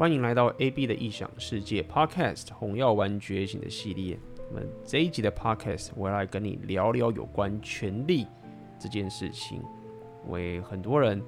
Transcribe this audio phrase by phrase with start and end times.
[0.00, 4.18] 欢迎来到 AB 的异想世界 Podcast《红药丸觉醒》的系列。
[4.50, 8.26] 那么这一集的 Podcast，我要来跟你聊聊有关权力
[8.78, 9.62] 这件事情。
[10.28, 11.22] 为很多人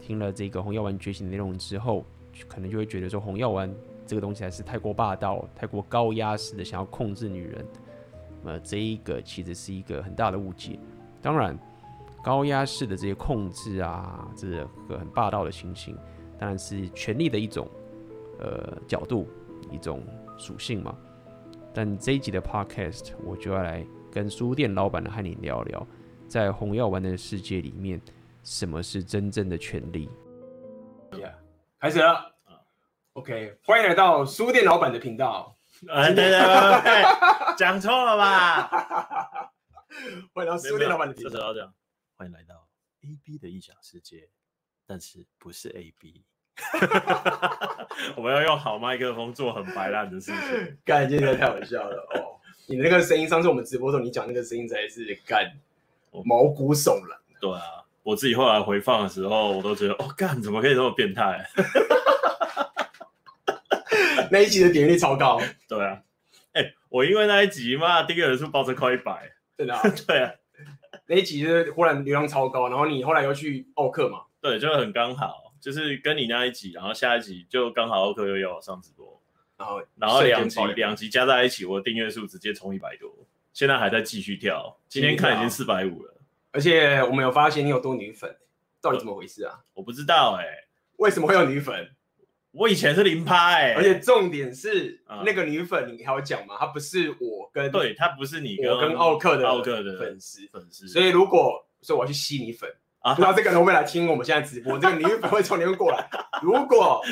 [0.00, 2.06] 听了这个《红药丸觉醒》的内容之后，
[2.48, 3.70] 可能就会觉得说红药丸
[4.06, 7.66] 这个东西还是太过霸道、太过高压式的，想要控制女人。
[8.42, 10.78] 那么这一个其实是一个很大的误解。
[11.20, 11.54] 当然，
[12.24, 14.48] 高压式的这些控制啊，这
[14.88, 15.94] 个很霸道的情形，
[16.38, 17.68] 当然是权力的一种。
[18.40, 19.28] 呃，角度
[19.70, 20.02] 一种
[20.38, 20.96] 属性嘛，
[21.74, 25.86] 但这一集的 podcast 我就要来跟书店老板的和你聊聊，
[26.26, 28.00] 在红药丸的世界里面，
[28.42, 30.08] 什么是真正的权利
[31.12, 31.34] ？Yeah，
[31.78, 32.34] 开始了。
[33.12, 35.56] OK，欢迎来到书店老板的频道。
[35.88, 36.38] 哎，对对
[36.82, 38.68] 对，讲错了吧？
[40.32, 41.52] 欢迎来到书店老板的频道。
[42.16, 42.68] 欢迎来到
[43.02, 44.30] AB 的异想世界，
[44.86, 46.24] 但是不是 AB。
[48.16, 52.38] 我们要用好麦克风做很白烂的事情，干，今天太好笑了哦！
[52.66, 55.52] 你那个声音，上次我们直播的时候，你讲那个声音才是干，
[56.24, 57.18] 毛骨悚然。
[57.40, 57.60] 对啊，
[58.02, 61.44] 我自己后来回放的时候，我都觉得，哦，干，怎么可以这么变态？
[64.30, 65.40] 那一集的点击率超高。
[65.68, 66.00] 对啊，
[66.52, 69.82] 哎、欸，我因为那一集嘛，第一个人数报成快一百，真的、啊。
[70.06, 70.32] 对啊，
[71.06, 74.20] 那一集就是忽然流量超高，然后你后来又去奥克嘛？
[74.40, 75.49] 对，就很刚好。
[75.60, 79.20] 就是跟你那一集，然后下一集就刚好奥克又要上直播，
[79.58, 83.12] 然后然后两集两集加在一起，我的订阅数直接冲一百多，
[83.52, 86.14] 现在还在继续跳，今天看已经四百五了。
[86.50, 88.34] 而且我们有发现你有多女粉，
[88.80, 89.60] 到底怎么回事啊？
[89.74, 90.64] 我不知道哎、欸，
[90.96, 91.90] 为什么会有女粉？
[92.52, 96.56] 我以前是零趴哎，而且重点是、嗯、那个女粉，你还要讲吗？
[96.58, 102.68] 她不是我跟对，她不是你跟我跟奥克的奥克的粉丝粉丝，所以如果说我要去吸你粉。
[103.00, 104.78] 啊，不知道这个人会不会来听我们现在直播？
[104.78, 106.08] 这个女粉会从里面过来。
[106.42, 107.02] 如果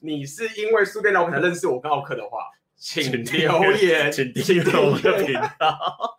[0.00, 2.38] 你是因为书店老板才认识我跟奥克的话，
[2.76, 6.16] 请留言，请订阅我们的频道。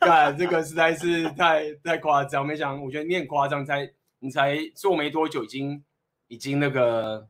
[0.00, 5.82] 干，这个实在是太太夸张，没想，我觉得你很夸张，才你才做没多久，已经
[6.28, 7.26] 已经那个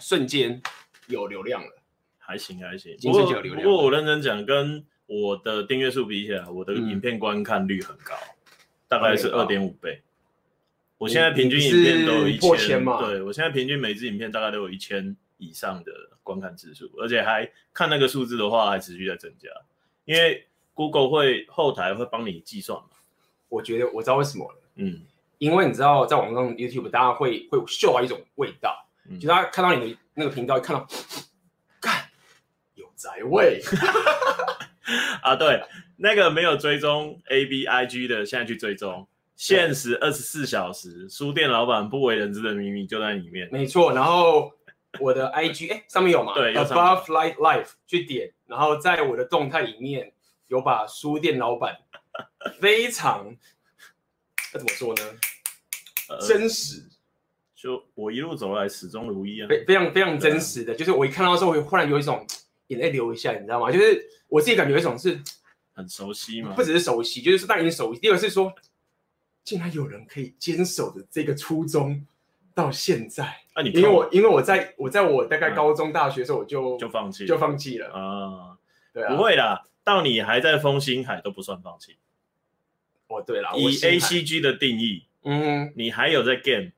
[0.00, 0.60] 瞬间
[1.06, 1.70] 有流量了，
[2.18, 3.62] 还行还行，今天就有流量。
[3.62, 8.14] 不过我认真讲，跟我的订阅数比起来，我的影片观看率很高。
[8.16, 8.41] 嗯
[8.92, 10.02] 大概是二点五倍，
[10.98, 15.90] 我现在平均影片都有一千嘛，对，我现在平均每支影片大概都有一千以上的
[16.22, 19.48] 观看次数，而且还看那个数字的话还持续在增加，
[20.04, 22.90] 因为 Google 会后台会帮你计算嘛。
[23.48, 25.00] 我觉得我知道为什么了，嗯，
[25.38, 30.86] 因为你知道在网上 YouTube 大家会会嗅到一种味道，嗯、就大家看到你的那个频道，一看到，
[31.80, 32.10] 看
[32.74, 33.62] 有宅味。
[35.22, 35.62] 啊，对，
[36.02, 43.48] 那个没有追踪 A B I G 的，现在去追踪，限时二十四小时，书店老板不为人知的秘密就在里面。
[43.52, 44.52] 没错，然后
[44.98, 46.34] 我的 I G 哎上面有吗？
[46.34, 50.12] 对，Above Light Life 去点，然后在我的动态里面
[50.48, 51.76] 有把书店老板
[52.58, 53.36] 非常，
[54.52, 55.02] 那怎么说呢？
[56.08, 56.82] 呃、真实，
[57.54, 62.26] 就我一路走来始终如一啊，非非常非常真实的，就是我一看到的时候，我忽然有一种。
[62.68, 63.70] 眼泪流一下，你知道吗？
[63.70, 65.20] 就是我自己感觉有一种是
[65.74, 68.00] 很熟悉嘛，不只是熟悉，就是当然已经熟悉。
[68.00, 68.54] 第二个是说，
[69.44, 72.06] 竟然有人可以坚守着这个初衷
[72.54, 73.24] 到现在。
[73.54, 78.56] 啊，你因为我因为我在我在我大概高中大学的时候，我就就放弃就放弃了啊。
[78.92, 81.96] 对啊，不会啦，到你还在风星海都不算放弃。
[83.08, 86.72] 哦，对了，以 A C G 的定义，嗯，你还有在 game。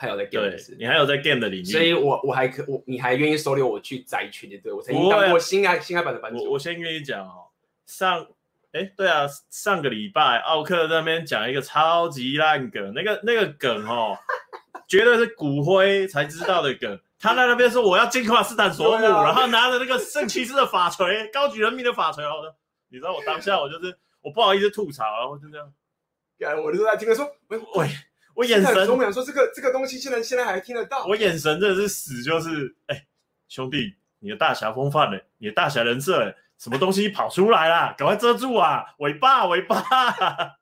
[0.00, 6.44] 还有在 game，你还有在 game 的领域，所以我我还可我你还愿意收留我去宅群，对，我曾经当过新爱新爱版的版主。
[6.44, 7.48] 我我先跟你讲哦，
[7.84, 8.24] 上
[8.72, 14.16] 哎对啊，上个礼拜奥克那边讲一个超级烂梗，那个那个梗哦，
[14.88, 17.00] 绝对是骨灰才知道的梗。
[17.18, 22.54] 他在那边说我要进化斯坦索姆，然后拿着那个圣骑士的法锤，高举人民的法锤，好的，
[22.88, 27.88] 你知道我当下我就是我不好意思吐槽，然后就这样，我就在听他说喂喂。
[28.34, 31.04] 我眼神，我想说这个这个东西，现在现在还听得到。
[31.06, 33.06] 我眼神真的是死，就是哎、欸，
[33.48, 35.18] 兄弟，你的大侠风范呢？
[35.38, 37.94] 你的大侠人设，什么东西跑出来了？
[37.96, 38.84] 赶快遮住啊！
[38.98, 39.76] 尾巴，尾巴！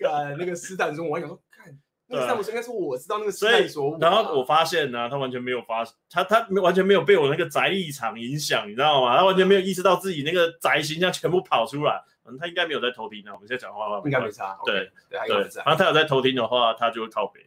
[0.00, 1.66] 看那个斯坦说，我还想说，看
[2.08, 3.98] 那个斯坦说应该是我知道那个斯坦说。
[4.00, 9.16] 然后我发现呢、啊，他完全没有发，他他完全没有被我那个宅立场影响，你知道吗？
[9.18, 12.02] 他完全没有意识到自己那个宅形象全部跑出来。
[12.24, 13.34] 嗯，他应该没有在偷听啊。
[13.34, 14.56] 我们现在讲话话，应该没差。
[14.64, 17.40] 对对，对，然后他有在偷听的话，他就会靠北。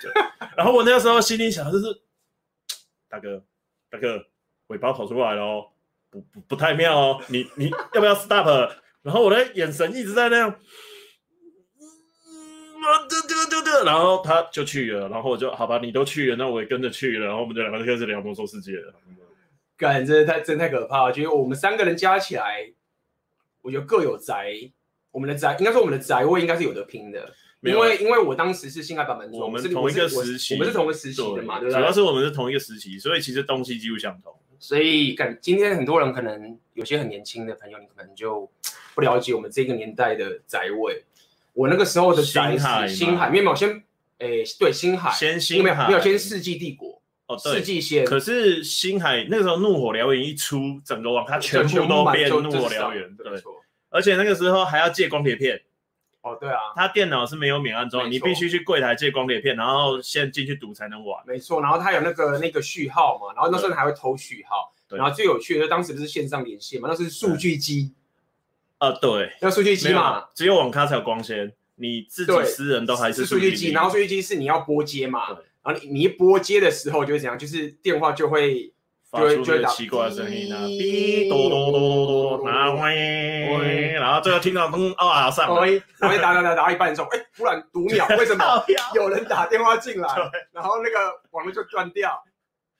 [0.56, 2.02] 然后我那个时候心里想，就是
[3.08, 3.42] 大哥，
[3.90, 4.22] 大哥，
[4.66, 5.69] 尾巴跑出来了哦，
[6.10, 8.72] 不不不太妙哦，你你要不要 stop？
[9.02, 10.50] 然后我的眼神一直在那样，
[13.08, 18.94] 得得得得，然后他就去了，然后我就好吧，你都去了，那我也跟着去了，然后我们就两个就开始聊魔兽世界了。
[19.78, 22.70] 感，真的太真太可怕了，觉得我们三个人加起来，
[23.62, 24.52] 我觉得各有宅，
[25.12, 27.32] 我们的宅应该说我们的宅位应该是有得拼的。
[27.62, 31.80] 因为因为我当时是性爱版本，我们是同一个时期，我们是同一个时期的嘛，对不对？
[31.80, 34.34] 主要是我们是同一个时期，所以其实东西几乎相同。
[34.60, 38.48] 所以感今天很多人可能有些很年轻的朋友，你可能就
[38.94, 41.02] 不了解我们这个年代的宅位。
[41.54, 43.82] 我那个时候的宅是星海，没有先
[44.18, 48.04] 诶，对星海，先星海，没有先世纪帝国哦，世纪先。
[48.04, 53.42] 可是星海那个时候怒火燎原一出，整个网咖全部都变怒火燎原，对，
[53.88, 55.60] 而且那个时候还要借光碟片。
[56.22, 61.18] 哦，对啊，他电脑是没有免安装，你必须去柜台借光碟片，然后先进去读才能玩。
[61.26, 64.72] 没错，然后他有那个那个序号嘛，然后那时候还会偷序号。
[64.86, 67.94] 对然后最有趣的，当时不是线上连线嘛，那是数据机。
[68.78, 73.70] 啊，对，要数据机嘛，只有网咖才有光纤，你自己私人都还是数据机。
[73.70, 75.28] 然后数据机是你要拨接嘛，
[75.62, 78.72] 然后你你一拨接的时候就会怎样，就是电话就会。
[79.10, 81.28] 发出这个奇怪的声音啊，哔。
[81.28, 88.44] 嘟嘟嘟嘟嘟，然后喂，然后最后听到嗯啊上，喂，然后打打打打一半的时候，哎，突然读秒， 为什么？
[88.94, 90.08] 有人打电话进来，
[90.52, 92.22] 然后那个网络就断掉，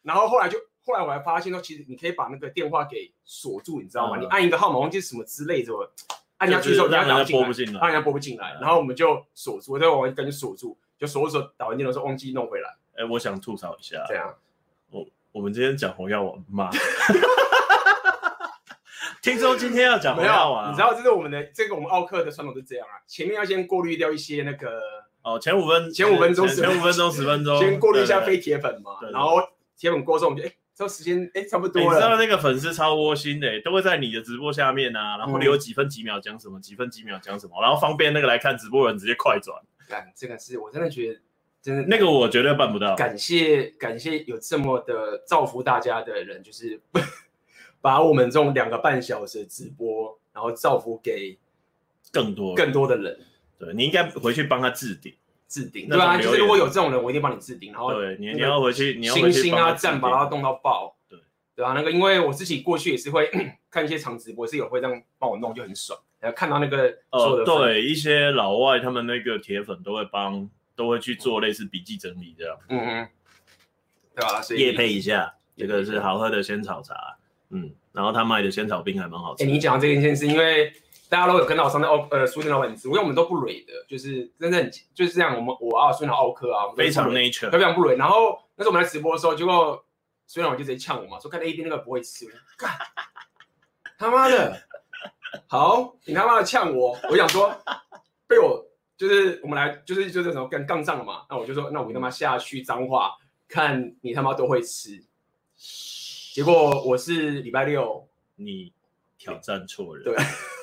[0.03, 4.19] 然后后来就后来我还发现说，其实你可以把那个电话给锁住，你知道吗？
[4.19, 5.73] 你按一个号码忘记什么之类的，
[6.39, 12.69] 按下去之后人家打不进来，按人家拨不进来，然后我们就锁住，我在网络跟就锁住，就锁住打完电话的时候忘记弄回来。
[12.97, 14.35] 哎，我想吐槽一下，这样。
[15.33, 16.71] 我们今天讲红药丸吗？
[19.23, 24.81] 听说今天要讲红药丸，你知道这是我们的这个我们奥克的传统是这样啊，前面要先过滤掉一些那个
[25.23, 29.37] 哦，前五分前五分钟前五分钟十分钟，先过滤一下非铁粉嘛，然后
[29.77, 31.89] 铁粉过之后，我们就哎，这时间哎差不多了。
[31.89, 39.55] 你知道那个粉丝超窝心的，都会在你的直播下面啊，然后留几分几秒讲什么，几分几秒讲什么，然后方便那个来看直播的人直接快转。
[39.87, 41.21] 干，这个是我真的觉得。
[41.63, 42.95] 真的，那个我绝对办不到。
[42.95, 46.81] 感谢感谢有这么的造福大家的人，就是
[47.83, 51.39] 把我们这种两个半小时的直播，然后造福给
[52.11, 53.19] 更多更多的人。
[53.59, 55.15] 对，你应该回去帮他置顶
[55.49, 55.87] 置顶。
[55.89, 57.73] 对啊，就是如果有这种人，我一定帮你置顶。
[57.73, 60.97] 然后对，你你要回去，你要星星啊赞，把它弄到爆。
[61.09, 61.19] 对
[61.57, 63.31] 对啊，那个因为我自己过去也是会
[63.71, 65.99] 看一些长直播，是有会这样帮我弄，就很爽。
[66.21, 70.49] 然后看到那个呃，对一些老外他们那个铁粉都会帮。
[70.81, 73.09] 都会去做类似笔记整理这样，嗯嗯，
[74.17, 74.41] 对吧？
[74.41, 77.19] 所以夜配一下，这个是好喝的仙草茶，
[77.51, 79.45] 嗯，然后他卖的仙草冰还蛮好吃。
[79.45, 80.73] 哎，你讲这件事，因为
[81.11, 85.37] 大家都有跟到我上次奥呃苏店老板吃，因为我们都不蕊的，就是真正就是这样。
[85.37, 87.97] 我们我啊，书店奥客啊，非常 nature，非常不蕊。
[87.97, 89.85] 然后那时候我们在直播的时候，结果
[90.27, 92.25] 苏店老板就直接呛我嘛，说看 A B 那个不会吃，
[92.57, 92.71] 干
[93.99, 94.63] 他妈的，
[95.47, 97.55] 好，你他妈的呛我，我想说
[98.27, 98.65] 被我。
[99.01, 103.17] 就是我们来，就是就是什么跟杠上了嘛，那我就说，那我他妈下去脏话，
[103.49, 105.03] 看你他妈都会吃。
[106.35, 108.07] 结果我是礼拜六，
[108.37, 108.75] 你
[109.17, 110.05] 挑战错人。
[110.05, 110.15] 对。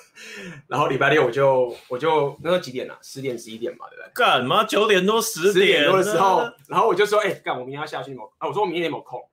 [0.69, 2.95] 然后礼拜六我就我就那时候几点啊？
[3.01, 4.11] 十点十一点嘛，对不对？
[4.13, 8.31] 干嘛九点多十点，十点多的时候，然后我就说，哎、欸，干，我明天要下去某？
[8.37, 9.27] 啊，我说我明天有没有空？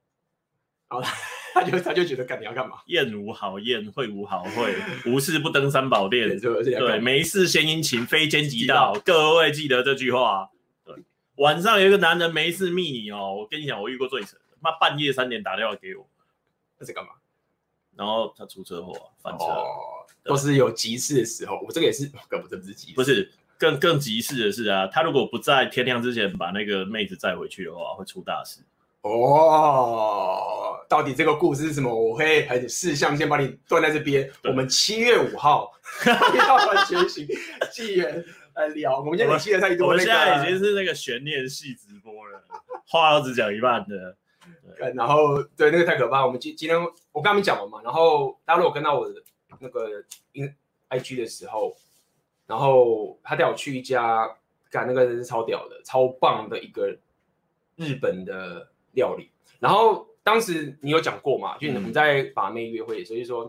[0.89, 1.07] 然后。
[1.55, 2.79] 他就他就觉得干你要干嘛？
[2.87, 4.75] 宴无好宴，会无好会，
[5.07, 6.29] 无事不登三宝殿。
[6.41, 8.93] 对，对，没事献殷勤，非奸即盗。
[9.05, 10.51] 各位记得这句话。
[10.85, 10.97] 对，
[11.37, 16.05] 晚上有一个男人没事密你哦，我跟你讲，我遇过最扯的，妈半夜三点打电话给我，
[16.81, 17.11] 那是干嘛？
[17.97, 19.45] 然后他出车祸，翻车，
[20.25, 21.61] 都是有急事的时候。
[21.65, 28.61] 我这个也是，更不是不是急事，不是更更急事的是啊，他如果不在天亮之前把那个妹子载回去的话，会出大事。
[29.05, 31.95] 哦，到底这个故事是什么？
[31.95, 34.31] 我会很事项先把你断在这边。
[34.45, 35.71] 我们七月五号
[36.35, 37.29] 一号完全型
[37.71, 39.01] 纪元来聊。
[39.01, 42.43] 我们现在记得太多，我们现在已经是那个悬念系直播了，
[42.87, 44.17] 话都只讲一半的。
[44.95, 46.25] 然后对那个太可怕。
[46.25, 46.81] 我们今今天
[47.13, 49.23] 我跟他们讲了嘛，然后大家如果跟到我的
[49.61, 50.03] 那个
[50.89, 51.77] IG 的时候，
[52.47, 54.35] 然后他带我去一家
[54.71, 56.89] 干那个人是超屌的、超棒的一个
[57.77, 58.71] 日本的。
[58.95, 61.57] 料理，然后当时你有讲过嘛？
[61.59, 63.49] 就你们在把妹约会，所以说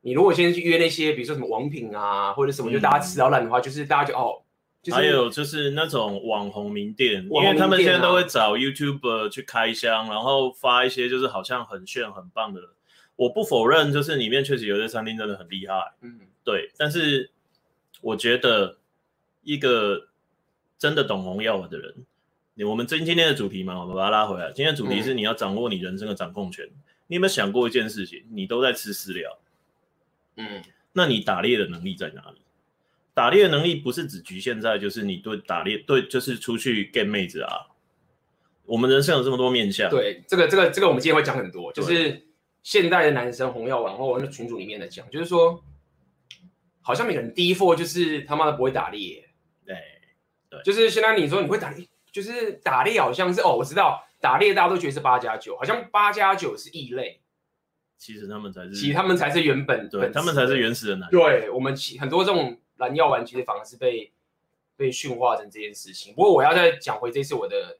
[0.00, 4.42] 你如果先去约那些，比如说什么王品啊，或者什么，就大家吃到烂的话，就是大家就哦，
[4.90, 12.60] 还有就是那种网红名店，因为他们现在都会找 YouTuber 去开箱，然后发一些就是好像很炫很棒的。
[13.14, 16.72] 我不否认，就是里面确实有些餐厅真的很厉害，嗯，对。
[16.76, 17.30] 但是
[18.00, 18.78] 我觉得
[19.42, 20.08] 一个
[20.78, 21.94] 真的懂红药丸的人。
[22.66, 24.52] 我们今今天的主题嘛，我们把它拉回来。
[24.52, 26.64] 今天的主题是你要掌握你人生的掌控权。
[26.66, 28.24] 嗯、你有没有想过一件事情？
[28.30, 29.38] 你都在吃饲料，
[30.36, 32.42] 嗯，那你打猎的能力在哪里？
[33.14, 37.68] 打猎的能力不是只局限在就是你对打猎对就是出去 get 妹子啊。
[38.64, 39.90] 我们人生有这么多面向。
[39.90, 42.26] 对，这个这个这个我们今天会讲很多，就是
[42.62, 45.62] 现代的男生红药丸，然后我那群主里面的讲，就是说，
[46.80, 49.28] 好像每个人第一 f 就是他妈的不会打猎。
[49.66, 49.76] 对，
[50.48, 57.20] 对，就是现在你说你会打猎，就是打猎好像是哦，我知道打猎大家都觉得是八加九，好像八加九是异类。
[57.96, 61.20] 其实他们才是，其实他们才是原本，对，他们才是原始的男人。
[61.20, 64.12] 对，我们其很多这种蓝药丸其实反而是被
[64.76, 66.12] 被驯化成这件事情。
[66.14, 67.78] 不过我要再讲回这次我的，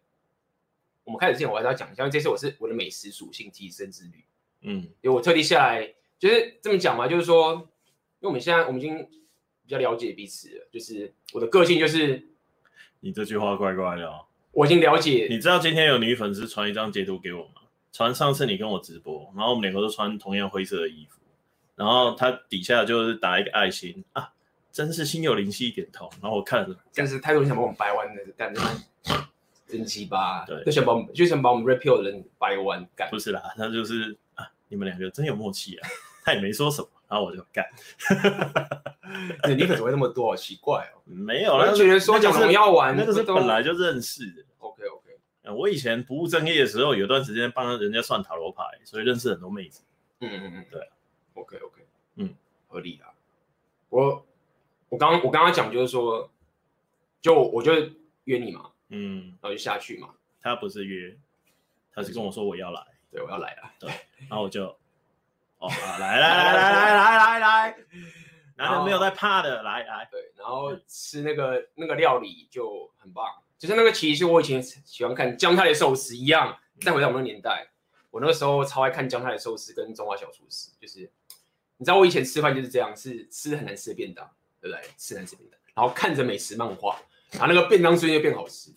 [1.02, 4.24] 我们开始之前我还是要讲一下，因为这次我是我的美食属性提升之旅。
[4.60, 7.54] 嗯，因为我特地下来就是这么讲嘛，就是说，
[8.20, 9.04] 因为我们现在我们已经
[9.64, 12.28] 比较了解彼此了，就是我的个性就是，
[13.02, 14.24] 你这句话怪怪的哦。
[14.52, 17.62] 我已经了解，你知道今天有女粉丝传一张截图给我吗？
[17.92, 21.20] 传上次你跟我直播，然后我们两个都穿同样灰色的衣服，
[21.76, 24.32] 然后他底下就是打一个爱心啊，
[24.70, 26.10] 真是心有灵犀一点通。
[26.22, 28.60] 然后我看了，但是太多人想把我们掰弯的，干的
[29.66, 33.10] 真鸡巴，对，就想把我们就想把我们 repeal 的人掰弯干。
[33.10, 35.88] 不是啦，他就是啊，你们两个真有默契啊，
[36.24, 37.66] 他也没说什么，然后我就干。
[39.56, 40.30] 你粉怎么会那么多？
[40.30, 44.44] 好奇怪哦，没有啦，我觉得说讲我们要玩，那个是本来就认识的。
[44.58, 49.82] OK OK，我以前不务正业的时候，有段时间帮人家算塔罗牌，所以认识很多妹子。
[50.20, 50.88] 嗯嗯嗯，对
[51.34, 51.82] ，OK OK，
[52.16, 52.34] 嗯，
[52.68, 53.10] 合理啊。
[53.88, 54.24] 我
[54.88, 56.30] 我刚我刚刚讲就是说，
[57.20, 57.72] 就我就
[58.24, 60.10] 约你嘛，嗯，然后就下去嘛。
[60.40, 61.16] 他不是约，
[61.94, 63.90] 他是跟我说我要来，对，我要来了，对，
[64.28, 64.66] 然后我就，
[65.58, 67.76] 哦，来来来来来来来来，
[68.62, 73.26] 男人没有在怕的，来来，对，然后吃那个那个料理就很棒。
[73.58, 76.58] 就是那个，其实我以前喜欢看姜太的寿司一样。
[76.80, 77.68] 再回到我们那年代，
[78.10, 80.70] 我那个时候超爱看姜太的寿司跟中华小厨师。
[80.80, 81.00] 就是
[81.76, 84.28] 你知道我以前吃饭就是这样，是吃很难吃的便当，
[84.60, 84.90] 对不对？
[84.96, 86.98] 吃难吃便当，然后看着美食漫画，
[87.30, 88.72] 然后那个便当瞬间就变好吃。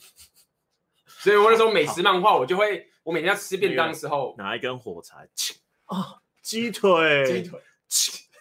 [1.08, 5.28] 所以我那时候美食漫画，我就会，我每天要吃便当的时候，拿一根火柴，
[5.86, 7.60] 啊，鸡腿，鸡腿。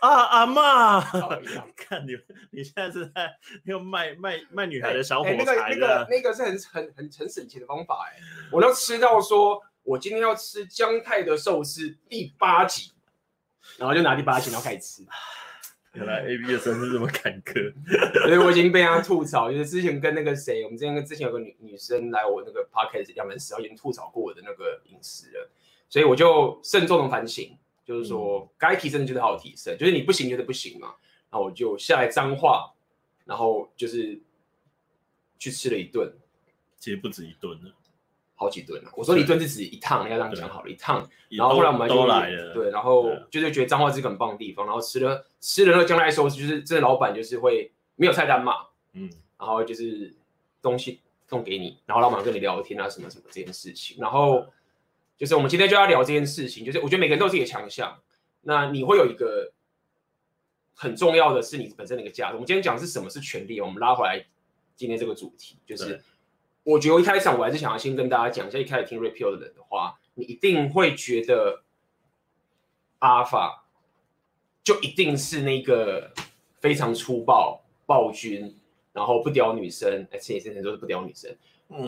[0.05, 1.01] 啊，阿妈，
[1.75, 2.13] 看你，
[2.51, 3.35] 你现在是在
[3.65, 8.21] 用卖卖卖女孩的小火柴的、欸欸、那个那个那个是很很很很省钱的方法哎，
[8.53, 12.93] 我都吃到说，我今天要吃姜太的寿司第八集，
[13.79, 15.07] 然后就拿第八集然后开始吃。
[15.95, 17.73] 原来 A B 的生是这么坎坷，
[18.27, 25.49] 所以我已经被他吐槽，就是之前跟那个谁，我们之前跟之前有个女女生来我那个 podcast 两人时候已经吐槽过我的那个饮食了，
[25.89, 27.57] 所以我就慎重的反省。
[27.85, 30.95] 就是说，该提升的就是好好提升，就是你不行就是不行嘛。
[31.31, 32.73] 然后我就下来脏话，
[33.25, 34.19] 然后就是
[35.39, 36.11] 去吃了一顿，
[36.79, 37.73] 其实不止一顿了，
[38.37, 38.91] 好几顿了。
[38.97, 41.07] 我说一顿是指一趟，要这样讲好了，一趟。
[41.31, 44.65] 然后后来我们就来了，对，然后就是觉得脏话是个很棒的地方。
[44.65, 50.15] 然后吃了吃了那个将来寿司，就是真的老板就是会没有菜单嘛，嗯，然后就是
[50.63, 54.47] 东西送给你，然后老板跟你聊天啊什么什么这件事情，然后。
[55.17, 58.01] 就是我们今天就要聊这件事情，就是我觉得每个人都有自己的强项，
[58.43, 59.53] 那你会有一个
[60.75, 62.35] 很重要的是你本身的一个价值。
[62.35, 64.27] 我们今天讲的是什么是权利，我们拉回来
[64.75, 66.03] 今天这个主题，就是
[66.65, 71.63] 我觉得我一开始我还是想要先跟大家讲一下，一开始听 Repeal 的人的话，你一定会觉得
[72.99, 73.61] Alpha
[74.65, 76.13] 就一定是那个
[76.61, 78.59] 非常粗暴暴君，
[78.93, 81.37] 然后不屌女生，哎，这些人都是不屌女生。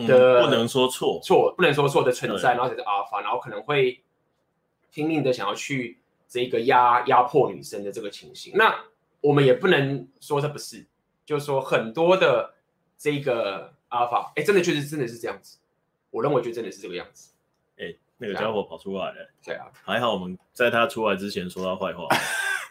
[0.07, 4.01] 的、嗯、不能说错错，不能说错的存在，然后才是阿尔法，然后可能会
[4.91, 8.53] 拼命的想要去这个压压迫女生的这个情形。
[8.55, 8.75] 那
[9.21, 10.85] 我们也不能说这不是，
[11.25, 12.53] 就是说很多的
[12.97, 15.57] 这个阿尔法，哎，真的确实真的是这样子。
[16.09, 17.33] 我认为就真的是这个样子。
[17.77, 22.07] 哎，那个家伙跑出来了，对啊，还好我们在他出来之前说他坏话。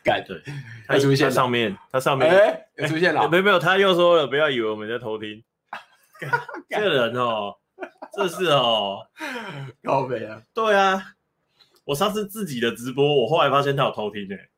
[0.05, 0.41] 干对，
[0.87, 5.43] 他出现上面，他上面哎，出现了，没有没有，他又说了，不要以为我们在偷听。
[6.69, 7.55] 这个人哦，
[8.13, 9.07] 这是哦，
[9.83, 10.41] 高飞啊！
[10.55, 11.13] 对啊，
[11.85, 14.49] 我上次自己的直播，我后来发现他有偷听诶，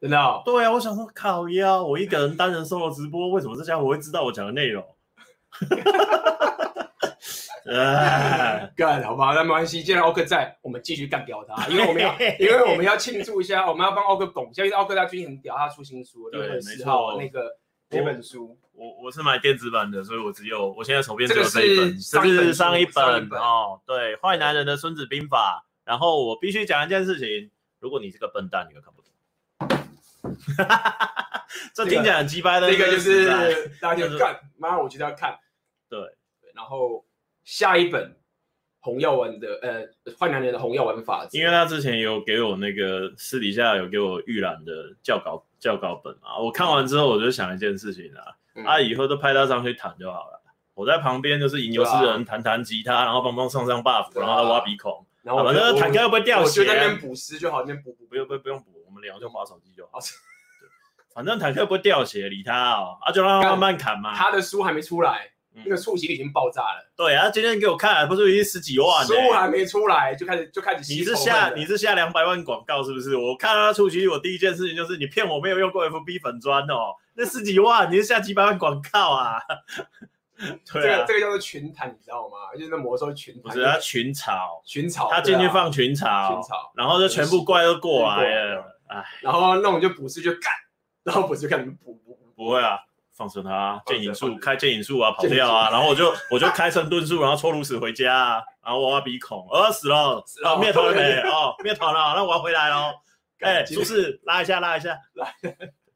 [0.00, 0.42] 真的、哦？
[0.44, 4.84] 对啊，我想说靠腰，我一个人单人 solo 直播，为什么这家伙会知道我讲的内容？
[7.64, 17.58] 哎，干好吧，那没关系，既然奥克在，我们继续干掉他，因为我们要，因为我们要庆祝一下，我们要帮奥克拱一下，因为奥克他最近很屌，他出新书，六月四号那个。
[17.94, 23.80] 那本书，我我是买电子版的，所以我只有我现在手边只有这一本，这是上一本哦。
[23.86, 25.64] 对，坏男人的孙子兵法。
[25.84, 29.12] 然后我必须讲一件事情，如果你是个笨蛋，你会看不懂。
[31.74, 33.26] 这听起来很鸡掰的，这个就是
[33.80, 35.38] 大家就看，妈，我觉得要看。
[35.88, 36.00] 对，
[36.54, 37.04] 然后
[37.44, 38.16] 下一本
[38.84, 50.42] 红药丸的呃坏男人的红药丸法，因为他之前有给我那个私底下有给我预览的教稿教稿本啊，我看完之后我就想一件事情啊，嗯、啊以后都派他上去弹就好了，
[50.74, 60.00] 我在旁边就是吟游诗人弹弹吉他，然后帮帮上上 buff，、啊、然后他挖鼻孔，然后反正坦克又不会掉血，我就在那边补诗就好，那边补补不用不不用补，我们聊就划手机就好。
[61.14, 64.14] 反正坦克不会掉血，理他哦，啊就让他慢慢砍嘛。
[64.14, 66.92] 他的书还没出来，嗯、那个触及率已经爆炸了。
[66.96, 69.06] 对啊，今天给我看，不是已经十几万？
[69.06, 70.92] 书还没出来就开始就开始。
[70.92, 73.16] 你是下你是下两百万广告是不是？
[73.16, 79.38] 我看到他触及率，我第一件事情就是你骗我没有用过 FB 粉砖哦，那十几万你是下几百万广告啊？
[80.36, 82.52] 对啊，这个这个叫做群谈，你知道吗？
[82.54, 90.50] 就是那魔兽群弹，不是他群嘲，群嘲，他进去放群嘲，群嘲，然后就全部怪都过来了，哎，然后那种就不是就干。
[91.04, 92.78] 然后不是看你们补补不会啊，
[93.22, 101.20] 放生他、啊，剑影术开剑影术啊，跑掉啊， 然后我就我就开成遁术，然后抽炉石回家啊，然后挖鼻孔，饿、哦、死了，死了哦，灭团了没？
[101.20, 102.90] 哦，灭团 了，那我要回来喽。
[103.38, 105.32] 哎，术士拉一下，拉一下，来，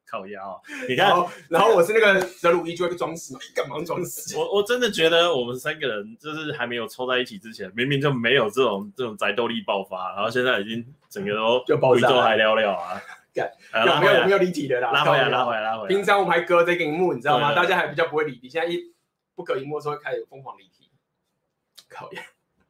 [0.09, 1.13] 靠腰、哦， 你看，
[1.51, 4.37] 然后我是那个泽鲁伊就会装死你，干嘛装死？
[4.37, 13.03] 我我真的觉得我们三个人就是还没有凑在一起之前，明明就没有这种这种宅斗力爆发，然后现在已经整个都就爆炸，还聊聊啊。
[13.43, 14.93] 有没有没有离题的啦？
[14.93, 15.89] 拉回来，拉回来，拉回来。
[15.89, 17.55] 平常我们还隔着一个荧幕，你知道吗？
[17.55, 18.49] 大家还比较不会离题。
[18.49, 18.93] 现在一
[19.35, 20.91] 不隔荧幕的时候，会开始疯狂离题。
[21.89, 22.23] 考验，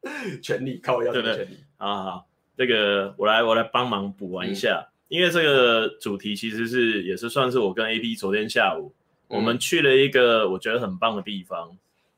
[0.43, 1.59] 全力靠要全力。
[1.79, 8.93] 啊好，这个我来我来帮忙补完一下，因为这个主题其实是也是算是我跟 AB 昨天下午
[9.29, 11.77] 我们去了一个我觉得很棒的地方，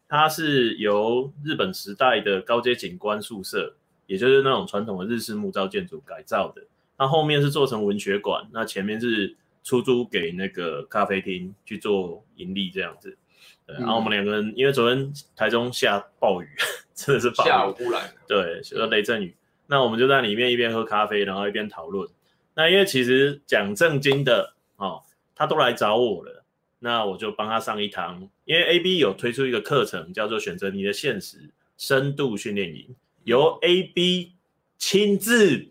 [0.09, 3.75] 它是由日本时代的高阶景观宿舍，
[4.07, 6.63] 也就是那种传统的日式木造建筑改造的。
[6.99, 13.17] 那后面是做成文学馆，那前面是出租给那个咖啡厅去做盈利这样子。
[13.65, 16.49] 对，然后我们两个人因为昨天台中下暴雨，
[16.95, 19.37] 真的是暴雨，下午忽然，对，说雷阵雨。
[19.69, 22.09] 那我们就在里面一边喝咖啡，然后一边讨论。
[22.55, 25.03] 那因为其实讲正经的哦，
[25.37, 26.43] 他都来找我了，
[26.81, 28.29] 那我就帮他上一堂。
[28.45, 34.33] 因为 AB 有推出一个课程，叫做选择你的现实深度训练营，由 AB
[34.79, 35.69] 亲自。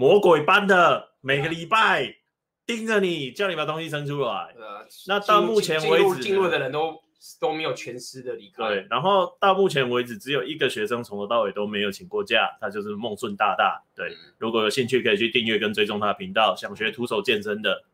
[0.00, 2.16] 魔鬼般的每个礼拜
[2.64, 4.50] 盯着你，叫你把东西生出来。
[4.56, 6.98] 对啊，那到目前为止，进入的人都
[7.38, 8.66] 都没有全失的离开。
[8.66, 13.78] 对，然后到目前为止，只有一个学生从头到尾都没有请过假，他就是梦顺大大。
[13.94, 16.56] 对，如果有兴趣，可以去订阅跟追踪他的频道。
[16.56, 17.84] 想学徒手健身的，对。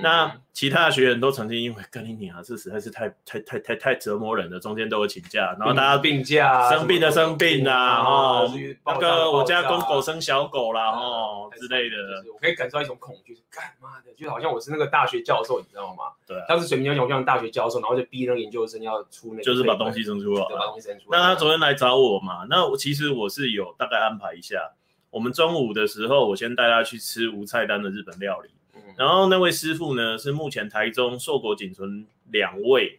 [0.00, 8.52] 那其他的学员都曾经因为跟你讲啊，这实在是太太太太太折磨人了，中间都有请假，然后大家病假，生病的生病啊，哦，
[8.86, 11.96] 那个我家公狗生小狗啦，哦之类的，
[12.32, 16.04] 我可以感受到一种恐惧，干妈的，就好像我是那个大学教授，你知道吗？
[16.26, 21.18] 对，当时水明就像大学教授，然后就逼那个研究生要出那个，就是把东西生出来，把东西生出来。
[21.18, 24.70] 那他昨天来找我嘛，那我其实我是有大概安排一下，
[25.10, 28.50] 我们中午的时候，我先带他去吃无菜单的日本料理。
[28.96, 32.98] 然后那位师傅呢，是目前台中硕果仅存两位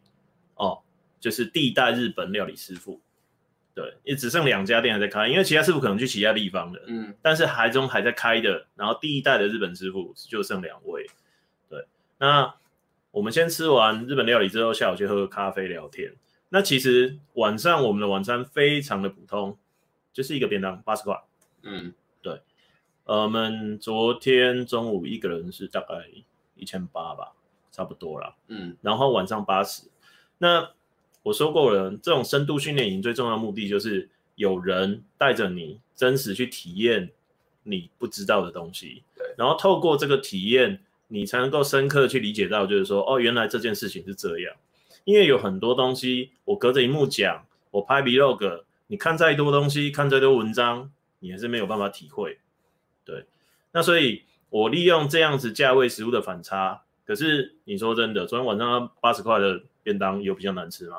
[0.56, 0.80] 哦，
[1.20, 3.02] 就是第一代日本料理师傅，
[3.74, 11.06] 对，也只剩两家店还在开，因为其他师傅可能去其他地方了，嗯，但是台中还在开的，然后第一代的日本师傅就剩两位，
[11.70, 11.86] 对，
[12.18, 12.56] 那
[13.12, 16.14] 我们先吃完日本料理之后，下午去喝咖啡聊天。
[16.50, 19.58] 那其实晚上我们的晚餐非常的普通，
[20.14, 21.16] 就是一个便当八十块，
[21.64, 21.94] 嗯。
[23.10, 26.08] 呃，我们昨天中午一个人是大概
[26.56, 27.34] 一千八吧，
[27.72, 28.36] 差不多啦。
[28.50, 29.88] 嗯，然后晚上八十。
[30.38, 30.70] 那
[31.24, 37.10] 我说过了，这种深度训练营最重要的目的就是有人带着你真实去体验
[37.64, 39.02] 你不知道的东西。
[39.16, 39.26] 对。
[39.36, 44.56] 然后透过这个体验，你才能够深刻去理解到，就是说，哦，原来这件事情是这样。
[45.04, 52.38] 因为有很多东西，我隔着荧幕讲，我拍 vlog，你看再多东西，看再多文章，你还是没有办法体会。
[53.10, 53.26] 对，
[53.72, 60.98] 那所以我利用这样子价位食物的反差，可是你说真的，昨天晚上八十块的便当有比较难吃吗？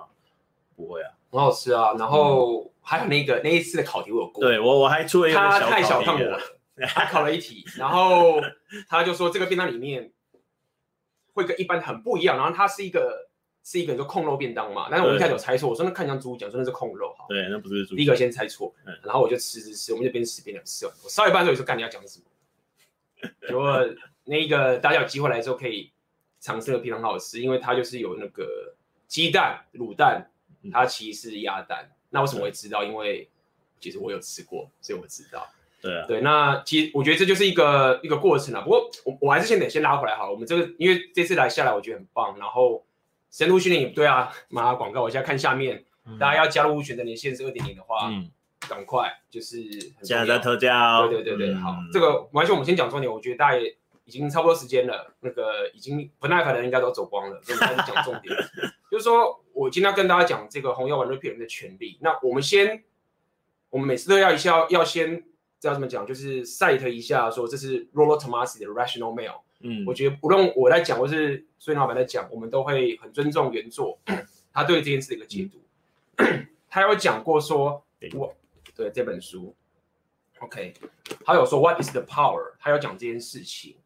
[0.75, 1.95] 不会啊，很好吃啊。
[1.99, 6.41] 然后还有那个、嗯、那一次的考题我有过，对我我还出了一个小他太小看我了，
[6.89, 8.41] 他考了一题，然后
[8.89, 10.11] 他就说这个便当里面
[11.35, 13.30] 会跟一般很不一样，然后它是一个。
[13.63, 17.27] 是一个就控肉便当嘛，但是我一开始有猜错，我说那看像猪脚，说那是控肉哈。
[17.29, 17.95] 对，那不是猪。
[17.95, 20.87] 第一个先猜错，然后我就吃吃吃，我们就边吃边吃。
[20.87, 23.31] 我烧一半的时候，说干你要讲什么？
[23.47, 23.87] 结果
[24.25, 25.93] 那一个大家有机会来之后可以
[26.41, 28.75] 尝试的非常好吃，因为它就是有那个
[29.07, 30.31] 鸡蛋、卤蛋，
[30.73, 31.91] 它其实是鸭蛋。
[32.09, 32.83] 那为什么会知道？
[32.83, 33.29] 因为
[33.79, 35.47] 其实我有吃过，所以我知道。
[35.83, 38.63] 对啊，对，那其实我觉得这就是一个一个过程啊。
[38.63, 40.33] 不过我我还是先得先拉回来好了。
[40.33, 42.85] 我们这个因为这次来下来，我觉得很棒，然后。
[43.31, 45.85] 深度训练营对啊，马上广告，我现在看下面，
[46.19, 48.29] 大家要加入选择你的现实二点零的话，嗯，
[48.69, 49.57] 赶快，就是
[49.97, 51.09] 很现在在特价哦。
[51.09, 58.35] 对对对对，嗯、好，这个完全我们先讲重点，我觉得大家也已经差不多时间了，那个已经不耐烦的人应该都走光了，所以我们开始讲重点，
[58.91, 61.99] 就是说我今天要跟大家讲这个红药丸 Repeal 的权利。
[62.01, 62.83] 那我们先，
[63.71, 65.23] 我们每次都要一下要先
[65.61, 69.43] 知道怎么讲，就是 cite 一下说这是 Rollo Tomassi 的 Rational Male。
[69.63, 73.99] 嗯，我觉得不论我在讲或是孙老板在讲，我们都会很尊重原作，
[74.53, 75.61] 他对这件事的一个解读。
[76.17, 78.35] 嗯、他有讲过说，我
[78.75, 79.55] 对这本书
[80.39, 80.73] ，OK，
[81.27, 82.55] 他有说 What is the power？
[82.59, 83.77] 他有讲这件事情。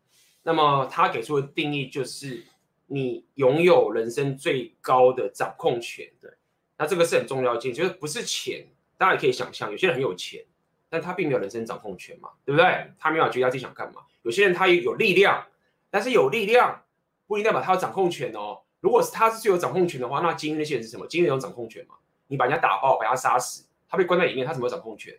[0.45, 2.45] 那么他给出的定义就是，
[2.87, 6.09] 你拥有人生最高的掌控权。
[6.21, 6.31] 对，
[6.77, 8.65] 那这个是很重要的一件，就是不是钱。
[8.97, 10.45] 大家也可以想象，有些人很有钱，
[10.89, 12.93] 但他并没有人生掌控权嘛，对不对？
[12.97, 14.03] 他没有决定他自己想干嘛。
[14.23, 15.45] 有些人他也有力量。
[15.94, 16.83] 但是有力量
[17.28, 18.61] 不一定代表他有掌控权哦。
[18.80, 21.07] 如果是他是最有掌控权的话，那精英那些人是什么？
[21.07, 21.94] 精英有掌控权嘛？
[22.26, 25.16] 你把人家打爆，把他杀死，他被关在里面，他怎么有掌控权？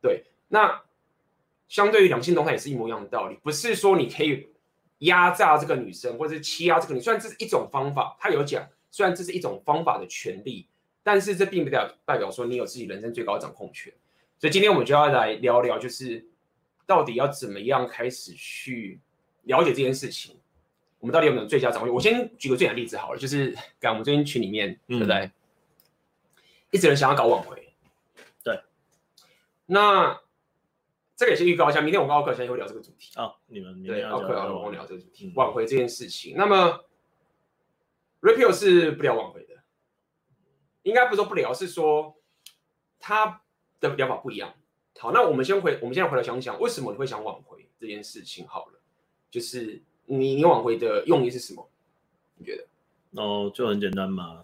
[0.00, 0.80] 对，那
[1.66, 3.36] 相对于两性动态也是一模一样的道理。
[3.42, 4.48] 不是说你可以
[4.98, 10.68] 压榨这个女生，或者是欺压这个女生，虽然这是一种方法，他有讲，虽然这是一种方法的权利，
[11.02, 13.92] 但是这并不代表代表说你有自己人生最高的掌控权。
[14.38, 16.24] 所以今天我们就要来聊聊，就是
[16.86, 19.00] 到底要怎么样开始去。
[19.46, 20.38] 了解这件事情，
[21.00, 21.92] 我们到底有没有最佳掌握？
[21.92, 25.30] 我先举个最简单的例子好了，就是讲我们最近群里面，嗯、对不对？
[26.72, 27.72] 一直人想要搞挽回，
[28.42, 28.60] 对。
[29.66, 30.20] 那
[31.14, 33.36] 这个也是预告一下，明天我跟奥克现在会聊这个主题啊、哦。
[33.46, 36.34] 你们对奥克要跟我聊这个主题，挽、嗯、回这件事情。
[36.36, 36.84] 那么
[38.20, 39.54] Repeal 是不聊挽回的，
[40.82, 42.16] 应该不是说不聊，是说
[42.98, 43.42] 他
[43.78, 44.54] 的疗法不一样。
[44.98, 48.46] 好，那我们先回，我们现在回来想想，为什么你会想挽回这件事情？
[48.48, 48.75] 好了。
[49.36, 51.68] 就是你你挽回的用意是什么？
[52.38, 53.20] 你觉得？
[53.22, 54.42] 哦，就很简单嘛。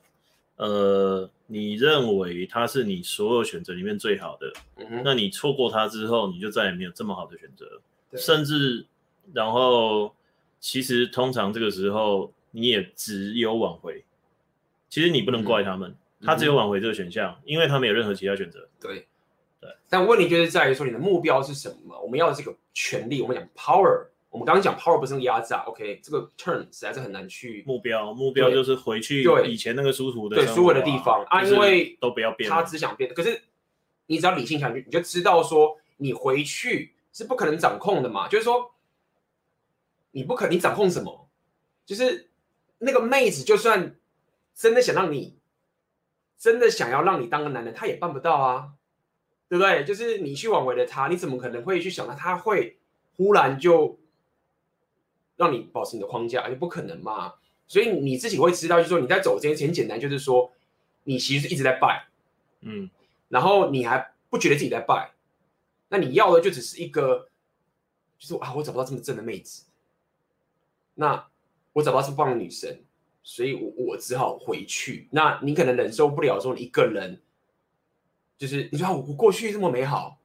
[0.57, 7.81] 呃，你认为他是你所有选择里面最好的，嗯哼，那你错过他之后，你就再也没有这么好的选择。
[8.19, 8.85] 甚至，
[9.33, 10.15] 然后
[10.61, 14.05] 其实通常这个时候你也只有挽回。
[14.91, 18.69] 其实你不能怪他们，嗯、他只有挽回这个选项，因为他没有任何其他选择。
[18.79, 19.07] 对
[19.59, 19.75] 对。
[19.89, 21.99] 但问题就是在于说，你的目标是什么？
[21.99, 24.09] 我们要的这个权利，我们讲 power。
[24.33, 33.13] 我们刚刚讲 power 不是压榨，OK，这个 turn 实在是很难去目标，目标就是回去以前那个舒服的对舒服的地方啊，因为都不要变，他只想变。
[33.13, 33.43] 可是
[34.07, 38.73] 你只要理性想，你就知道说你回去是不可能掌控的嘛，就是说
[40.13, 41.29] 你不可你掌控什么，
[41.85, 42.31] 就是
[42.79, 43.97] 那个妹子就算
[44.55, 45.37] 真的想让你，
[46.39, 48.71] 真的想要让你当个男人，他也办不到啊，
[49.51, 49.85] 对不对？
[49.85, 52.79] 就是你去挽回了他，你怎么可能会去想到他会
[53.15, 53.99] 忽然就。
[55.43, 57.35] 让你保持你的框架，就不可能嘛。
[57.67, 60.53] 所以你自己会知道，就是说你在走之前，很简单，就是说
[61.03, 62.07] 你其实是一直在拜，
[62.61, 62.89] 嗯，
[63.29, 65.13] 然后你还不觉得自己在拜，
[65.89, 67.29] 那你要的就只是一个，
[68.19, 69.65] 就是啊，我找不到这么正的妹子，
[70.95, 71.27] 那
[71.73, 72.79] 我找不到这么棒的女生，
[73.23, 75.09] 所以我我只好回去。
[75.11, 77.21] 那你可能忍受不了说你一个人，
[78.37, 80.19] 就是你说我我过去这么美好，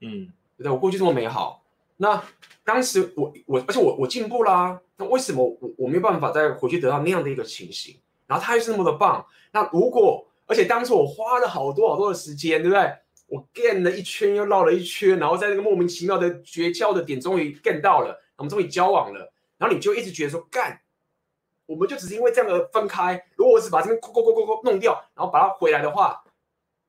[0.00, 0.70] 嗯，对不对？
[0.70, 1.63] 我过去这么美好。
[1.96, 2.22] 那
[2.64, 7.98] 当时我我而且我我进步啦、那为什么我我没有办法再回去得到那样的一个情形？
[8.26, 12.92] 然后他又是那么的棒，那如果而且当时我花了好多好多的时间，对不对？
[13.26, 20.80] 我 get 了一圈又绕了一圈，然后在那个莫名其妙的绝交的点终于 get 到了，我们终于交往了，然后你就一直觉得说干，
[21.66, 23.24] 我们就只是因为这样而分开。
[23.36, 26.22] 如果我是把这边抠抠抠抠抠弄掉，然后把它回来的话，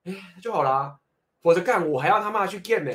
[0.03, 0.97] 哎就好啦。
[1.41, 2.91] 否则干我还要他妈去 get 呢、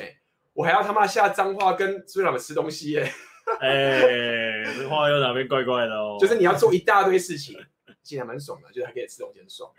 [0.53, 3.13] 我还要他妈下脏话跟朱老们吃东西耶、欸！
[3.61, 6.17] 哎、欸，这话又哪边怪怪的哦？
[6.21, 7.59] 就是你要做一大堆事情，
[8.03, 9.71] 其实还蛮爽的，就是还可以吃东西很爽。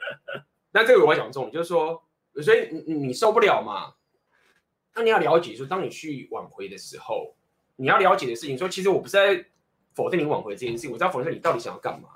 [0.71, 2.03] 那这个我要讲重点，就是说，
[2.41, 3.93] 所以你你受不了嘛？
[4.95, 7.35] 那你要了解说，当你去挽回的时候，
[7.75, 9.45] 你要了解的事情，说其实我不是在
[9.93, 12.09] 否定你挽回这件事情，我在否定你到底想要干嘛？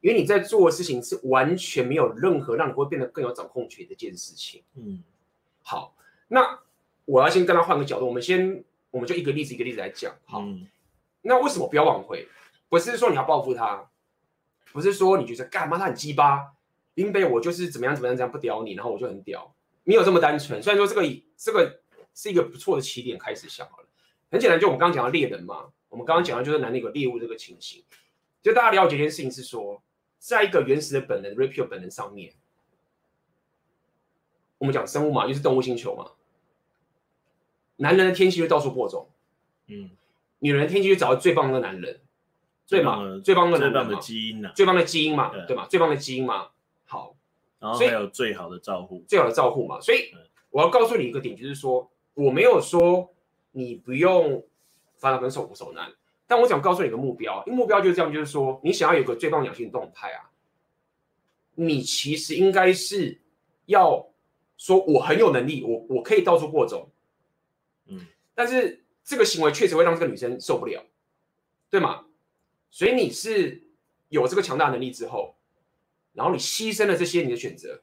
[0.00, 4.62] 因为你在做的事情是完全没有任何让你会变得更有掌控权的一件事情。
[4.74, 5.02] 嗯，
[5.62, 5.94] 好，
[6.28, 6.58] 那。
[7.06, 10.14] 我要先跟他换个角度，我们先，我们就一个例子一个例子来讲。
[10.26, 10.68] 好，嗯、
[11.22, 12.28] 那为什么不要挽回？
[12.68, 13.88] 不是说你要报复他，
[14.72, 16.52] 不是说你觉得干嘛他很鸡巴，
[16.94, 20.62] 因为我就是怎么样怎么样这样不屌你，然后我就很屌，没有这么单纯。
[20.62, 21.80] 虽然说这个这个
[22.12, 23.86] 是一个不错的起点，开始想好了，
[24.30, 27.84] 很简单，就我们刚刚讲的猎人嘛，我们刚刚讲的就是男的有猎物这个情形，
[28.42, 29.80] 就大家了解一件事情是说，
[30.18, 32.32] 在一个原始的本能 Repeal 本能上面，
[34.58, 36.10] 我们讲生物嘛，就是动物星球嘛。
[37.76, 39.08] 男人的天性就到处播种，
[39.66, 39.90] 嗯，
[40.38, 42.00] 女人的天性就找到最棒的男人，
[42.66, 46.48] 最棒最棒的男人嘛，最棒的基因呐，最棒的基因嘛，对，对嘛，最棒的基因嘛，
[46.84, 47.14] 好，
[47.58, 50.12] 然后还有最好的照护，最好的照护嘛，所以
[50.50, 53.12] 我要告诉你一个点，就是说我没有说
[53.52, 54.42] 你不用
[54.96, 55.92] 烦恼跟手苦手难，
[56.26, 60.30] 但我想告诉你一个目标，因为目标就是这样，就是说你想要有个最棒两性动态啊，
[61.54, 63.20] 你其实应该是
[63.66, 64.06] 要
[64.56, 66.88] 说我很有能力，我我可以到处播种，
[67.86, 70.84] 嗯，但是这个行为确实会让这个女生受不了，
[71.70, 72.04] 对吗？
[72.70, 73.62] 所以你是
[74.08, 75.36] 有这个强大能力之后，
[76.12, 77.82] 然后你牺牲了这些你的选择，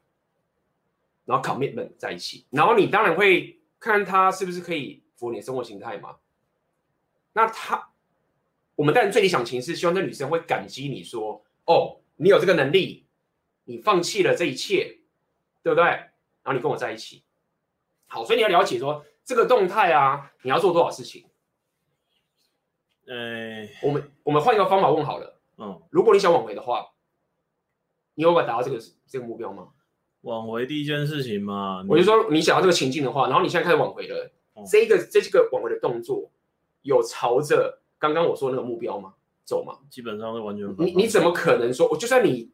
[1.24, 6.16] 然后 commitment 在一起，然后你当然会看他是不是可以符合你的生活形态嘛。
[7.32, 7.90] 那他，
[8.76, 13.06] 我们当然最理想情是希望这女生会感激你说，哦，你有这个能力，
[13.64, 14.98] 你放弃了这一切，
[15.62, 15.84] 对不对？
[15.84, 17.24] 然后你跟我在一起，
[18.06, 21.24] 好，所以你要了解说这个动态啊，你要做多少事情。
[23.06, 26.86] 呃，我们我们换一个方法问好了，嗯，如果你想挽回的话，
[28.14, 29.68] 你有办法达到这个这个目标吗？
[30.22, 36.30] 挽回第一件事情嘛，我就说你想要这个情境的话，然后你现在开始挽回了，嗯、这个这几个挽回的动作
[36.82, 39.14] 有朝着刚刚我说的那个目标吗？
[39.44, 39.78] 走吗？
[39.90, 40.74] 基本上是完全。
[40.78, 42.50] 你你怎么可能说，我就算你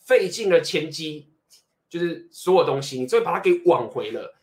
[0.00, 1.28] 费尽了千机，
[1.88, 4.34] 就是所有东西，你最后把它给挽回了，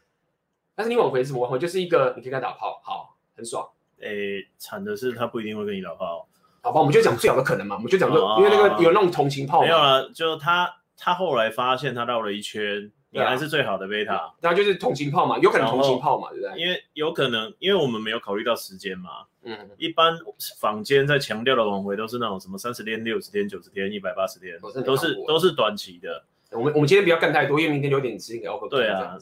[0.80, 1.42] 但是你挽回是什么？
[1.42, 3.68] 挽回就是一个你可以跟他打炮，好，很爽。
[4.00, 6.26] 诶，惨的是他不一定会跟你打炮，
[6.62, 16.58] 好吧，我们就讲最好的可能嘛，我们就讲说，因为那个有那种同情炮，没有了，就他他后来发现他绕了一圈，你还是最好的贝塔，然后就是同情炮嘛，有可能同情炮嘛，对不对？
[16.58, 19.10] 因为有可能，因为我们没有考虑到时间嘛，
[19.44, 20.18] 嗯，一般
[20.62, 26.24] 坊间在强调的挽回都是那种什么三十天、六十天、九十天、一百八十天，都是都是短期的。
[26.52, 28.68] 我们我们今天不要干太多，因为明天有点时间给奥克。
[28.68, 29.16] 对啊，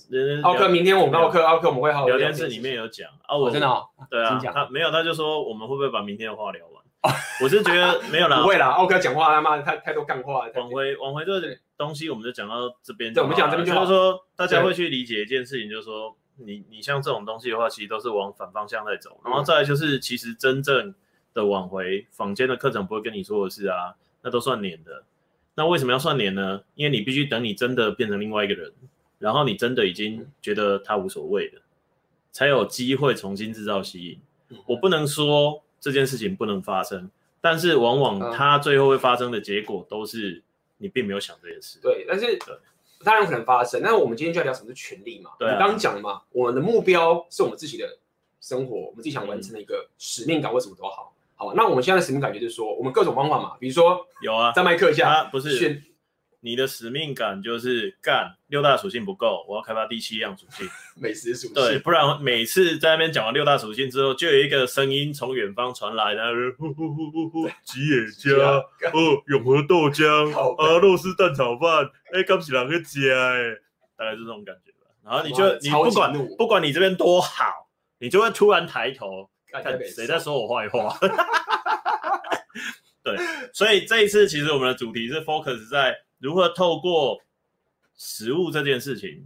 [0.43, 3.67] 奥克明天我们奥克奥克我们会好好聊天室里面有讲啊，我真的
[4.09, 7.13] 对啊，他没有他就说我们会不会把明天的话聊完？
[7.41, 10.47] 我是觉得没有啦，不会啦，奥克讲话他妈的太太多干话。
[10.55, 13.13] 往回往回这个东西，我们就讲到这边。
[13.13, 19.19] 对，我们讲这边就就是说大家会去理解一件事情，就是说你你像这种东西的话，其实都是往反方向在走。
[19.23, 20.93] 然后再来就是，其实真正
[21.33, 25.03] 的挽回，坊间的课程不会跟你说的是啊，那都算年的。
[25.58, 26.62] 那为什么要算年呢？
[26.76, 28.72] 因为你必须等你真的变成另外一个人，
[29.17, 31.62] 然后你真的已经觉得他无所谓了，
[32.32, 34.20] 才有机会重新制造吸引。
[34.67, 37.10] 我不能说这件事情不能发生，
[37.41, 40.43] 但是往往它最后会发生的结果都是
[40.78, 41.80] 你并没有想这件事。
[41.82, 42.38] 对，但是
[43.04, 43.82] 当然有可能发生。
[43.82, 45.32] 那我们今天就要聊什么是权利嘛？
[45.39, 47.98] 对、啊，你刚刚讲了嘛，我们的目标是我们自己的
[48.39, 51.15] 生活，我们自己想完成的一个使命感，为什么都好？
[51.39, 55.84] 好，那我们现在的使命感就是说，我们各种方法嘛，比如说有啊，在麦克下，不是选
[56.39, 60.67] 你的使命感就是干六大属性不够，我要开发第七样属性，
[61.00, 61.54] 美食属性。
[61.54, 73.56] 对，不然每次在那边讲完六大属性之后，就有一个声音从远方传来，然后呼呼呼呼呼，吉野家哦，永和豆浆啊，肉丝蛋炒饭，哎，刚起来个家哎，
[73.95, 74.89] 大概是这种感觉吧。
[75.04, 77.45] 然后你就你不管不管你这边多好，
[78.00, 79.30] 你就会突然抬头。
[79.62, 80.98] 看谁在说我坏话？
[83.04, 83.15] 对，
[83.54, 87.22] 所以这一次其实我们的主题是 focus 在如何透过
[87.96, 89.26] 食物这件事情，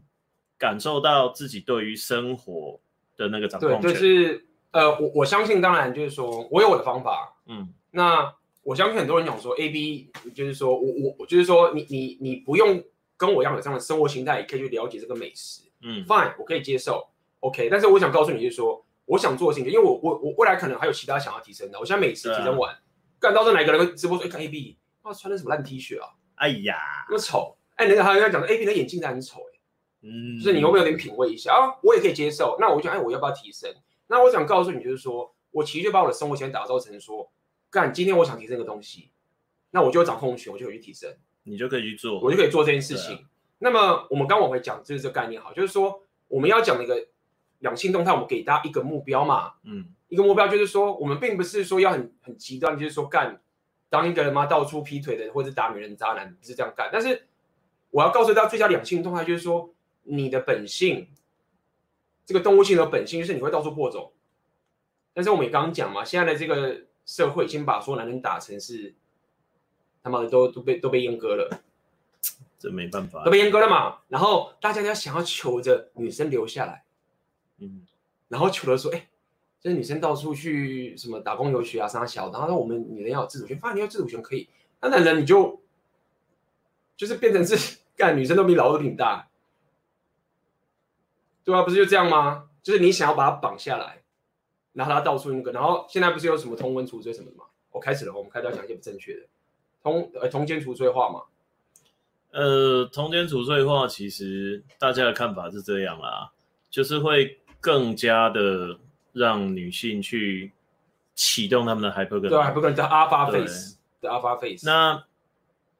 [0.59, 2.79] 感受到自己对于生活
[3.17, 3.81] 的那个掌控权。
[3.81, 12.83] 对，就是呃，我我相信，当然就是说我有我的方法，嗯，那我相信很多人讲说 A B，就是说我我我就是说你你你不用
[13.17, 18.85] 跟我一样有这样的生活形态，也可以去了解这个美食，嗯，Fine，我可以接受，OK，但是我想告诉你，就是说。
[19.11, 21.77] 我想做的事情，因为我我我未来可能还有其他想要提升的。
[21.77, 22.73] 我现在每次提升完，
[23.19, 26.07] 干到这哪个人直播说，哎，看 A B，哇，穿的什么烂 T 恤啊？
[26.35, 26.77] 哎呀，
[27.09, 27.57] 那么丑！
[27.75, 29.59] 哎，那个还有人讲说 A B 的眼镜还很丑，哎，
[30.03, 31.75] 嗯，就是你有没有点品味一下啊？
[31.83, 32.55] 我也可以接受。
[32.57, 33.69] 那我就哎，我要不要提升？
[34.07, 37.29] 那我想告诉你，就是说我其实就把我的生活先打造成说，
[37.69, 39.11] 干，今天我想提升一个东西，
[39.71, 43.25] 那我就有掌控权，我就可以去提升，你就可以去做，我就可以做这件事情。
[43.59, 46.95] 那么我们刚往回讲，就是这个概念好，就是说我们要讲的一个。
[47.61, 53.41] 两性动态，我们给大家一个目标嘛，嗯，一个目标就是说，我们并不是说要很很极端，就是说干
[53.89, 56.89] 当一个人嘛，到处劈腿的或者打女人渣男，不是这样干。
[56.91, 57.27] 但是
[57.89, 61.07] 我要告诉大家，最佳两性动态就是说，你的本性，
[62.25, 64.13] 这个动物性的本性就是你会到处破走。
[65.13, 68.95] 但是我们也刚刚讲嘛，现在的这个社会已经把所有男人打成是
[70.01, 71.61] 他妈的都都被都被阉割了，
[72.57, 73.99] 这没办法，都被阉割了嘛。
[74.07, 76.85] 然后大家要想要求着女生留下来。
[77.61, 77.87] 嗯，
[78.27, 79.07] 然后求了说，哎，
[79.61, 84.49] 这女生到处去什么打工游学啊，啥小，然后我们女人要有自主权，发现你要自主权可以，
[84.81, 85.61] 那男人你就
[86.97, 89.29] 就是变成是 干女生都比老二比你大，
[91.43, 92.49] 对啊，不是就这样吗？
[92.63, 94.03] 就是你想要把他绑下来，
[94.73, 97.45] 然后他到处那个，然后现在不是有什么通婚除罪什么的吗？
[97.71, 99.21] 我开始了，我们开始要讲一些不正确的
[99.81, 101.23] 通呃通奸除罪化嘛。
[102.31, 106.31] 呃，通奸除罪化，其实大家的看法是这样啦，
[106.69, 108.77] 就是会更加的
[109.13, 110.51] 让女性去
[111.13, 114.65] 启动他们的 hypergamy，对，hypergamy 叫 alpha phase 的 alpha phase。
[114.65, 115.03] 那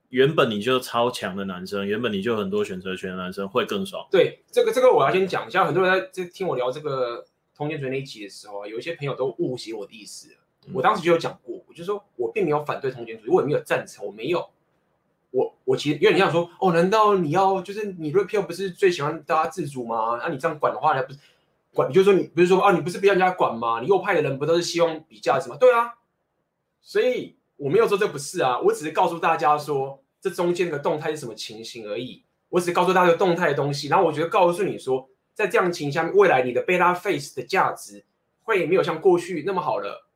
[0.10, 4.06] 原本你就超强的男生，原本你就很多选择权的男生会更爽。
[4.12, 10.30] 对，这个这个我要先讲一下，很多人在在听我聊这个通奸罪那一集的时候啊，有一些朋友都误解我的意思。
[10.68, 14.48] 嗯、我当时就有讲过，我就说我并没有反对通奸罪，我也没有赞成，我没有。
[15.32, 20.18] 我我其实因为你想说哦，难道你要就是你 Rape 不是最喜欢大家自主吗？
[20.20, 21.20] 那、啊、你这样管的话，还不是
[21.74, 21.90] 管？
[21.90, 23.80] 你就说你不是说啊，你不是不要人家管吗？
[23.82, 25.58] 你右派的人不都是希望比价值吗？
[25.60, 25.96] 对啊，
[26.82, 32.24] 所以我没有说这不是啊，我只是告诉大家说这中间的动态是什么情形而已。
[32.50, 38.04] 我只是告诉大家动态的东西，然后我觉得告诉你说，在这样的情下，未来你的贝拉 Face 的价值
[38.44, 40.10] 会没有像过去那么好了，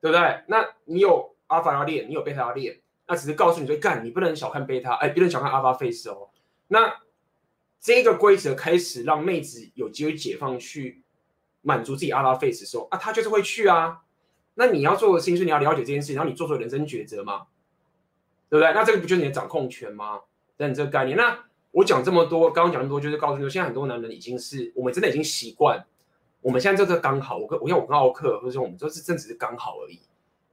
[0.00, 0.42] 对不对？
[0.48, 2.80] 那你有 Alpha 要练，你有 Beta 要练。
[3.06, 6.30] 那只是告诉你说，干，你不能小看贝塔，哎，不能小看 Alpha Face 哦。
[6.66, 6.92] 那
[7.84, 11.02] 这个规则开始让妹子有机会解放去
[11.60, 14.00] 满足自己阿拉 Face 的时候，啊，她就是会去啊。
[14.54, 17.42] 那你要做的事情是你要了解这件事情，然后你做出人生抉择嘛，
[18.48, 18.72] 对不对？
[18.72, 20.20] 那这个不就是你的掌控权吗？
[20.56, 21.14] 等这个概念。
[21.14, 21.38] 那
[21.72, 25.84] 我讲这么多，刚刚讲那么多，就是告诉你说，现在很多男人已经是我们真的已经习惯，
[26.40, 29.96] 我们现在这个刚好，我跟我像我跟奥克，或者说我们都是真只是刚好而已。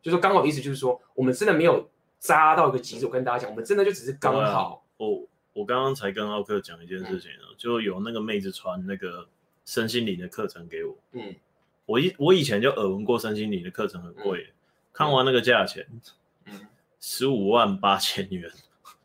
[0.01, 1.87] 就是说刚好的意思就是说，我们真的没有。
[2.23, 4.85] 扎到一个极致，我跟大家讲，我们真的就只是刚好。
[4.97, 9.27] 哦我刚刚才跟奥克讲一件事情，嗯、就有那个妹子传那个
[9.65, 10.97] 身心灵的课程给我。
[11.13, 11.35] 嗯，
[11.85, 14.53] 我以我以前就耳闻过身心灵的课程很贵，嗯、
[14.93, 15.85] 看完那个价钱，
[16.45, 16.67] 嗯，
[16.99, 18.49] 十五万八千元。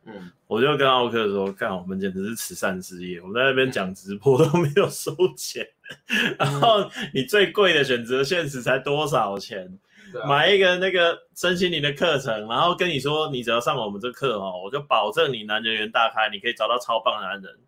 [0.04, 5.68] 嗯， 我就跟奥克说，看我们简直是慈善事业，我们在那边讲直播都没有收钱，
[6.08, 9.78] 嗯、 然后你最贵的选择现实才多少钱？
[10.14, 17.58] 啊、买一个那个身心灵的课程，然后跟你说，你只要上我们这课哦，我就保证你男人缘大开，你可以找到超棒的男人。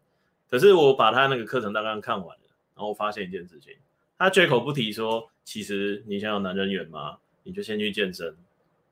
[0.50, 2.42] 可是我把他那个课程刚刚看完了，
[2.74, 3.74] 然后我发现一件事情，
[4.18, 7.18] 他绝口不提说，其实你想要男人缘吗？
[7.42, 8.34] 你就先去健身，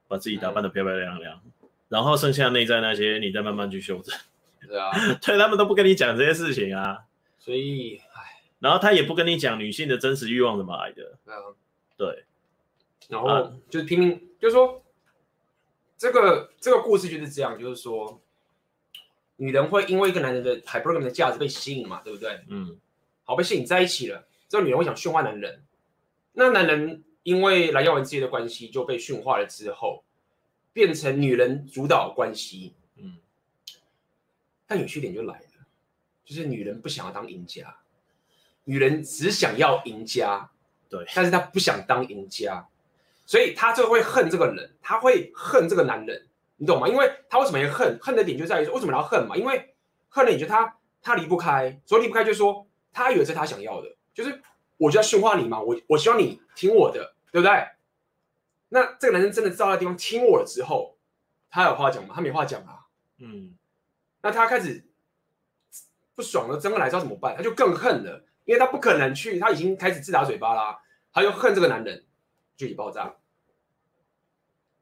[0.08, 4.14] 把自己打扮的漂漂亮亮，嗯、然后剩下内在那些，你再慢慢去修正。
[4.66, 4.90] 对啊，
[5.22, 6.98] 对他们都不跟你讲这些事情啊，
[7.38, 11.16] 所以，唉，然后他也不跟你讲女性的真实欲望怎么来的。
[11.26, 11.32] 嗯，
[11.96, 12.24] 对。
[13.08, 14.82] 然后就是拼命，啊、就是说，
[15.96, 18.20] 这个这个故事就是这样，就是说，
[19.36, 22.44] 女人会因为一个男人的 hypergamy 的价值被吸引嘛，对不对？
[22.48, 22.78] 嗯，
[23.22, 25.62] 好，被吸引在一起了，这个女人会想驯化男人，
[26.32, 30.02] 那男人因为来要完之间的关系就被驯化了之后，
[30.72, 33.18] 变成女人主导关系，嗯，
[34.66, 35.66] 但有趣点就来了，
[36.24, 37.78] 就是女人不想要当赢家，
[38.64, 40.50] 女人只想要赢家，
[40.88, 42.68] 对，但是她不想当赢家。
[43.26, 46.86] 所以他就会恨这个人，他会恨这个男人，你懂吗？
[46.86, 47.98] 因为他为什么要恨？
[48.00, 49.36] 恨的点就在于说，为什么要恨嘛？
[49.36, 49.74] 因为
[50.08, 54.40] 恨的点就他他离不开，所以离不开就是说他以为是他想要的，就是
[54.76, 57.66] 我就要驯化你嘛，我我希望你听我的，对不对？
[58.68, 60.96] 那这个男人真的到那地方听我了之后，
[61.50, 62.12] 他有话讲吗？
[62.14, 62.86] 他没话讲啊。
[63.18, 63.54] 嗯，
[64.22, 64.84] 那他开始
[66.14, 67.34] 不爽了，真的来知道怎么办？
[67.36, 70.78] 他就更恨了，因为他不可能去，他已经开始自打嘴巴啦，
[71.12, 72.05] 他就恨这个男人。
[72.56, 73.14] 具体爆炸，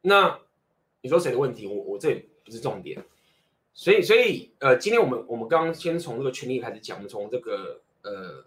[0.03, 0.39] 那
[1.03, 1.67] 你说谁的问题？
[1.67, 3.05] 我我这也不是重点，
[3.73, 8.45] 所以所以呃，今天我们我们刚刚先从这个权利开始讲，我们从这个呃，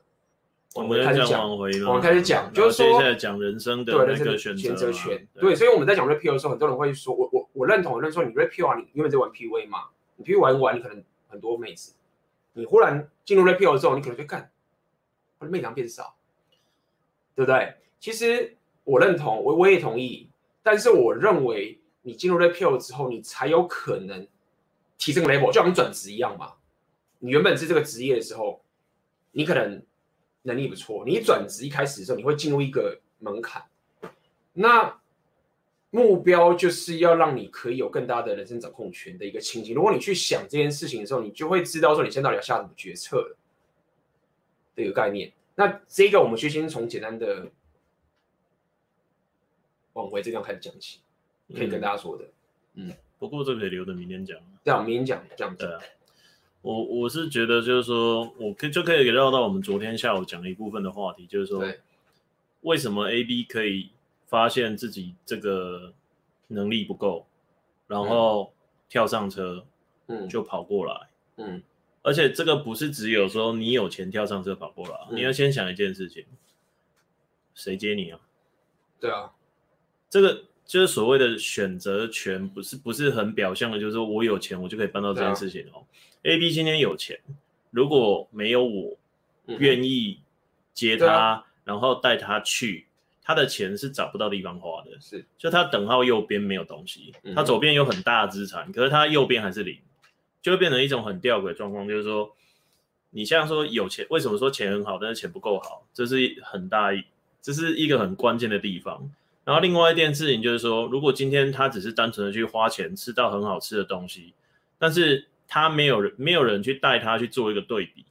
[0.76, 5.28] 我们开始讲，我们开始讲，就是说现在讲人生的那个选择权。
[5.36, 11.94] 对，所以我们在讲 Red Pill 的时候，很多人会说，我我我认同，我认同你 Red Pill 啊，你因为在玩 PUA 嘛，你 PUA 玩一玩，你可能很多妹子，
[12.54, 14.52] 你忽然进入的时候，你可能会看，
[15.40, 16.16] 我的妹娘变少，
[17.36, 17.76] 对不对？
[18.00, 18.57] 其实。
[18.88, 20.30] 我认同，我我也同意，
[20.64, 24.26] 但是我认为你进入 REPEL 之后，你才有可能
[24.98, 26.54] 提升 level，就像转职一样嘛。
[27.20, 28.62] 你原本是这个职业的时候，
[29.34, 29.84] 你可能
[30.44, 33.62] 能力不错，你转职一开始的时候，你会进入一个门槛。
[34.54, 34.98] 那
[35.90, 39.76] 目标就是要让你可以有更大的人生掌控权的一个情景。
[39.76, 43.38] 如果你去想这件事情的时候，你就会知道说你现在到底要下什么决策了
[44.76, 45.30] 的一个概念。
[45.56, 47.46] 那这个我们就先从简单的。
[49.98, 51.00] 往回这样开始讲起，
[51.56, 52.24] 可以跟大家说的。
[52.76, 54.38] 嗯，嗯，不过这个可以留着明天讲。
[54.64, 55.66] 对啊，明天讲这样子。
[55.66, 55.82] 对啊，
[56.62, 61.66] 我我是觉得就是说，我可就可以绕到我们昨天下午讲的一部分的话题，就是说，
[62.62, 63.90] 为什么 A B 可以
[64.28, 65.94] 发现自己这个
[66.50, 67.26] 能力不够，
[67.88, 68.54] 然后
[68.88, 69.66] 跳上车，
[70.06, 71.64] 嗯，就跑过来，嗯，
[72.04, 76.24] 而且这个不是只有说你有钱跳上车跑过来，嗯，你要先想一件事情，
[77.56, 78.20] 谁接你啊？
[79.00, 79.34] 对啊。
[80.10, 85.80] 这个就是所谓的选择权，不是不是很表象的，就是说我有钱，我就可以办到这件事情哦。
[85.80, 85.86] 啊、
[86.24, 87.20] A B 今天有钱，
[87.72, 88.98] 如果没有我
[89.46, 90.20] 愿意
[90.74, 92.86] 接他，啊、然后带他去，
[93.24, 94.92] 他的钱是找不到地方花的。
[95.00, 99.78] 是，就他等号右边没有东西，他左边有很大的资产，可是他右边还是零，
[100.42, 102.36] 就会变成一种很吊诡的状况，就是说，
[103.10, 105.86] 你像说有钱，为什么说钱很好，但是钱不够好？
[105.94, 107.04] 这是很大一，
[107.42, 109.10] 这是一个很关键的地方。
[109.48, 114.34] 然后另外一件事情就是说，如果今天他只是单纯的去花钱吃到很好吃的东西，
[114.78, 118.04] 但是他没有人没有人去带他去做一个对比，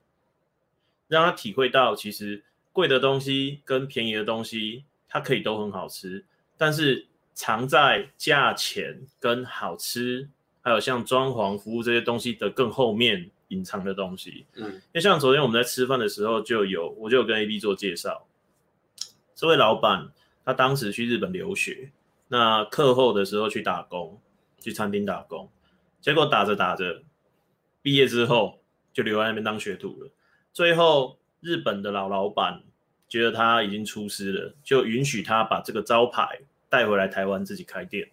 [1.09, 6.25] 让他体会到其实贵的东西跟便宜的东西，它可以都很好吃，
[6.57, 10.31] 但是藏在价钱跟好吃，
[10.63, 14.47] 还有像装潢服务这些东西的更后面隐藏的东西。
[14.55, 18.27] 嗯，因为像昨天我们在吃饭的时候就有，我就有跟 AB 做介绍，
[19.35, 20.09] 这位老板。
[20.47, 21.91] 他当时去日本留学，
[22.29, 24.21] 那课后的时候去打工，
[24.61, 25.51] 去餐厅打工，
[26.01, 27.03] 结果打着打着，
[27.83, 28.61] 毕业之后
[28.93, 30.09] 就留在那边当学徒了。
[30.53, 32.63] 最后日本的老老板
[33.09, 38.09] 觉得他已经出师了，就允许他把这个招牌带回来台湾自己开店，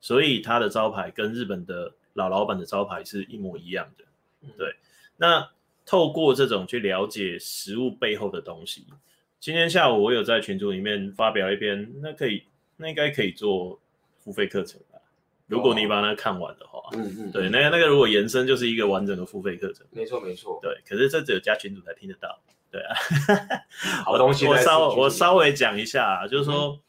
[0.00, 4.04] 所以他的招牌跟日本的老老板的招牌是一模一样的。
[4.58, 4.74] 对，
[5.16, 5.48] 那
[5.84, 8.84] 透过这种去了解食物背后的东西。
[9.46, 12.42] 今天下午我有在群组里面发表一篇，那可以，
[12.78, 13.78] 那应该可以做
[14.18, 14.98] 付费课程吧？
[15.46, 22.36] 如果你把它看完的话，嗯嗯，嗯对，那个那个如果延伸就是一个完整的付费课程，没错没错，对，可是这只有加群组才听得到，
[22.72, 22.96] 对啊，
[24.04, 26.80] 好东西，我稍我稍微讲一下，就是说，嗯、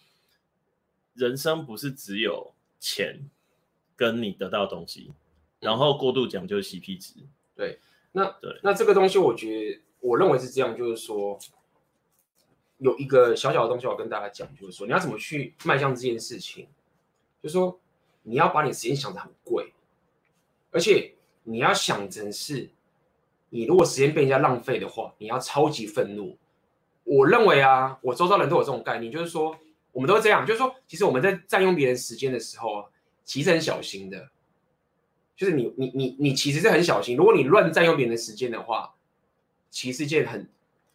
[1.13, 3.19] 人生不是只有钱
[3.95, 5.11] 跟你得到的东西，
[5.59, 7.13] 然后过度讲究 CP 值，
[7.55, 7.77] 对，
[8.13, 11.37] 那对，那这个东西我觉得我认为是这样，就是说。
[12.79, 16.67] 有一个小小的东西，我跟大家讲，就是说你要怎么去迈向这件事情，
[17.41, 17.79] 就是说
[18.21, 19.73] 你要把你时间想得很贵，
[20.69, 22.69] 而且你要想成是，
[23.49, 26.37] 你如果时间被人家浪费的话，你要超级愤怒。
[27.03, 29.57] 我认为啊，我周遭人都有这种概念，就是说
[29.91, 32.85] 我们都是这样，就是说其实我们在占用别人时间的时候啊，
[33.23, 34.29] 其实很小心的，
[35.35, 38.93] 就是你你你你其实是很小心，如果你乱占用别人的时间的话，
[39.71, 40.47] 其实是一件很。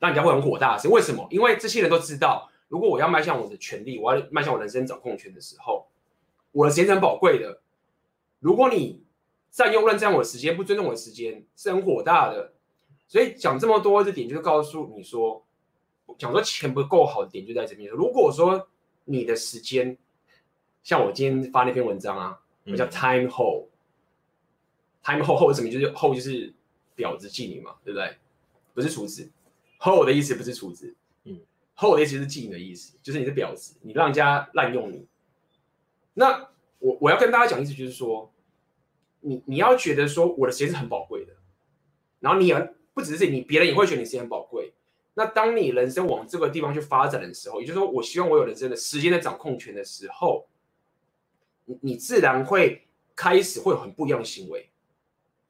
[0.03, 1.25] 那人家会很火大，是为什么？
[1.31, 5.87] 因为这些人都知道，如果我要迈向我的权利，我要迈向我人生掌控权的时候，
[6.51, 7.63] 我的时间是很宝贵的。
[8.41, 9.05] 如果你
[9.49, 12.53] 占用、乱占我的时间，不尊重我的时间，是很火大的。
[13.07, 15.47] 所以讲这么多，这点就是告诉你说，
[16.19, 17.89] 讲说钱不够好的点就在这边。
[17.89, 18.69] 如果说
[19.05, 19.97] 你的时间，
[20.83, 25.71] 像我今天发那篇文章啊，我叫 time hole，time hole hole 什么？
[25.71, 26.53] 就是 hole 就是
[26.97, 28.17] 婊子妓女嘛，对不对？
[28.75, 29.31] 不是厨子。
[29.83, 31.41] Hole 的意思不是厨子，嗯
[31.77, 35.09] ，hole 的意思是妓女的意思，就是你是婊子，你让人家滥用你。
[36.15, 38.33] 那我我要跟大家讲意思就是说，
[39.21, 41.33] 你你要觉得说我的时间是很宝贵的，
[42.21, 44.73] 然后你也不只是你，别人也会觉得你时间很宝贵。
[45.15, 50.47] 那当你人生往这个地方去发展的时候，也就是说，我希望我有人生的时间的掌控权的时候，
[51.65, 54.71] 你你自然会开始会有很不一样的行为，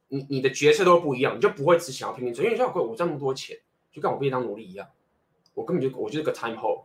[0.08, 3.58] 你你的决策都不一样，你就不会只想要拼命赚，因为像我赚那么多钱。
[3.92, 4.88] 就跟我被当奴隶一样，
[5.54, 6.84] 我根本就我就是个 time hole。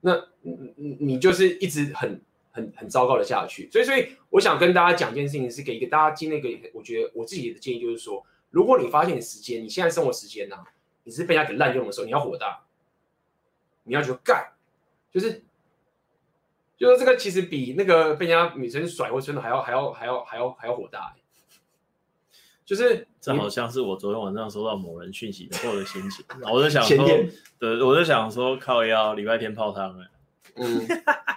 [0.00, 10.64] 那你你你就是一直很很很糟糕的下去，所以所以我想跟大家讲一件事情，是给一个大家今天一个我觉得我自己的建议就是说，如果你发现你时间你现在生活时间呐、啊，
[11.04, 12.64] 你是被人家给滥用的时候，你要火大，
[13.84, 14.52] 你要去干，
[15.12, 15.44] 就是
[16.76, 21.14] 就是这个其实比那个被人家女生甩或真的还要还要还要还要还要火大。
[22.64, 27.06] 就是这好像是我昨天晚上收到某人讯息的后的心情， 我就想说，
[27.58, 30.06] 对，我就想说靠腰礼拜天泡汤哎，
[30.56, 30.86] 嗯，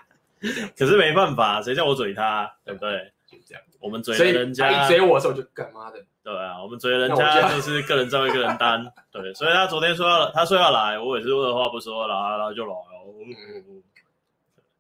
[0.78, 3.11] 可是没办法，谁叫我嘴他，对不对？
[3.26, 5.99] 就这样，我们嘴人家，一嘴我的时候就干嘛的？
[6.23, 13.13] 对啊，我们嘴人家就是个人造一个人担，对，所以他昨天说要，他说要来，我也是二话不说，来来就来哦。
[13.67, 13.84] 嗯，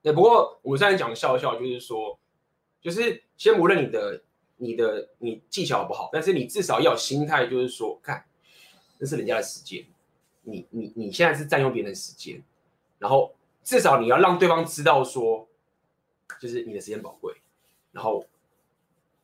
[0.03, 2.19] 对，不过我们现在讲笑笑，就是说，
[2.79, 4.21] 就是先不论你的。
[4.57, 6.09] 你的你技巧好不好？
[6.13, 8.23] 但是你至少要有心态，就是说，看，
[8.97, 9.85] 那是人家的时间，
[10.43, 12.41] 你你你现在是占用别人的时间，
[12.97, 15.45] 然后至少你要让对方知道说，
[16.39, 17.33] 就是你的时间宝贵，
[17.91, 18.25] 然后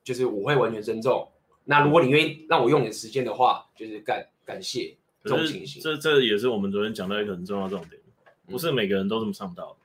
[0.04, 1.28] 就是我会完全尊重。
[1.64, 5.82] 那如果你愿意让我用你的时间的话，就是感感谢这种情形。
[5.82, 8.02] 这这也是我们昨天讲到一个很重要的重点，
[8.48, 9.78] 不是每个人都这么上道。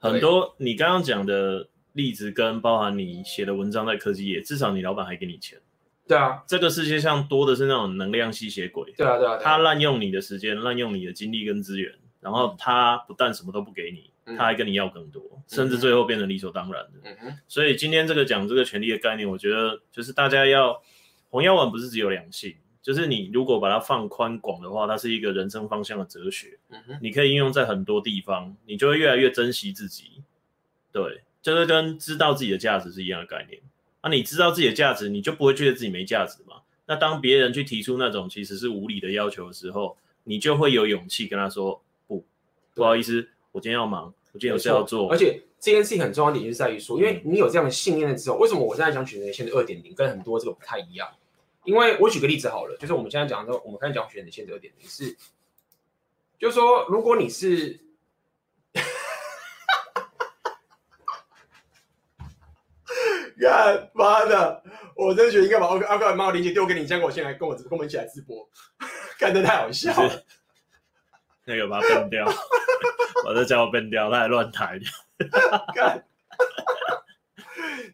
[0.00, 1.68] 嗯、很多你刚刚讲的。
[1.96, 5.58] 例子跟包含你写的文章在科技业，至少你老板还给你钱。
[6.06, 8.92] 对啊，这个世界上多的是那种能量吸血鬼。
[8.92, 17.10] 对啊，对啊，对啊，他滥用你的时间，滥用你的精力跟资源，然后他不但什么都不给你，他还跟你要更多，嗯、甚至最后变成理所当然的。
[17.48, 20.80] 所以今天这个讲这个权利的概念，我觉得就是大家要
[21.30, 26.58] 红药丸不是只有两性，就是你如果把它放宽广的话，它是一个人生方向的哲学。
[26.68, 26.98] 嗯哼。
[27.02, 30.22] 你可以应用在很多地方，你就会越来越珍惜自己。
[30.92, 31.22] 对，
[31.54, 33.62] 就是跟知道自己的价值是一样的概念。
[34.02, 36.56] 那、啊、你知道自己的价值，你就不会觉得自己没价值嘛？
[36.86, 42.24] 那当别人去提出那种其实是无理的要求的时候，你就会有勇气跟他说不，
[42.74, 45.08] 不好意思，我今天要忙，我今天有事要做。
[45.08, 51.08] 而且这件事情很重要的点就是在于说，因为你有这样的信念了之后，为什么我现在讲选择限制二点零跟很多这个不太一样？
[51.64, 55.16] 因为我举个例子好了，就是我们现在讲的，我们刚才讲选择限制二点零是，
[56.40, 57.85] 就是说如果你是。
[63.38, 64.62] 干妈的！
[64.94, 68.48] 我真的觉得应该把阿阿克把猫链接丢给你，这样我先来跟我跟我们一起来直播，
[69.18, 70.24] 干的太好笑了。
[71.44, 72.26] 那个把它崩掉，
[73.26, 74.80] 我这叫我崩掉，他还乱抬。
[75.74, 76.02] 干，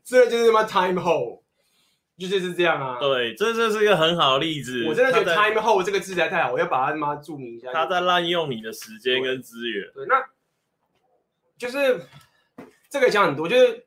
[0.05, 1.43] 这就是什么 time hole，
[2.17, 3.01] 就是是这样啊。
[3.01, 4.87] 对，这就是一个很好的例子。
[4.87, 7.73] 我真的觉得 time hole 这个字在太好，我要把它他妈注明一下。
[7.73, 9.91] 他在滥用你的时间跟资源。
[9.93, 10.25] 对，那
[11.59, 12.07] 就是
[12.89, 13.87] 这个讲很多，就是。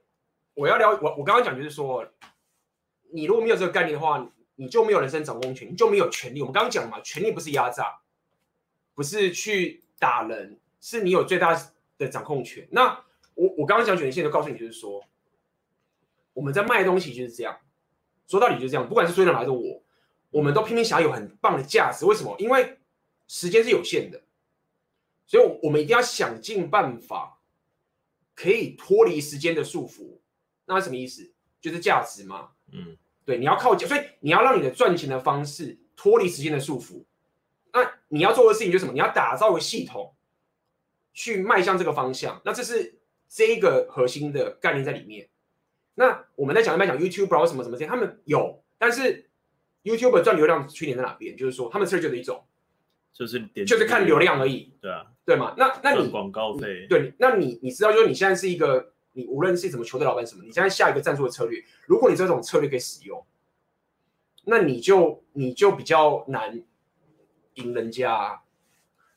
[0.55, 2.05] 我要聊我我刚刚讲就是说，
[3.11, 6.41] 你如果没有这个概念的话，你就没有人生掌控权，你就没有权利。
[6.41, 7.99] 我们刚刚讲嘛，权利不是压榨，
[8.93, 11.53] 不是去打人，是你有最大
[11.97, 12.67] 的掌控权。
[12.71, 13.03] 那
[13.33, 15.03] 我我刚刚讲权利，现在就告诉你，就是说，
[16.33, 17.59] 我们在卖东西就是这样，
[18.27, 18.87] 说到底就是这样。
[18.87, 19.83] 不管是追人还是我，
[20.31, 22.05] 我们都拼命想要有很棒的价值。
[22.05, 22.33] 为什么？
[22.39, 22.79] 因为
[23.27, 24.21] 时间是有限的，
[25.25, 27.39] 所以我们一定要想尽办法，
[28.33, 30.19] 可以脱离时间的束缚。
[30.65, 31.31] 那什么意思？
[31.61, 32.49] 就是价值嘛。
[32.71, 32.95] 嗯，
[33.25, 37.03] 对，你要靠，所以你要让你的赚钱的方式脱离时间的束缚。
[37.73, 38.93] 那你要做的事情就是什么？
[38.93, 40.13] 你要打造个系统，
[41.13, 42.41] 去迈向这个方向。
[42.45, 45.27] 那这是这一个核心的概念在里面。
[45.95, 49.29] 那我们在讲一讲 YouTuber 什么什么这些，他们有，但是
[49.83, 51.35] YouTuber 赚流量的缺点在哪边？
[51.37, 52.45] 就是说他们这就是一种，
[53.13, 54.73] 就是就是看流量而已。
[54.81, 55.53] 对啊，对嘛？
[55.57, 56.87] 那那你广告费？
[56.89, 58.93] 对，那你你知道，就是你现在是一个。
[59.15, 63.25] 你无论是什么球队老板什么，你现在下一个战术的策略，如果你这种策略可以使用，
[64.43, 66.61] 那你就你就比较难
[67.55, 68.41] 赢人家。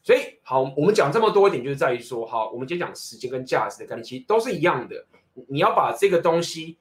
[0.02, 5.04] 所以好，我们讲这么多一点，就是在于说，好，我们今天讲时间跟价值的概念，其实都是一样的。
[5.48, 6.78] 你要把这个东西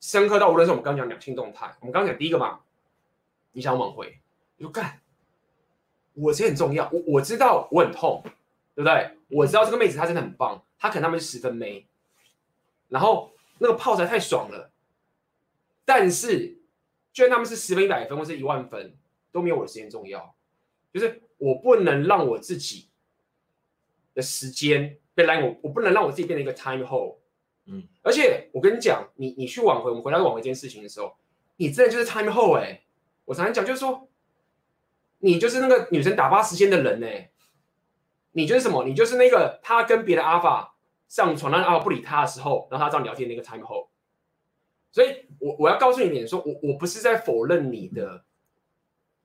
[0.00, 2.60] 深刻到，无论是我们刚讲两性动态，我们刚讲第一个嘛，
[3.52, 4.20] 你想挽回，
[4.56, 5.00] 你就干，
[6.14, 8.20] 我这很重要，我我知道我很痛，
[8.74, 9.16] 对不对？
[9.28, 11.86] 我知道这个妹子她真的很棒，她可能他们是十分妹。
[12.90, 14.70] 然后那个泡菜太爽了，
[15.84, 16.58] 但是，
[17.12, 18.94] 就算他们是十分、一百分或是一万分，
[19.32, 20.34] 都没有我的时间重要。
[20.92, 22.88] 就是我不能让我自己
[24.12, 27.18] 的时间被拉，我，我不能让我自己变成一个 time hole。
[27.66, 31.16] 嗯，而且我跟你讲，你你去挽回，我们回到挽回这件事情的时候，
[31.56, 32.82] 你真的就是 time hole 哎、欸！
[33.24, 34.08] 我常常讲，就是说，
[35.18, 37.30] 你就是那个女生打发时间的人哎、欸，
[38.32, 38.84] 你就是什么？
[38.84, 40.69] 你就是那个他跟别的 alpha。
[41.10, 43.88] 上床然后不理他的时候，然后他这样聊天那个 time hole，
[44.92, 48.22] 所以我我要告诉你一点，说我我不是在否认你的，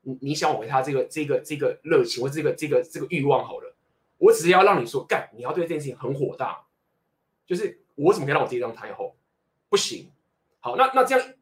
[0.01, 3.75] 你你想挽回他这个这个这个热情或这个这个这个欲望好了，
[4.17, 6.65] 我只是要让你说干，你要对这件事情很火大，
[7.45, 9.15] 就是我怎么可以让我自己当太后？
[9.69, 10.11] 不行，
[10.61, 11.33] 好，那那这样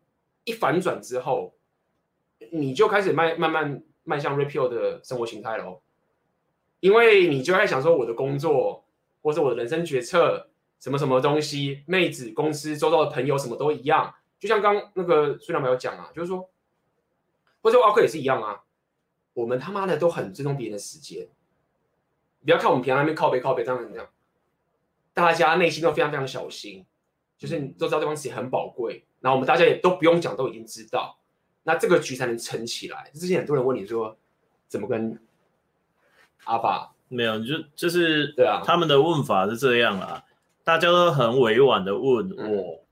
[0.44, 1.54] 一反转之后，
[2.52, 5.80] 你就开始迈慢慢迈向 repeal 的生活形态喽，
[6.82, 8.83] 因为你就在想说我的工作。
[9.24, 10.50] 或者我的人生决策，
[10.80, 14.14] 什么什么东西，妹子、公司、周遭的朋友，什么都一样。
[14.38, 16.50] 就像刚那个孙良没有讲啊，就是说，
[17.62, 18.64] 或者奥克也是一样啊。
[19.34, 21.28] 我们他妈的都很尊重别人的时间，
[22.46, 24.08] 不要看我们平常那边靠北靠北这样这样，
[25.14, 26.86] 大家内心都非常非常小心，
[27.38, 29.06] 就是你都知道对方时间很宝贵。
[29.22, 31.18] 然后我们大家也都不用讲，都已经知道，
[31.64, 33.10] 那这个局才能撑起来。
[33.16, 34.16] 之前很多人问你说，
[34.68, 35.20] 怎么跟
[36.44, 36.93] 阿爸？
[37.14, 40.24] 没有，就就是对啊，他们的问法是这样啦，
[40.64, 42.84] 大家都很委婉的问我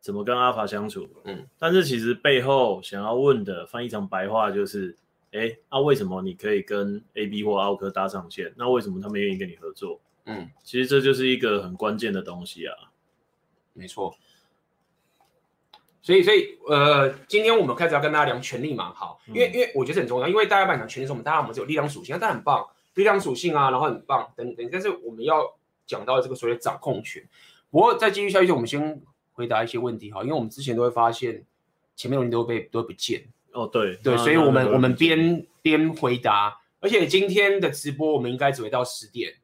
[0.00, 4.96] 怎么跟阿法相处，嗯，但是其实背后想要问的翻译成白话就是，
[5.32, 8.52] 哎，那、啊、为什么你可以跟 AB 或奥科搭上线？
[8.56, 10.00] 那为什么他们愿意跟你合作？
[10.26, 12.74] 嗯，其实这就是一个很关键的东西啊，
[13.72, 14.14] 没错。
[16.02, 22.66] 所以，所以，呃，今天我们开始要跟大家聊权力嘛，好，因为，因为我觉得很重要，因为大家讲权力的时候，我们大家我们是有力量属性，但很棒。
[22.94, 24.68] 力量属性啊，然后很棒，等等等。
[24.72, 27.22] 但是我们要讲到这个所谓掌控权。
[27.70, 31.44] 不过在继续下去，我们先回答一些问题哈，因为我们之前都会发现
[31.96, 33.24] 前面的问题都会被都会不见。
[33.52, 33.96] 哦，对。
[33.96, 39.34] 对，所以我们我们边边回答，而且今天的直播我们应该只会到十点，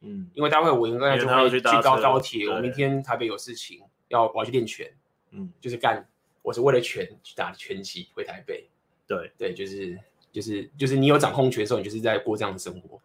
[0.00, 4.92] 嗯，因为待会我应该就会去高高铁，我明天台北有事情要我要去练拳，
[5.30, 6.08] 嗯，就是干，
[6.42, 8.68] 我是为了拳去打拳击回台北，
[9.06, 9.32] 对。
[9.36, 9.98] 对，就是
[10.32, 12.98] 就是就是你有掌控权的时候，你就是在过这样的生活。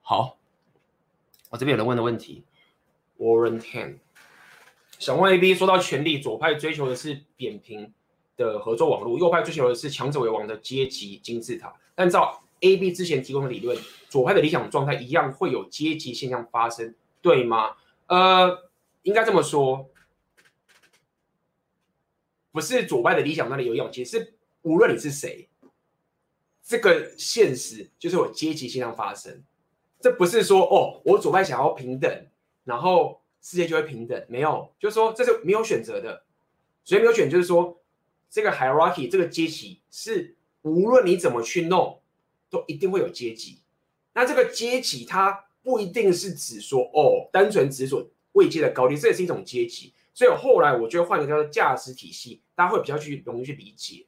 [0.00, 0.38] 好，
[1.50, 2.44] 我这边有人问的问题
[3.18, 3.96] ，Warren Ten，
[4.98, 7.92] 想问 AB 说到权力，左派追求的是扁平
[8.36, 11.74] 的合作网络，右派追求的是强者为王的阶级金字塔。
[11.96, 13.76] 按照 A、B 之前提供的理论，
[14.08, 17.76] 左派的理想状态一样会有阶级现象发生，对吗？
[18.06, 18.70] 呃，
[19.02, 19.90] 应该这么说，
[22.50, 25.48] 不是左派的理想那里有用，其实是无论你是谁，
[26.68, 29.42] 这个现实就是有阶级现象发生。
[29.98, 32.26] 这不是说哦，我左派想要平等，
[32.64, 36.24] 然后世界就会平等，没有，就是说这是没有选择的，
[36.84, 37.74] 所以没有选，就是说。
[38.30, 41.98] 这个 hierarchy 这个阶级是无论你怎么去弄，
[42.50, 43.62] 都一定会有阶级。
[44.12, 49.94] 那这个阶级它不一定是指说哦，单纯指所位阶的高低，这也是一种阶级。
[50.12, 54.04] 所以后来我觉得换一个叫做价值体系，大家会比较去容易去理解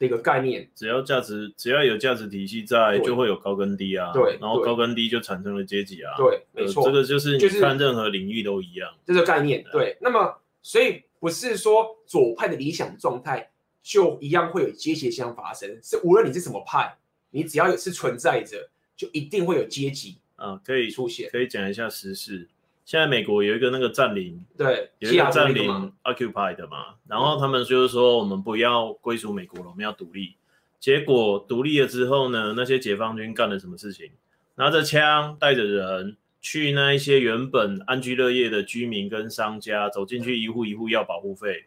[0.00, 0.68] 的一个概念。
[0.74, 4.10] 只要价值只要有价值体系在，就会有高跟低啊。
[4.12, 6.14] 对，然后高跟低就产生了阶级啊。
[6.16, 8.92] 对，没错，这个就是你看任何领域都一样。
[9.06, 9.96] 这个概念，对。
[10.00, 11.04] 那么所以。
[11.20, 13.50] 不是说左派的理想状态
[13.82, 16.96] 就一样会有阶级相发生，是无论你是什么派，
[17.28, 21.28] 你只要有是存在着，就一定会有阶级啊，可以出现。
[21.30, 22.48] 可以讲一下时事。
[22.84, 30.34] 现在美国有一个那个占领，对，有一个占领 occupied 的嘛，然后他们就是说我们不要归属美国了，我们要独立。
[30.78, 34.10] 结果独立了之后呢，那些解放军干了什么事情？
[34.54, 36.16] 拿着枪，带着人。
[36.42, 41.66] 去那一些原本安居乐业的居民跟商家走进去一户一户要保护费，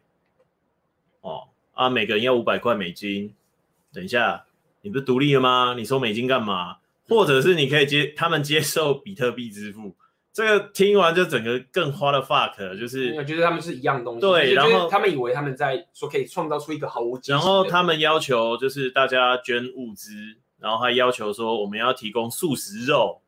[1.21, 1.43] 哦
[1.73, 3.35] 啊，每个人要五百块美金。
[3.93, 4.45] 等一下，
[4.81, 5.75] 你不是独立了吗？
[5.77, 6.77] 你收美金干嘛？
[7.07, 9.95] 或者是你可以接他们接受比特币支付？
[10.33, 14.21] 这个听完就整个更花了 fuck，就是我觉得他们是一样东西。
[14.21, 20.11] 对，然后他们以为他们在说可以创造出一个毫无，然后他们要求就是大家捐物资，
[20.59, 23.21] 然后还要求说我们要提供素食肉。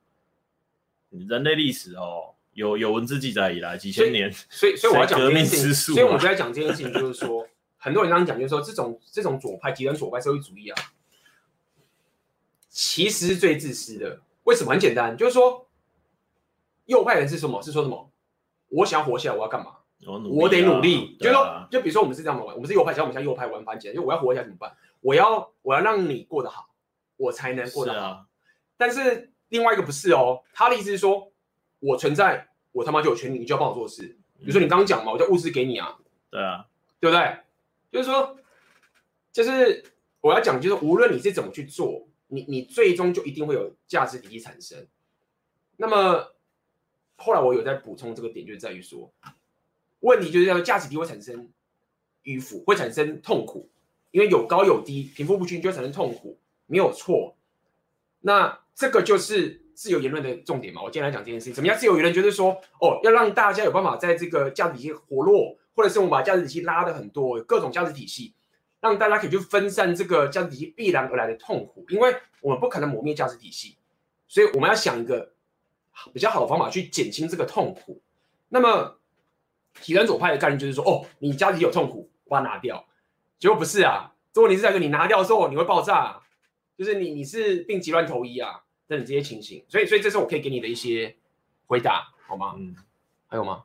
[1.29, 7.47] 人类历史哦，有有文字记载以来几千年，所以所以，我要讲这件事情，所以我们就在讲这件事情，就是说，
[7.77, 10.75] 很多人刚刚讲，就是说，这种这种左派极端左派社会主义啊，
[12.67, 14.19] 其实是最自私的。
[14.43, 14.71] 为什么？
[14.71, 15.64] 很简单，就是说，
[16.85, 17.61] 右派人是什么？
[17.61, 18.11] 是说什么？
[18.69, 19.77] 我想要活下来，我要干嘛？
[20.05, 21.17] 我，啊、我得努力。
[21.19, 24.75] 就是说，就比如说我们是这样玩，我们是右派，像我们像右派玩番茄，就我要活下来怎么办？
[25.01, 26.69] 我要我要让你过得好，
[27.17, 28.07] 我才能过得好。
[28.07, 28.25] 啊、
[28.77, 29.31] 但是。
[29.49, 31.31] 另外一个不是哦，他的意思是说，
[31.79, 34.01] 我存在，我他妈就有权利，你就要帮我做事。
[34.39, 35.95] 比如说你刚刚讲嘛，我叫物资给你啊，
[36.31, 36.65] 对啊，
[36.99, 37.37] 对不对？
[37.91, 38.35] 就是说，
[39.31, 39.83] 就是
[40.19, 44.87] 我要讲，就是无论你是怎么去做，你你最终就一定会有价值体系产生。
[45.77, 46.33] 那么
[47.17, 49.11] 后来我有在补充这个点，就在于说，
[49.99, 51.49] 问题就是要价值体会产生
[52.23, 53.69] 迂腐，会产生痛苦，
[54.11, 57.35] 因为有高有低，贫富不均就会产生痛苦，没有错。
[58.21, 60.81] 那这个就是自由言论的重点嘛。
[60.81, 61.77] 我今天来讲这件事情，怎么样？
[61.77, 62.51] 自由言论就是说，
[62.81, 68.33] 哦，要让大家有办法在这个价值体系活络，或者是我们把价值体系拉的很多，各种价值体系，
[68.81, 71.85] 让大家可以去分散这个价值体系必然而来的痛苦。
[71.89, 73.77] 因为我们不可能磨灭价值体系，
[74.27, 75.34] 所以我们要想一个
[76.13, 78.01] 比较好的方法去减轻这个痛苦。
[78.49, 78.99] 那么
[79.81, 82.85] 极端左派的概念就是说，哦，你家里有痛苦，我把它拿掉。
[83.39, 86.21] 结果不是啊，如果你是在跟你拿掉之后，你会爆炸啊。
[86.77, 91.15] 就是你你是病急乱投医啊，等等这些情形，所以所以这是我可以给你的一些
[91.67, 92.53] 回答，好吗？
[92.57, 92.75] 嗯，
[93.27, 93.63] 还有吗？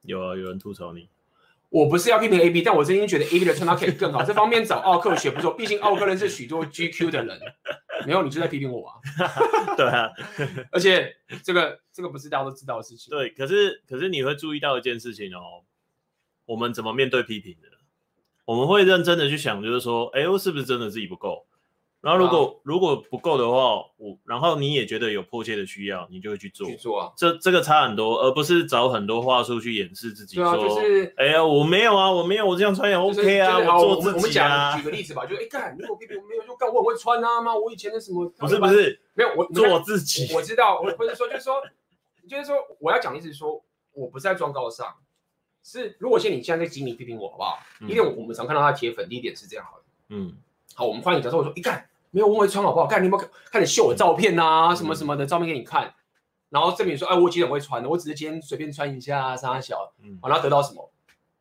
[0.00, 1.10] 有啊，有人吐槽你，
[1.68, 7.38] 我不是要批评 A B，但我真心觉得 A B 的穿搭可以更好，这方面找奥克学不错，毕竟奥克人是许多 G Q 的人，
[8.06, 8.94] 没有你就在批评我啊？
[9.76, 10.10] 对啊，
[10.72, 13.10] 而且这个这个不是大家都知道的事情。
[13.10, 15.64] 对，可是可是你会注意到一件事情哦，
[16.46, 17.68] 我们怎么面对批评的？
[18.46, 21.46] 我们会认真的去想，就是说，哎，我是不是真的自己不够？
[22.00, 26.66] 然后如果、啊、如果不够的话，我然后你也觉得有迫切的需要，你就会去做。
[26.66, 30.36] 去做啊，这这个差很多，而不是找很多话术去掩饰自己。
[30.36, 34.14] 对啊，就是哎呀，我没有啊，我没有，我这样穿也 OK 啊，就是就是、我做自己啊。
[34.14, 37.54] 我们讲举个例子吧，就哎干，如果别人没有就干，我很会穿啊吗？
[37.54, 38.26] 我以前的什么？
[38.38, 40.32] 不是不是，没有我做自己。
[40.34, 41.60] 我知道，我不是说就是说，
[42.26, 44.86] 就是说我要讲的意思是说，我不是在装高尚，
[45.62, 47.58] 是如果现在你现在在机敏批评我好不好？
[47.80, 49.84] 第、嗯、一点，我们常看到他的铁粉，第一点是这样好的。
[50.08, 50.32] 嗯，
[50.74, 51.86] 好，我们换一个角度，我说一干。
[52.10, 53.00] 没有问会穿好不好看？
[53.02, 54.74] 你有没有看你秀我照片啊？
[54.74, 55.94] 什么什么的照片给你看，
[56.48, 60.90] 然后证明说，哎，我其实很会穿的，我只是今天随便穿一下，三小，嗯，然后得到什么？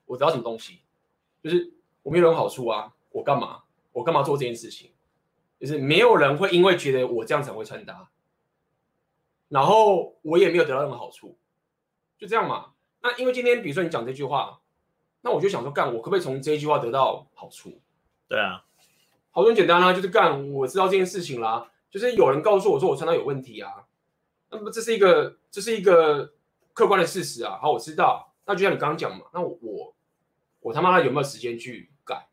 [0.05, 0.81] 我得到什么东西？
[1.41, 2.93] 就是我没有任何好处啊！
[3.11, 3.63] 我干嘛？
[3.91, 4.91] 我干嘛做这件事情？
[5.59, 8.09] 就是没有人会因为觉得我这样子很会穿搭，
[9.49, 11.37] 然后我也没有得到任何好处，
[12.17, 12.67] 就这样嘛。
[13.01, 14.61] 那因为今天比如说你讲这句话，
[15.21, 17.81] 那我就想说干，我可不可以从这一句话得到好处？
[18.29, 18.63] 对啊，
[19.31, 23.71] 好多很简单啊，就是干，我知道这件事情啦，就是有人告诉我说我穿搭有问题啊，
[24.51, 26.33] 那么这是一个这是一个
[26.73, 27.59] 客观的事实啊。
[27.61, 29.95] 好，我知道，那就像你刚刚讲嘛，那我我，
[30.61, 32.27] 我他妈有没有时间去改？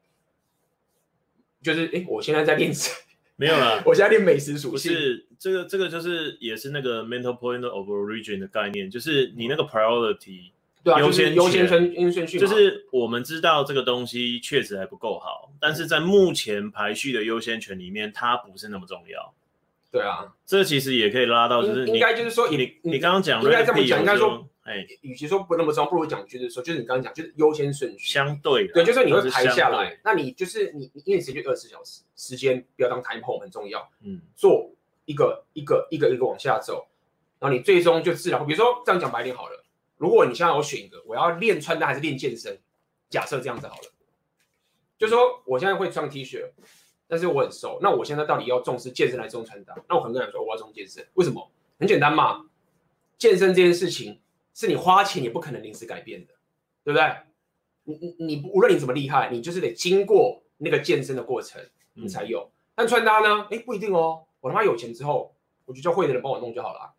[1.63, 2.91] 就是哎，我现在在练习。
[3.39, 4.93] 没有了， 我现在练美食属性。
[4.93, 10.53] 不是这个，这个就是也是那个 mental point of origin 的概念，就是你那个 priority，
[10.87, 19.35] 对啊，优先优先顺优先顺序，就是我们知道这个东西确实还不够好，但是在目前排序的优先权里面，它不是那么重要。
[19.91, 24.47] 对啊，这其实也可以拉到，就是应该就是说，你你刚刚讲应该这么讲，应该说。
[24.67, 34.69] 哎，与其说不那么重要，不如讲就是说，就是你刚刚讲，就是优先顺序，相对的，对，就是你会排下来，那你就是你，因为时间就二十四小时，时间不要当 time home 很重要，嗯，做
[35.05, 36.85] 一个一个一个一个往下走，
[37.39, 39.65] 然后你最终就自然，比如说这样讲白点好了，
[39.97, 42.59] 如果你现在我选一个，我要练穿搭还是练健身，
[43.09, 43.93] 假设这样子好了，
[44.99, 46.45] 就是说我现在会穿 T 恤，
[47.07, 49.75] 但是我很瘦，那我现在到底要重视健身还是重穿搭？
[49.89, 51.51] 那我很多人说我要重健身，为什么？
[51.79, 52.45] 很简单嘛，
[53.19, 54.21] 健身这件事情。
[54.59, 56.33] 是你花钱也不可能临时改变的，
[56.83, 57.15] 对不对？
[57.85, 62.51] 你你你无论你怎么厉害，你就是得经过那个健身的过程，你才有。
[62.75, 63.47] 但穿搭呢？
[63.51, 64.25] 哎，不一定哦。
[64.41, 65.37] 我他妈有钱之后，
[65.67, 66.95] 我就叫会的人帮我弄就好了。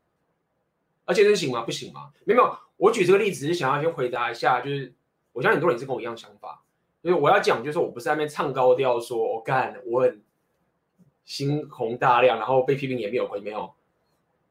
[1.05, 1.63] 而健身行吗？
[1.63, 2.11] 不行吗？
[2.25, 2.55] 没有。
[2.77, 4.93] 我举这个例子是想要先回答一下，就是
[5.33, 6.63] 我相信很多人是跟我一样想法，
[7.03, 10.21] 就是我要讲，就是我不是在那边唱高调说我干，我很
[11.25, 13.73] 心宏大量，然后被批评也没有亏，没有。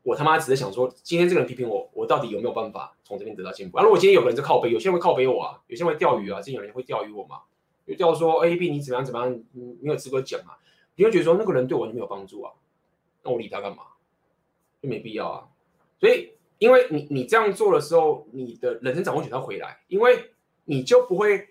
[0.02, 3.78] 我他妈只是想说，今天这个人批评我，我到底有没有办法从这边得到进步？
[3.78, 7.42] 啊，如果今天有个人在靠北，有些人会靠北我啊，有些人会钓鱼啊，之前有人会钓鱼我嘛，
[7.86, 10.58] 就钓说 A B 你怎么样怎么样，你没有资格讲啊，
[10.94, 12.52] 你会觉得说那个人对我就没有帮助啊，
[13.22, 13.82] 那我理他干嘛？
[14.80, 15.48] 就没必要啊。
[15.98, 20.32] 所以，因为你你这样做的时候，你的人生掌握权要回来，因为
[20.64, 21.48] 你就不会，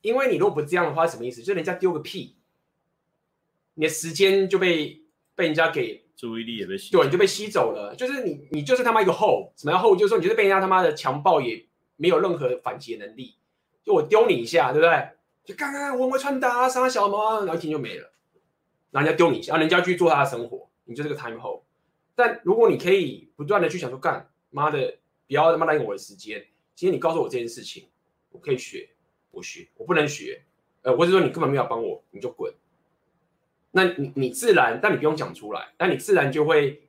[0.00, 1.42] 因为你如果不这样的话，什么意思？
[1.42, 2.36] 就人家丢个屁，
[3.74, 5.02] 你的时间就被
[5.34, 6.04] 被人家给。
[6.18, 7.94] 注意力也被吸，对，你就被吸走了。
[7.94, 9.94] 就是你，你就是他妈一个后，什么叫后？
[9.94, 11.64] 就是说你就是被人家他妈的强暴，也
[11.94, 13.36] 没有任何反击的能力。
[13.84, 15.10] 就我丢你一下，对不对？
[15.44, 18.12] 就刚刚我会穿搭杀小猫，然后一天就没了。
[18.90, 21.64] 然后人家丢你一下，人家去做他的生活，你就是个 time 后。
[22.18, 24.98] 但如果你可以不断的去想说，干妈的，
[25.28, 26.44] 不要他妈占用我的时间。
[26.74, 27.86] 今天你告诉我这件事情，
[28.32, 28.88] 我可以学，
[29.30, 30.42] 我学，我不能学，
[30.82, 32.52] 呃，或者说你根本没有帮我，你就滚。
[33.70, 36.82] 那你你自然，但你不用讲出来，那你自然就会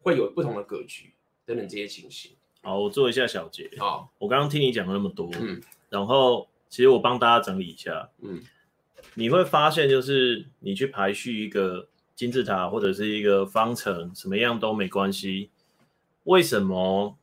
[0.00, 1.12] 会有不同的格局
[1.44, 2.32] 等等这些情形。
[2.62, 3.70] 好，我做一下小结。
[3.76, 8.42] 好，我刚刚听你讲了那么多，嗯，然后其实我帮大家整理一下，嗯，
[9.12, 11.86] 你会发现就是你去排序一个
[12.16, 15.50] 金字塔或者是一个方程，什么样都没关系。
[16.24, 17.16] 为什么？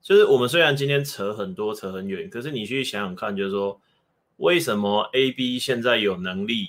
[0.00, 3.80] 就是我们虽然今天扯很多扯很远，可是你去想想看，就是说
[4.36, 6.68] 为什么 A、B 现在有能力？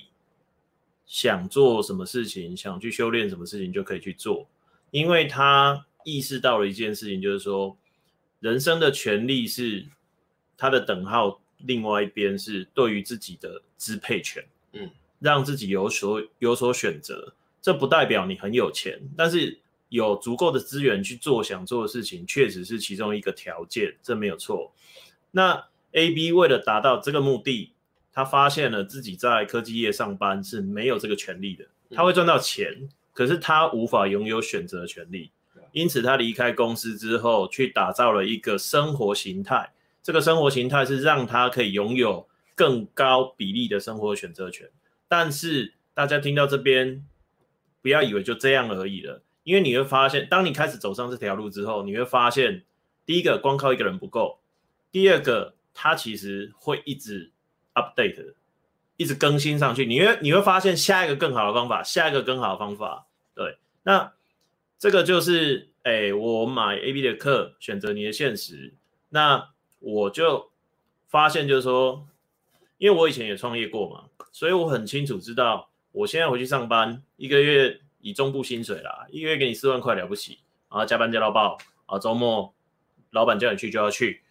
[1.08, 4.48] 想做什么事情，想去修炼什么事情就可以去做，
[4.90, 7.78] 因为他意识到了一件事情，就是说，
[8.40, 9.86] 人生的权利是
[10.56, 17.34] 他的等号，另外一边是对于自己的支配权，嗯，让自己有所有所选择。
[17.60, 19.58] 这不代表你很有钱，但是
[19.88, 24.72] 有足够的资源去做想做的事情，确实是其中一个条件，这没有错。
[25.30, 27.72] 那 A、B 为了达到这个目的。
[28.12, 35.30] 他发现了自己在科技业上班是没有这个权利的，他会赚到钱，可是他无法拥有选择权利，
[35.72, 39.70] 因此他离开公司之后，去打造了一个生活形态，
[40.02, 44.66] 这个生活形态是让他可以拥有更高比例的生活选择权。
[45.08, 47.04] 但是大家听到这边，
[47.82, 52.64] 不要以为就这样而已了，因为你会发现，当你开始走上这条路之后，你会发现，
[53.04, 54.40] 第一个光靠一个人不够，
[54.90, 57.32] 第二个他其实会一直。
[57.76, 58.32] update
[58.96, 63.06] 一直更新上去，你会你会发现下一个更好的方法，下一个更好的方法。
[63.34, 64.14] 对，那
[64.78, 68.72] 这个就是，哎、我买 AB 的课，选择你的现实。
[69.10, 70.50] 那我就
[71.06, 72.08] 发现，就是说，
[72.78, 80.38] 因为我以前也创业过嘛，所以我很清楚知道，我现在回去上班，一个月以中部薪水啦，一个月给你四万块了不起，
[80.70, 82.54] 然后加班加到爆，啊，周末
[83.10, 84.22] 老板叫你去就要去。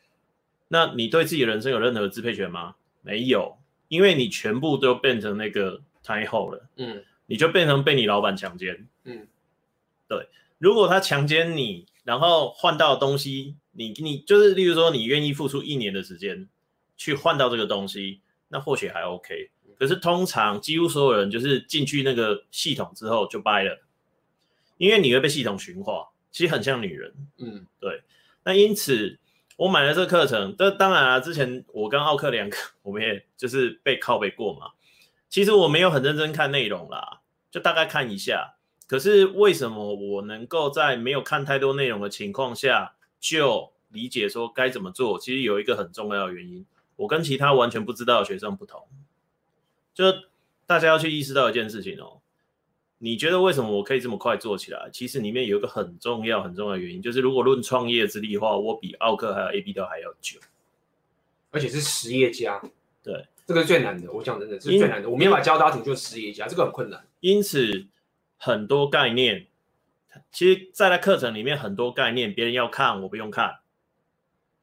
[0.67, 2.75] 那你对自己的人生有任何支配权吗？
[3.01, 9.27] 没有，因为你全部都变成那个太后了，嗯，你就变成被你老板强奸，嗯，
[10.07, 10.27] 对。
[10.57, 16.47] 如果他强奸你，然后换到东西，你你就是，例如说，你愿意付出一年的时间
[16.95, 18.21] 去换到这个东西，
[18.55, 19.49] 那或许还 OK。
[19.77, 23.81] 可是通常几乎所有人就是进去那个系统之后就掰了，
[24.77, 26.07] 因为你会被系统驯化。
[26.31, 27.13] 其实很像女人。
[27.39, 28.01] 嗯，对。
[28.45, 29.19] 那因此
[29.57, 34.71] 我买了这个课程，这当然啊，之前我跟奥克两个，我们也就是被靠背过嘛。
[35.27, 37.19] 其实我没有很认真看内容啦，
[37.51, 38.55] 就大概看一下。
[38.87, 45.19] 可是为什么我能够在没有看太多内容的情况下就理解说该怎么做？
[45.19, 46.65] 其实有一个很重要的原因，
[46.95, 48.87] 我跟其他完全不知道的学生不同，
[49.93, 50.05] 就
[50.65, 52.21] 大家要去意识到一件事情哦。
[52.97, 54.89] 你觉得为什么我可以这么快做起来？
[54.91, 60.39] 其实里面有一个很重要、很重要的原因，就是如果论创业之力的话，我比奥克还有 AB 都还要久，
[61.51, 62.61] 而且是实业家。
[63.03, 64.09] 对，这个是最难的。
[64.11, 65.09] 我讲真的是最难的。
[65.09, 67.05] 我没办法教大家怎么做实业家，这个很困难。
[67.19, 67.85] 因此，
[68.37, 69.45] 很多概念，
[70.31, 73.57] 其实在那课程里面很多概念，别人要看我不用看，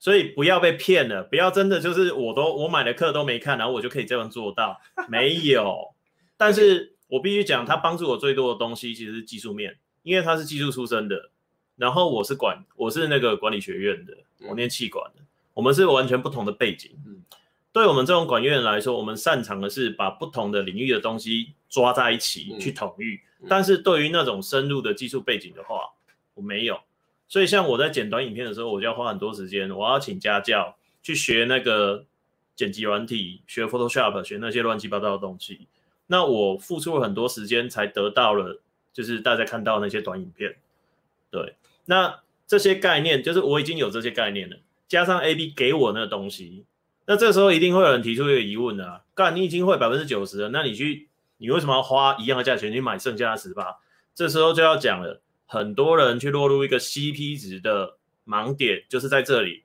[0.03, 5.95] 所以不要被骗了，不要真的就是我都我买的课都没看，然后我就可以这样做到，没有。
[6.37, 6.91] 但是。
[7.13, 11.31] 我必须讲，他帮助我最多的东西其实是技术面，因为他是技术出身的，
[11.77, 14.17] 然后我是管，我是那个管理学院的，
[14.49, 15.23] 我念气管的，
[15.53, 16.91] 我们是完全不同的背景。
[17.07, 17.23] 嗯，
[17.71, 25.93] 对我们这种管院来说，我们擅长的是把不同的领域的东西抓在一起去统御，但是对于那种深入的技术背景的话，
[26.33, 26.81] 我没有。
[27.33, 32.05] 所以像我在剪短影片的时候，我就要花很多时间，我要请家教去学那个
[32.55, 35.67] 剪辑软体，学 Photoshop，学那些乱七八糟的东西。
[36.09, 38.61] 那我付出了很多时间，才得到了，
[38.93, 40.57] 就是大家看到那些短影片。
[41.31, 41.55] 对，
[41.87, 46.67] 那这些概念就是我已经有这些概念了，加上 AB 给我那个东西，
[47.07, 51.09] 那这时候一定会有人提出一个疑问啊，干，你已经会百分之九十了，那你去，
[51.39, 53.79] 你为什么要花一样的价钱去买剩下的十八？
[54.15, 55.23] 这时候就要讲了，
[55.53, 59.65] 很多人去落入一个 CP 值的盲点，就是在这里。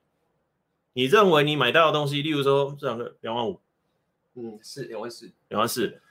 [0.92, 3.62] 你认为你买到的东西，例如说这两个两万五，
[4.36, 6.02] 嗯，是两万四，两万四。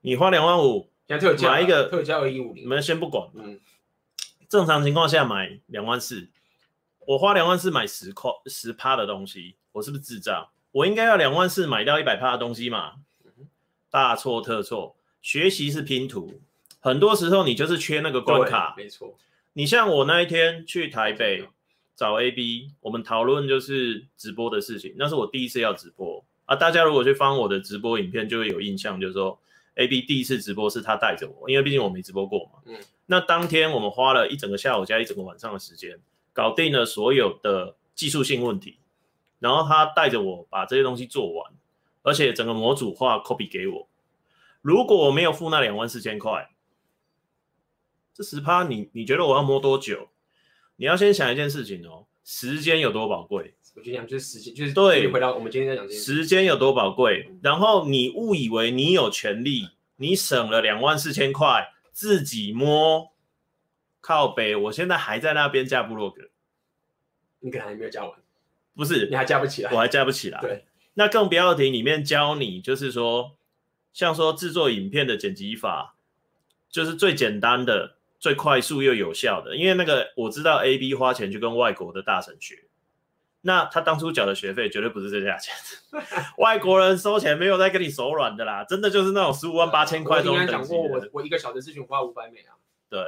[0.00, 1.16] 你花两万五，买
[1.60, 3.30] 一个特价二一五零，你们先不管。
[3.34, 3.60] 嗯，
[4.48, 6.28] 正常情况下买两万四，
[7.06, 10.48] 我花两万四买十块十趴的东西，我是不是智障？
[10.72, 12.94] 我应该要两万四买到一百趴的东西嘛？
[13.90, 16.40] 大错特错，学习是拼图，
[16.84, 18.74] 很多时候你就是缺那个关卡。
[18.76, 19.16] 没错，
[19.54, 21.48] 你像我那一天去台北
[21.96, 26.54] 找 AB，我们讨论就是直播的事情，那是我第一次要直播啊。
[26.54, 29.38] 大家如果去翻我的直播影片，就会有印象，就是说。
[29.76, 32.60] AB 第一次直播是他带着我，因为毕竟我没直播过嘛。
[32.64, 32.76] 嗯，
[33.06, 35.98] 那当天我们花了一整个下午加一整个晚上的时间，
[36.32, 38.78] 搞定了所有的技术性问题，
[39.40, 41.52] 然后他带着我把这些东西做完，
[42.04, 43.88] 而且整个模组化 copy 给我。
[44.62, 46.48] 如果我没有付那两万四千块，
[48.14, 50.08] 这十趴你你觉得我要摸多久？
[50.76, 53.54] 你要先想一件事情哦，时间有多宝贵。
[53.74, 55.10] 我就讲，就是时间，就是对。
[55.10, 63.12] 回到我们今天在讲这时间有多宝贵，然后你误以为你有权利，你省了两万四千块，自己摸
[64.00, 64.54] 靠北。
[64.54, 66.30] 我现在还在那边加部落格，
[67.40, 68.12] 你可能还没有加完，
[68.76, 69.08] 不是？
[69.08, 70.40] 你还加不起来，我还加不起来。
[70.40, 73.36] 对，那更不要提里面教你，就是说，
[73.92, 75.96] 像说制作影片的剪辑法，
[76.70, 79.54] 就是最简单的、最快速又有效的。
[79.54, 82.64] 因为那个我知道，AB 花钱去跟外国的大神学。
[83.42, 85.54] 那他当初缴的学费绝对不是这价钱，
[86.38, 92.56] 外国人收钱没有在跟你手软的啦，真的就是那种十五万八千块这种等级过，我我一个小时咨询花五百美啊，
[92.88, 93.02] 对，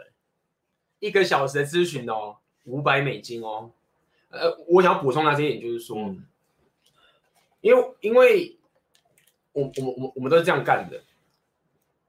[0.98, 3.70] 一个小时的咨询哦，五百美金哦。
[4.28, 6.26] 呃，我想要补充一下这一点，就是说，嗯、
[7.62, 8.58] 因为因为
[9.52, 11.00] 我我们我们我们都是这样干的，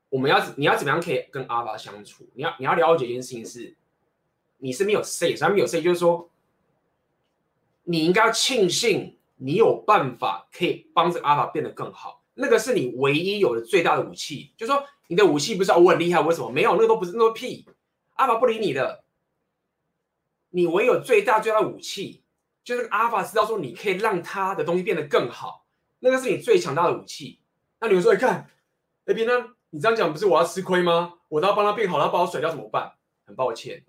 [0.10, 2.28] 我们要你要怎么样可以跟阿法相处？
[2.34, 3.76] 你要你要了解一件事情是，
[4.58, 6.30] 你是没有 say，上面有谁就是说。
[7.90, 14.52] 你应该要庆幸你有办法可以帮这个阿法变得更好，那个是你唯一有的最大的武器。
[14.58, 16.74] 就是说你的武器不是我很厉害，为什么没有？
[16.74, 17.66] 那个都不是，那个屁，
[18.16, 19.06] 阿法不理你的。
[20.50, 22.24] 你唯有最大最大的武器，
[22.62, 25.66] 就是阿法知道说你可以让他的东西变得更好，
[26.00, 27.40] 那个是你最强大的武器。
[27.80, 28.50] 那你们说，你看
[29.06, 29.54] ，AB 呢？
[29.70, 31.16] 你这样讲不是我要吃亏吗？
[31.30, 32.94] 我都要帮他变好，他把我甩掉怎么办？
[33.26, 33.84] 很抱歉。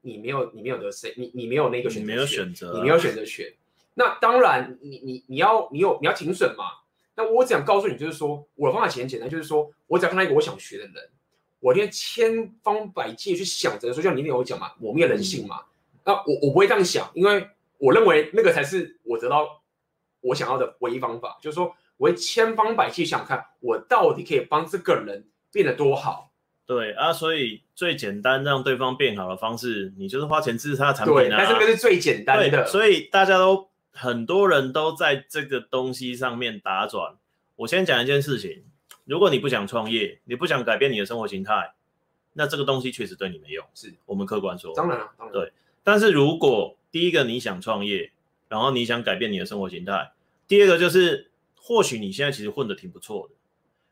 [0.00, 3.52] 你没有，你没有得选，你你没有那个选择，你没有选择，你没有选择选。
[3.94, 6.64] 那当然你，你你你要你有你要停损嘛。
[7.14, 11.10] 那我只想告诉你，就是说我的方法其实很简单，就是说我只要看到一个我想学的人，
[11.60, 15.60] 我一天千方百计去想着说，像你那天有讲嘛，磨灭人性嘛。
[15.94, 17.48] 嗯、那我我不会这样想，因为
[17.78, 19.62] 我认为那个才是我得到
[20.20, 26.30] 我想要的唯一方法，就是说我会千方百计想看我到底可以帮这个人变得多好。
[26.66, 31.36] 对啊，所以最简单让对方变好的方式，你就是花钱支持他的产品啊。
[31.38, 32.66] 但是这个是最简单的。
[32.66, 37.14] 所以大家都很多人都在这个东西上面打转。
[37.54, 38.64] 我先讲一件事情：
[39.04, 41.72] 如果你不想创业，你不想改变你的生活形态，
[42.32, 43.64] 那这个东西确实对你没用。
[43.72, 45.52] 是我们客观说，当然了，当然对。
[45.84, 48.10] 但是如果第一个你想创业，
[48.48, 50.10] 然后你想改变你的生活形态，
[50.48, 51.30] 第二个就是
[51.66, 53.34] 或许你现在其实混得挺不错的，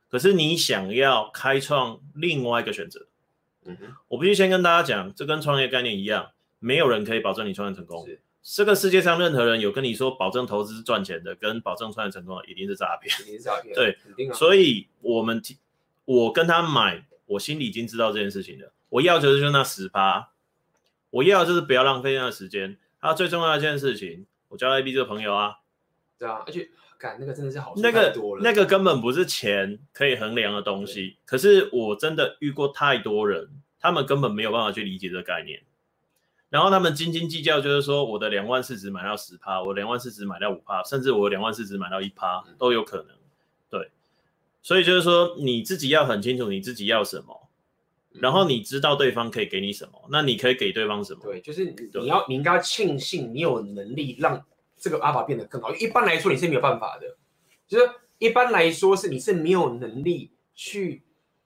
[0.09, 3.09] 可是你想要开创另外一个选择。
[3.65, 8.07] 嗯哼，我必须先跟大家讲，这跟创业概念一样，没有人可以保证你创业成功。
[8.45, 13.13] 这个世界上任何人有跟你说保证投资赚钱的，跟保证创业成功的，一定是诈骗。
[13.23, 13.75] 一定是诈骗。
[13.75, 13.99] 对，
[14.31, 14.33] 啊。
[14.33, 15.43] 所以我们
[16.05, 18.73] 我跟他买，我心里已经知道这件事情了。
[18.91, 20.29] 我要求的就是那十趴，
[21.11, 22.79] 我要的就是不要浪费那个时间。
[23.01, 25.57] 还有最重要的一件事情，我交 AB 这个朋友啊，
[26.19, 26.71] 对啊，而且
[27.05, 31.19] 干那个真的是好那个那个根本不是钱可以衡量的东西。
[31.27, 33.47] 可是我真的遇过太多人，
[33.79, 35.61] 他们根本没有办法去理解这个概念。
[36.49, 43.09] 然后他们斤斤计较，就是说我的两万市值买到十趴，我两万市值买到五趴，甚至我两万市值买到一趴都有可能。
[43.69, 43.91] 对，
[44.63, 47.49] 所以就是说你自己要很清楚你自己要什么，
[48.13, 51.21] 然后你知道对方可以给你什么，那你可以给对方什么？
[51.23, 54.43] 对，就是你你要你应该庆幸你有能力让
[54.85, 55.75] 这个阿法变得更好。
[55.77, 57.17] 一般来说你是没有办法的，
[57.67, 61.03] 就是一般来说是你是没有能力去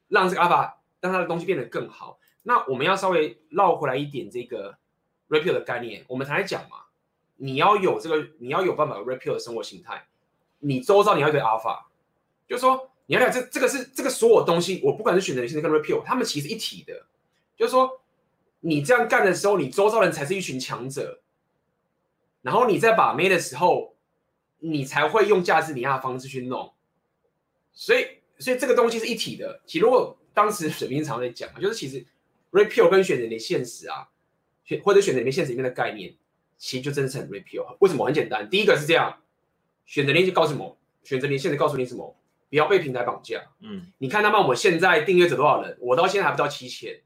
[0.08, 2.18] 让这个阿法让他的东西变得更好。
[2.42, 4.76] 那我们要稍微绕回来一点这个。
[5.28, 6.78] Red Pill 的概念，我们才来讲嘛。
[7.36, 10.06] 你要有这个，你要有办法 Red Pill 的生活形态。
[10.60, 11.90] 你周遭你要对阿法
[12.48, 17.04] 就是说你要讲这这个是这个所有东西，我不管是选择你现在跟 Red Pill，他们其实一体的。
[17.58, 18.00] 就是说
[18.60, 21.20] 你这样干的时候，你周遭人才是一群强者。
[22.48, 23.94] 然后你在把妹的时候，
[24.58, 26.72] 你才会用价值碾压的方式去弄。
[27.74, 28.06] 所以，
[28.38, 29.60] 所以这个东西是一体的。
[29.66, 32.06] 其实如果当时水平常在讲，就是其实
[32.50, 34.08] Red Pill 跟选择你的现实啊。
[34.64, 36.14] 选或者选择里面现实里面的概念，
[36.56, 37.76] 其实就真的是很 repeal。
[37.80, 38.06] 为什么？
[38.06, 39.20] 很简单，第一个是这样，
[39.84, 40.78] 选择你就告诉什么？
[41.04, 42.16] 选择你现实告诉你什么？
[42.48, 43.42] 不要被平台绑架。
[43.60, 45.76] 嗯，你看他们我现在订阅者多少人？
[45.80, 46.98] 我到现在还不到七千，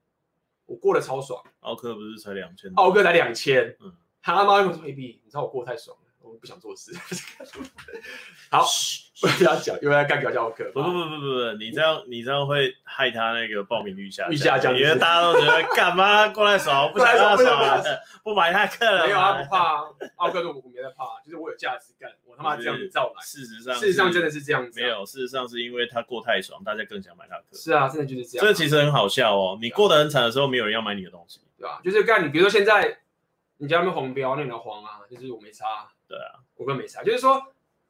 [0.67, 1.43] 我过得超爽。
[1.61, 2.73] 奥克不是才两千？
[2.75, 3.77] 奥克才两千。
[3.81, 3.93] 嗯，
[4.23, 6.93] 他妈又说 AB，你知道我过得太爽了，我不想做事。
[8.51, 8.65] 好。
[9.23, 10.69] 不要讲，因为他干掉教课。
[10.75, 17.85] 不不不不不不，你这样你这样会害他那个报名率下率下降，因为大家都觉得干嘛过来爽，不想他爽，
[18.25, 19.07] 不买他课了。
[19.07, 19.83] 没有啊，不怕啊，
[20.17, 23.23] 奥克都我没在怕，就是我有价值感，我他妈这样子照来。
[23.25, 24.81] 事实上，事实上真的是这样子。
[24.81, 27.45] 没有，事实上是因为他过太爽，大家更想买他课。
[27.53, 28.45] 是啊，真的就是这样。
[28.45, 31.81] 这其实很好笑哦，你过得很惨的时候，没有人要买你的东西，对吧？
[31.85, 32.99] 就是干你，比如说现在
[33.63, 35.89] 你家那边黄标，那条黄啊，就是我没差。
[36.09, 37.41] 对啊，我跟没差，就是说，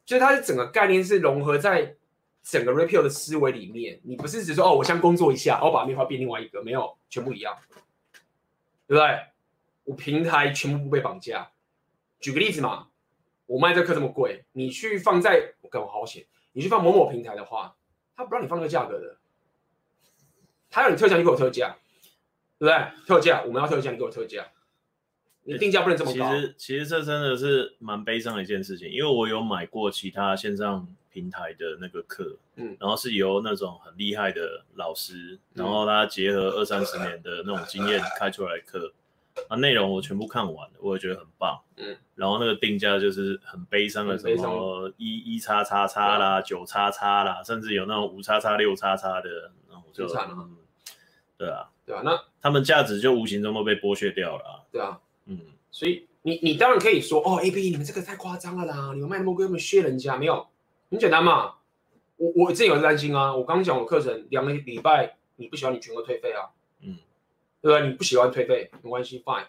[0.04, 1.96] 就是它的整个概念是融合在。
[2.44, 7.56] 整个 Repeal 的思维里面，你不是只说哦，我先工作一下，我把面包变另外一个，没有，全部一样，
[8.88, 9.26] 对不对？
[9.84, 11.52] 我平台全部不被绑架。
[12.18, 12.88] 举个例子嘛，
[13.46, 17.76] 我卖这课这么贵，你去放在我跟我好险，你去放某某平台的话，
[18.16, 19.18] 他不让你放这个价格的，
[20.68, 21.76] 他要你特价，你给我特价，
[22.58, 23.06] 对不对？
[23.06, 24.48] 特价，我们要特价，你给我特价，
[25.44, 26.34] 你定价不能这么高。
[26.34, 30.88] 其实，其实这真的是蛮悲伤的一件事情，因为我有买过其他线上。
[31.14, 38.90] 平台的那个课，嗯，然后是由那种很厉害的老师，嗯、然后他结合二三十年的那种经验开出来的课，
[39.46, 50.56] 啊，内容我全部看完了，我也觉得很棒，嗯，然后那个定价就是很悲伤的，什么一一叉叉叉啦，九叉叉啦，甚至有那种五叉叉六叉叉的，然后就，嗯，
[51.36, 55.38] 对啊，对啊，那他们价值就无形中都被剥削掉了，啊，对啊，嗯，
[55.70, 60.46] 所以你你当然可以说，哦，AB 你们这个太夸张了啦，你们卖那么贵，那么削人家，没有。
[60.90, 61.54] 很简单嘛，
[62.16, 66.50] 我我自己有担心啊，我刚讲我课程两个礼拜，你不喜欢你全额退费啊，
[66.80, 66.98] 嗯，
[67.62, 67.88] 对不对？
[67.88, 69.46] 你不喜欢退费没关系，fine，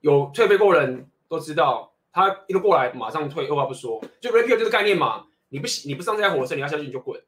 [0.00, 7.20] 有退费过人都知道，他一路过来马上退，二话不说，就 repeal 就是概念嘛，你不你不上这台火车，你要下去你就滚，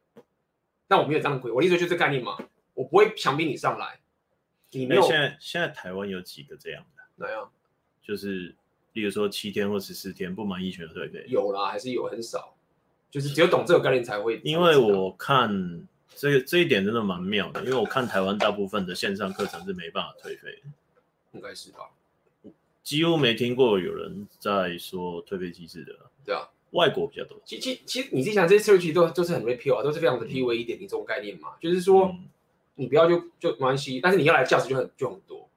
[0.87, 2.37] 但我没有这样鬼，我意思就是这概念嘛，
[2.73, 3.99] 我不会强逼你上来，
[4.71, 5.01] 你没有。
[5.01, 7.25] 现在现在台湾有几个这样的？
[7.25, 7.51] 哪样？
[8.09, 8.55] 就是
[8.93, 12.55] 例如说七天或十四天不满意全额退费，有啦，还是有很少。
[13.11, 20.69] 就是只有懂这个概念才会，因为我看这个这一点真的蛮妙的，因为我看台湾大部分的线上课程是没办法退费的，
[21.33, 21.89] 应该是吧？
[22.83, 25.95] 几乎没听过有人在说退费机制的，
[26.25, 27.39] 对啊，外国比较多。
[27.45, 32.15] 其其其实你自己想这些策略其实都都是很 repeal 啊，都是非常的 PUA 一点零这种概念嘛，就是说
[32.75, 35.47] 你不要就就没关系，但是你要来价值就很就很多，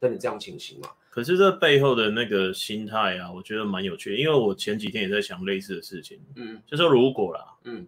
[0.00, 0.90] 那你这样情形嘛。
[1.14, 7.86] 可是这背后的那个心态啊，我觉得蛮有趣的，因为我前几天也在想类似的事情，嗯，就说如果啦，嗯，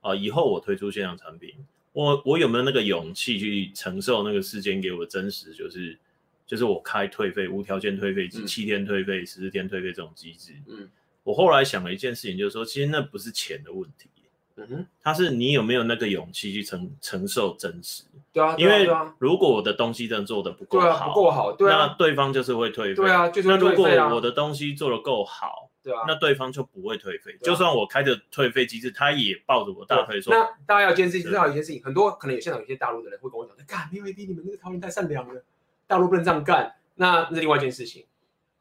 [0.00, 1.54] 啊，以后我推出线上产品，
[1.92, 5.96] 我我有没有那个勇气去承受那个时间给我的真实，就是
[6.44, 10.90] 就是我开退费、无条件退费、七天退费、十四天退费这种机制，嗯，
[11.22, 14.08] 我后来想了一件事情，就是说其实那不是钱的问题，
[14.56, 18.04] 嗯哼，它是你有没有那个勇气去承承受真实。
[18.32, 18.88] 对啊，因为
[19.18, 22.94] 如果我的东西真的做的不够对啊，好，不够好，对啊，那对方就是会退费。
[22.94, 27.32] 对啊，就是那如果我的东西做的够好，对啊，那对方就不会退费。
[27.32, 30.32] 啊就算我开着退费机制，他也抱着我大腿说。
[30.34, 35.42] 那大家要一件事情，至少有一件事情，很多可能有现场有些大陆的人会跟我讲，干，没有 AD，你们那个桃园太善良了，
[35.86, 36.74] 大陆不能这样干。
[36.94, 38.06] 那那是另外一件事情，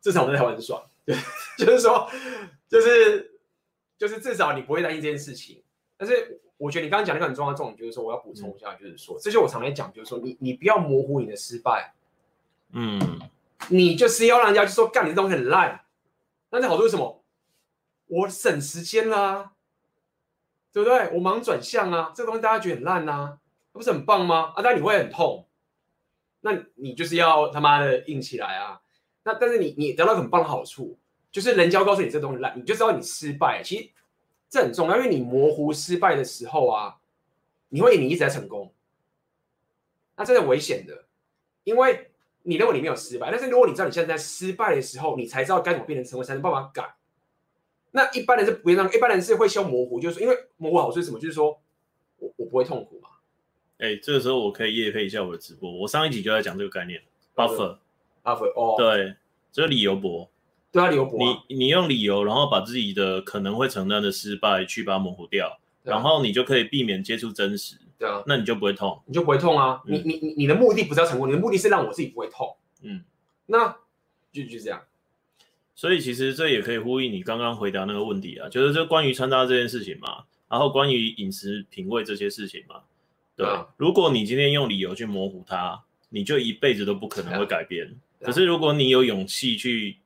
[0.02, 1.16] 至少我们在台湾很爽，对，
[1.58, 2.10] 就是说，
[2.68, 3.40] 就是
[3.98, 5.62] 就是至少你不会担心这件事情。
[5.98, 11.94] 但是我觉得你刚刚讲那个很重要的重点，就是说我要补充一下，就是说，这些我常在讲，就是说你你不要模糊你的失败，
[12.72, 13.00] 嗯，
[13.70, 15.86] 你就是要让人家就说干你这东西很烂，
[16.50, 17.24] 那这好处是什么？
[18.08, 19.52] 我省时间啦、啊，
[20.72, 21.10] 对不对？
[21.14, 23.40] 我忙转向啊，这个东西大家觉得很烂啊，
[23.74, 24.54] 那不是很棒吗？
[24.56, 25.48] 啊，但你会很痛，
[26.42, 28.80] 那你就是要他妈的硬起来啊！
[29.24, 30.96] 那但是你你得到很棒的好处，
[31.32, 33.64] 就是人家告诉你这东西烂，你就知道你失败。
[33.64, 33.90] 其实
[34.56, 36.96] 这很重要，因为你模糊失败的时候啊，
[37.68, 38.72] 你会你一直在成功，
[40.16, 41.04] 那这是很危险的，
[41.66, 42.12] 因为
[42.44, 46.96] 你认为你没有失败，但是如果你知道你现在在失败的时候，你才知道该怎么变成成功，才能办法改。
[47.92, 51.20] 那一般人是不会让，一般人是会修模糊，就是说，因为模糊好处是什么？
[51.20, 51.60] 就是说
[52.20, 53.10] 我我不会痛苦嘛。
[53.80, 57.02] 哎、欸，这个时候我可以夜配一下我的直播，我上一集就在讲这个概念
[57.36, 57.78] ，buffer，buffer，、
[58.24, 59.16] buffer, 哦，对，
[59.52, 60.30] 就是理由博，
[61.48, 73.04] 你你用理由，然后把自己的可能会承担的失败去把它模糊掉，啊、然后你就可以避免接触真实，对啊，那你就不会痛，你就不会痛啊，嗯、你你你你的目的不是要成功，你的目的是让我自己不会痛，嗯，
[73.46, 73.78] 那
[74.32, 74.82] 就就这样。
[75.76, 82.82] 所以其实这也可以呼应你刚刚回答那个问题啊，就是这关于穿搭这件事情嘛，然后关于饮食品味这些事情嘛，
[83.36, 83.46] 对。
[83.46, 87.88] 啊、如果你今天用理由去模糊它，你就一辈子都不可能会改变。
[88.22, 89.98] 啊、可是如果你有勇气去，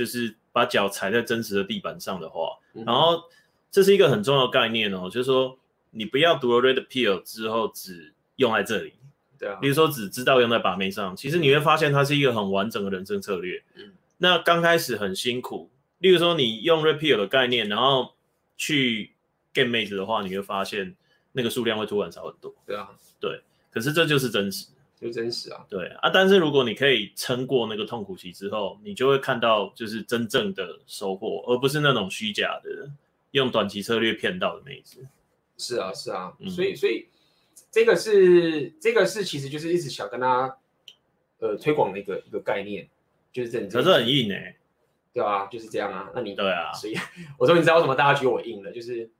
[0.00, 3.22] 就是把脚踩在真实的地板上的话，嗯、然后
[3.70, 5.58] 这是一个很重要的概念哦，就是说
[5.90, 8.94] 你不要读了 Red Pill 之后只用在这里，
[9.38, 13.62] 对啊，比如说只知道用在把妹上，其实你会发现它是一个很完整的人生策略。
[13.74, 13.92] 嗯
[14.22, 18.14] 那刚开始很辛苦，例如说你用 Red Pill 的概念，然后
[18.56, 19.12] 去
[19.52, 20.96] get 妹子的话，你会发现
[21.32, 22.54] 那个数量会突然少很多。
[22.66, 22.90] 对啊，
[23.20, 24.66] 对，可是这就是真实，
[25.00, 25.64] 就真实啊。
[25.68, 32.90] 对啊，但是如果你可以撑过那个痛苦期之后，你就会看到就是真正的收获，而不是那种虚假的
[33.30, 35.06] 用短期策略骗到的妹子。
[35.56, 37.08] 是啊，是啊，嗯、所以所以
[37.70, 40.56] 这个是这个是其实就是一直想跟他
[41.38, 42.88] 呃推广的一个一个概念。
[43.32, 44.56] 就是这，可是很硬哎、欸，
[45.12, 46.10] 对啊，就是这样啊。
[46.12, 46.94] 那你对啊，所以
[47.38, 49.08] 我终于知道为什么大家觉得我硬了，就是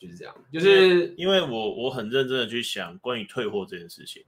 [0.00, 4.24] 就是这样，就是因为我我很认真的去想关于退货这件事情。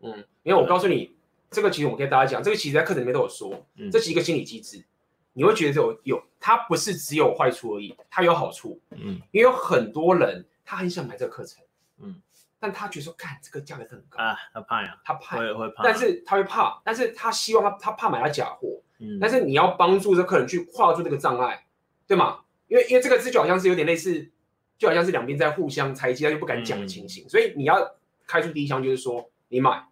[0.00, 1.16] 嗯，因为我告诉你，
[1.50, 4.84] 这个其实我跟大家讲，这个其实在课程里面都有说，嗯、这是一个心理机制。
[5.32, 8.80] 你会觉得有有，它不是只有坏处而已，它有好处。
[8.92, 11.62] 嗯，因为有很多人他很想买这个课程，
[11.98, 12.22] 嗯，
[12.60, 18.80] 但他觉得说，看这个价格很高啊，他怕呀，他怕，会会怕，但是他会怕，但是他希望他他怕买到假货。
[18.98, 21.66] 嗯，但是你要帮助这客人去跨出这个障碍，
[22.06, 22.38] 对吗？
[22.68, 24.30] 因为因为这个字就好像是有点类似，
[24.78, 27.26] 就好像是两边在互相猜忌，他就不敢讲的情形。
[27.26, 27.96] 嗯、所以你要
[28.26, 29.86] 开出第一枪，就是说你买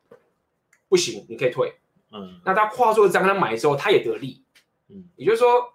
[0.89, 1.75] 不行，你可以退。
[2.13, 4.43] 嗯，那他跨出了张，他买的时候他也得利。
[4.89, 5.75] 嗯，也就是说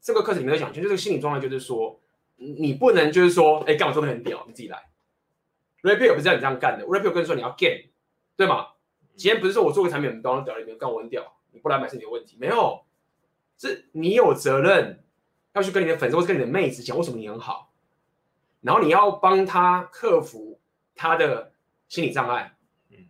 [0.00, 2.00] 这个课程里面在讲，就是这个心理状态，就是说
[2.36, 4.90] 你不能就是说，哎，干我做的很屌，你自己来。
[5.82, 7.88] Repeal 不是让你这样干的，Repeal 跟你说你要 gain，
[8.36, 8.68] 对吗？
[9.16, 11.36] 今天不是说我做个产品很高，屌你没有干我很屌。
[11.52, 12.84] 你不来买是你的问题，没有，
[13.56, 15.04] 是你有责任
[15.52, 17.72] 要去跟你的粉丝或者跟你的妹子讲为什么你很好，
[18.64, 20.58] 然后你要帮他克服
[20.94, 21.52] 他的
[21.86, 22.56] 心理障碍，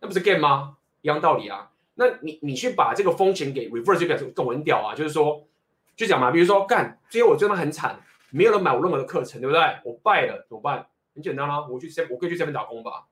[0.01, 0.77] 那不是 game 吗？
[1.01, 1.71] 一样道理啊。
[1.95, 5.47] 那你你去把这个风险给 reverse 就表示跟我很屌啊，就是说
[5.95, 8.01] 就讲嘛，比如说干最后我真的很惨，
[8.31, 9.61] 没有人买我任何的课程，对不对？
[9.85, 10.85] 我败了怎么办？
[11.15, 13.07] 很简单啦、啊，我去这我可以去这边打工吧。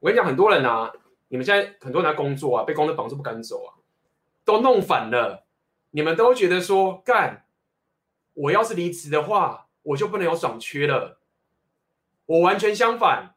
[0.00, 0.92] 我跟你讲，很多人啊，
[1.28, 3.80] 你们现在很多人在工作啊，被公司绑住不敢走啊。
[4.44, 5.46] 都弄反了，
[5.92, 7.46] 你们都觉得说干，
[8.34, 11.18] 我要是离职的话，我就不能有爽缺了。
[12.28, 13.34] 我完全相反，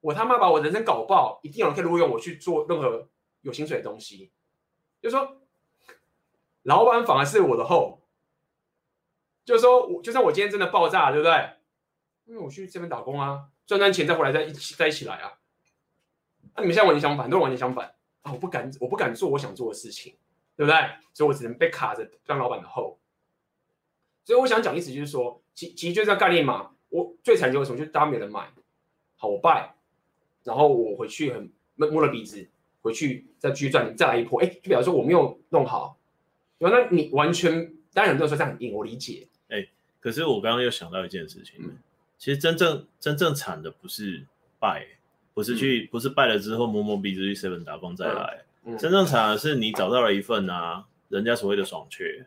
[0.00, 3.08] 我他妈把我人生搞爆，一定有人可以录用我去做任何
[3.42, 4.32] 有薪水的东西。
[5.00, 5.40] 就是说，
[6.62, 8.02] 老板反而是我的后，
[9.44, 11.50] 就是说，我就算我今天真的爆炸，对不对？
[12.24, 15.38] 因为我去这边打工啊，赚赚钱再回来再一起再一起来啊。
[16.54, 17.94] 那你们现在完全相反，都完全相反。
[18.22, 18.32] 啊！
[18.32, 20.16] 我不敢，我不敢做我想做的事情，
[20.56, 20.78] 对不对？
[21.12, 23.00] 所以我只能被卡着当老板的后。
[24.24, 26.70] 所以我想讲意思就是说，其其实就是这概念嘛。
[26.92, 27.78] 我最惨就是什么？
[27.78, 28.52] 就是大家没人买，
[29.16, 29.74] 好我败，
[30.44, 32.46] 然后我回去很摸摸了鼻子，
[32.82, 34.40] 回去再继续赚，再来一波。
[34.42, 35.96] 哎，就表示说我没有弄好，
[36.58, 36.76] 对吧？
[36.76, 39.26] 那你完全当然很多人说这样很硬，我理解。
[39.48, 39.66] 哎，
[40.00, 41.78] 可是我刚刚又想到一件事情，嗯、
[42.18, 44.26] 其实真正真正惨的不是
[44.58, 44.86] 败，
[45.32, 48.44] 不是去、嗯、不是败了之后摸摸鼻子去 seven 打工再来，
[48.78, 52.26] 真正惨的是你找到了一份啊，人家所谓的爽缺，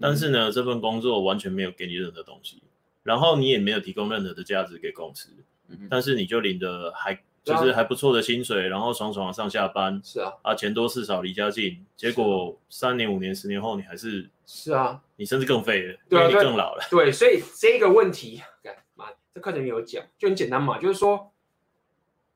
[0.00, 2.62] 但是呢，这份工作完全没有给你任何东西，
[3.04, 5.30] 然后你也没有提供任何的价值给公司，
[5.68, 7.16] 嗯、但是你就领的还。
[7.44, 16.82] 就是还不错的薪水，然后爽爽的上下班，是啊，啊钱多事少离家近，结果三年五年十年后你还是是啊，你甚至更废了，对啊，因为你更老了。
[16.90, 18.40] 对，所以这个问题，
[18.94, 19.10] 妈？
[19.34, 21.34] 这课程里有讲，就很简单嘛，就是说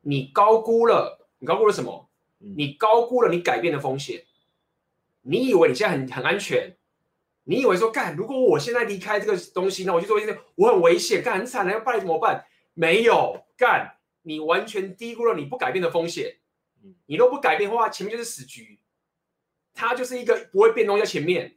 [0.03, 2.11] 你高估了，你高估了什么？
[2.37, 4.25] 你高估了你改变的风险。
[5.23, 6.77] 你以为你现在很很安全，
[7.49, 12.45] 你以为说干，如果我现在离开这个东西，那我去做一些，我很危险，干很惨了，要败怎么办？
[12.75, 13.95] 没有干。
[14.23, 16.37] 你完全低估了你不改变的风险，
[17.07, 18.79] 你都不改变的话，前面就是死局，
[19.73, 21.55] 它就是一个不会变东西在前面。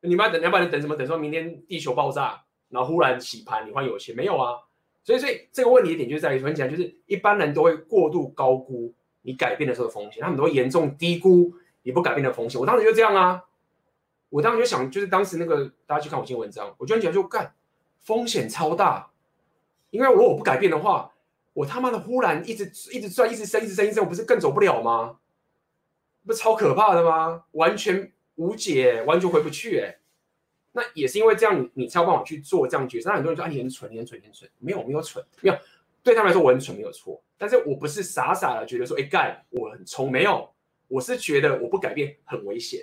[0.00, 0.96] 你们要等，要不然等什么？
[0.96, 4.16] 等说明天地球爆炸，然后忽然洗盘，你换有钱？
[4.16, 4.58] 没有啊。
[5.04, 12.60] 所以，所以这个问题的点就在于，很简单，就是一般人都会过度高估你改变的时候的风险，他们都会严重低估你不改变的风险。
[12.60, 13.44] 我当时就这样啊，
[14.32, 17.54] 我当时就想，就是当时那个大家去看我新文章，我就很讲就干，
[18.00, 19.10] 风险超大，
[19.90, 21.10] 因为如果我不改变的话。
[21.54, 25.18] 我他妈的忽然一直一直转，一直升，一直升，一直升，我不是更走不了吗？
[26.26, 27.44] 不超可怕的吗？
[27.50, 29.98] 完全无解，完全回不去哎。
[30.72, 33.10] 那也是因为这样，你才有办法去做这样决策。
[33.10, 34.50] 那很多人说啊，你很蠢，你很蠢，你很蠢。
[34.60, 35.58] 没有，没有蠢，没有。
[36.02, 37.22] 对他们来说，我很蠢没有错。
[37.36, 40.48] 但是我不是傻傻的觉得说，哎干，我很聪，没有。
[40.88, 42.82] 我是觉得我不改变很危险。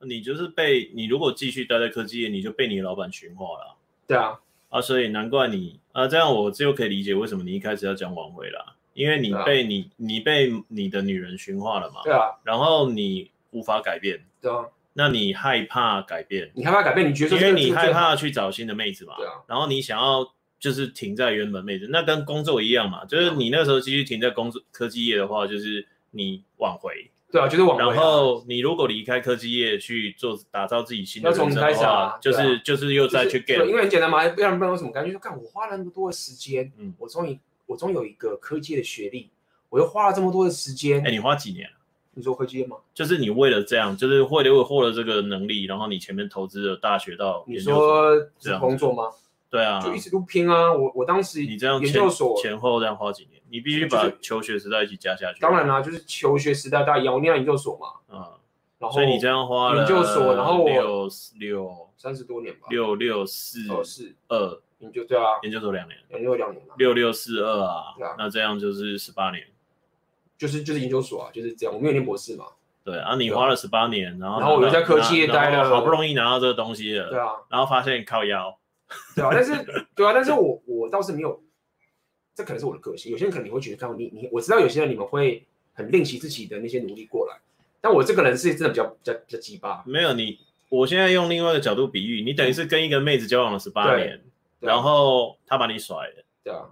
[0.00, 3.76] 你就是被你如果继续待在科技业，你就被你的老板驯化了。
[4.06, 4.38] 对啊。
[4.68, 12.02] 啊，所以难怪你啊，这样我就可以理解为什么你一开始要讲挽回了，因为你被你、啊、你被你的女人驯化了嘛。
[12.02, 12.34] 对啊。
[12.42, 14.24] 然后你无法改变。
[14.40, 14.66] 对啊。
[14.92, 16.50] 那你害怕改变？
[16.54, 17.08] 你害怕改变？
[17.08, 17.36] 你觉得？
[17.36, 19.14] 因为你害怕去找新的妹子嘛。
[19.18, 19.32] 对啊。
[19.46, 20.26] 然后你想要
[20.58, 27.10] 就是停在原本妹子，那跟工作一样嘛，就是你那时候继续停在工作科技业的话，就是你挽回。
[27.30, 27.84] 对啊，就是往、啊。
[27.84, 35.12] 然后你如果离开科技业去做打造自己新的人生的话，要从开始啊，就是、啊、就是又再去 get，因为很简单嘛，不然不然有什么感觉？
[35.12, 39.30] 就看我花了那么多的时间，嗯，我终于我终于有一个科技的学历，
[39.68, 41.04] 我又花了这么多的时间。
[41.04, 41.68] 哎，你花几年？
[42.18, 42.78] 你说科技业吗？
[42.94, 49.10] 就是你为了这样，就是为了获得这个能力，然后你前面投资了大学到你说是工作吗？
[49.48, 50.72] 对啊，就一直都拼啊！
[50.72, 55.40] 我我当时你这样研究所前后这样花几年，你必须把求学时代一起加下去。
[55.40, 57.86] 当然啦，就是求学时代大家念研究所嘛。
[58.08, 58.18] 嗯，
[58.78, 61.08] 然后所以你这样花了研究所，然后我六
[61.38, 69.46] 六三十多年吧，六六四四二研究对啊，研究所两年，研究两年六六四二啊，那这样就是十八年，
[70.36, 71.74] 就是就是研究所啊，就是这样。
[71.74, 72.46] 我没有念博士嘛。
[72.84, 78.58] 对啊，你花了十八年，然后然后我又在科技业待了，好不容易拿到这个东西了，对啊，然后发现靠腰。
[79.14, 79.52] 对啊，但是
[79.94, 81.42] 对啊，但是我我倒是没有，
[82.34, 83.10] 这可能是我的个性。
[83.10, 85.44] 有些人可能你会觉得，看你你，我知道有些人你们会
[85.74, 87.36] 很吝惜自己的那些努力过来，
[87.80, 89.82] 但我这个人是真的比较比较比较鸡巴。
[89.86, 90.38] 没有你，
[90.68, 94.22] 我现在用另外一个角度比喻，你等于是跟一个妹子交往了十八年，
[94.60, 96.68] 然后她把你甩了，对啊。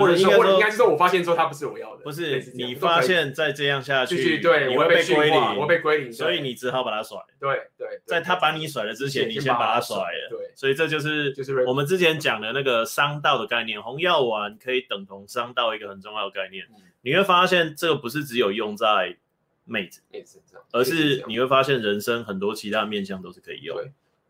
[0.00, 2.02] 或者应该说，应该是说我发现之后他不是我要的。
[2.02, 7.18] 不是你发现再这样下去，对，你会被归零，我会被归零，所以你只好把他甩。
[7.38, 10.28] 对对，在他把你甩了之前，你先把他甩了。
[10.30, 16.66] 对，所以这就是就是我们之前讲的那个商道的概念，红药丸可以等同商道一个很重要的概念。
[17.02, 19.16] 你会发现这个不是只有用在
[19.64, 23.76] 妹子，妹子这样，而是你会发现人生很多其他面向都是可以用。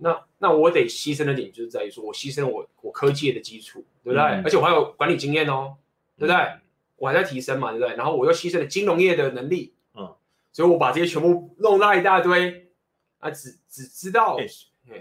[0.03, 4.23] 那那我得牺牲的点就是在于说，我牺牲我我科技的基础，对不对？
[4.23, 5.77] 嗯、而且我还有管理经验哦，
[6.17, 6.37] 对不对？
[6.37, 6.61] 嗯、
[6.97, 7.97] 我还在提升嘛，对不对？
[7.97, 10.15] 然后我又牺牲了金融业的能力，嗯，
[10.53, 12.71] 所以我把这些全部弄到一大堆，
[13.19, 14.37] 啊，只只知道。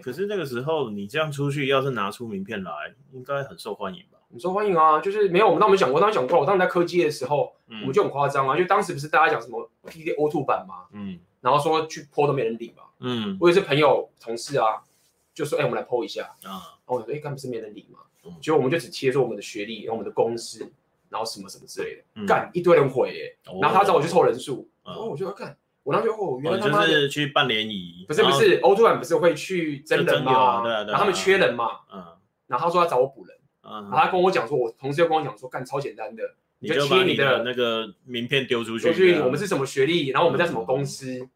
[0.04, 2.72] 可是那个时候你这样出去，要是拿出名片来，
[3.12, 4.20] 应该很受欢迎吧？
[4.32, 14.84] 很受欢迎啊，就是没有我们当时讲过，当时讲过，我当时在科技的时候，嗯、我们就很夸张啊，就当时不是大家讲什么 P D O two 版嘛，嗯，然后说去 po 都没人理嘛，嗯，我也是朋友同事啊。
[15.32, 16.76] 就说哎、欸，我们来 po 一下啊！
[16.86, 18.00] 哦，我说哎，干不是没人理嘛？
[18.42, 20.72] 结果我们就只贴说我们的学历，然后我们的公司，
[21.10, 23.36] 然后什么什么之类的，干一堆人回耶。
[23.62, 30.62] 然后他找我去凑人数，然后，我就要干，我那时候哦，原来他们就是去办联谊，不是不是，O2 版不是会去真人吗？
[30.62, 32.06] 对对，然后他们缺人嘛，嗯，
[32.48, 36.24] 然后他说他找我补人，然后他跟我讲说，我同事又跟我讲说，干超简单的，
[36.60, 41.28] 你就贴你的那个名片丢出去，出去我们是什么学历，然后我们在什么公司，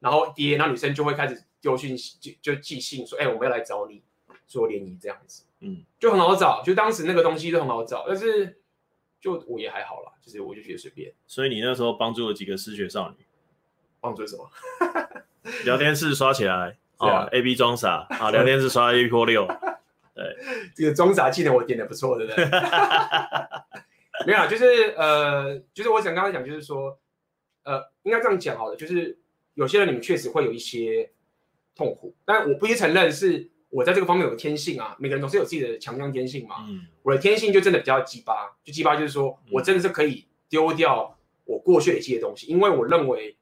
[0.00, 4.02] 然后爹，然后女生就会开始丢信息，就就寄信说，哎，我们要来找你。
[4.52, 8.58] 做联谊这样子，嗯，就很好找，就当时那个东西都很好找，但是
[9.18, 11.12] 就我也还好啦，就是我就觉得随便。
[11.26, 13.24] 所以你那时候帮助了几个失学少女？
[13.98, 14.50] 帮助什么？
[15.64, 19.46] 聊天室刷起来啊，A B 装傻啊，聊天室刷 A B 破六，
[20.14, 20.36] 对，
[20.74, 22.44] 这个装傻技能我点的不错，对不对？
[24.26, 26.98] 没有啊，就是呃，就是我想刚刚讲，就是说，
[27.64, 29.18] 呃，应该这样讲好了，就是
[29.54, 31.10] 有些人你们确实会有一些
[31.74, 36.56] 痛苦，但我不去承认是我在这个方面有个天性啊，每个人总是有自己的强项天性嘛。
[36.68, 43.36] 嗯，我的天性就真的比较鸡巴，就鸡巴就是说我真的是可以丢掉我过去累积的东西，因为我认为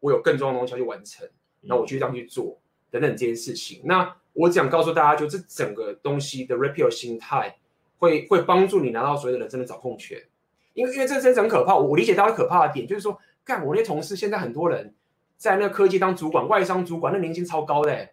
[0.00, 1.26] 我有更重要的东西要去完成，
[1.60, 2.58] 那我就这样去做
[2.90, 3.80] 等等这件事情。
[3.84, 7.56] 那我只想告诉大家，就这整个东西的 repeal 心态。
[7.98, 10.22] 会会帮助你拿到所谓的人生的掌控权，
[10.74, 11.74] 因为因为这真是很可怕。
[11.74, 14.94] 我我理解大家可怕的点，就是说，干我那些同事现在很多人
[15.38, 18.06] 在那个科技当主管、外商主管，那年薪超高的，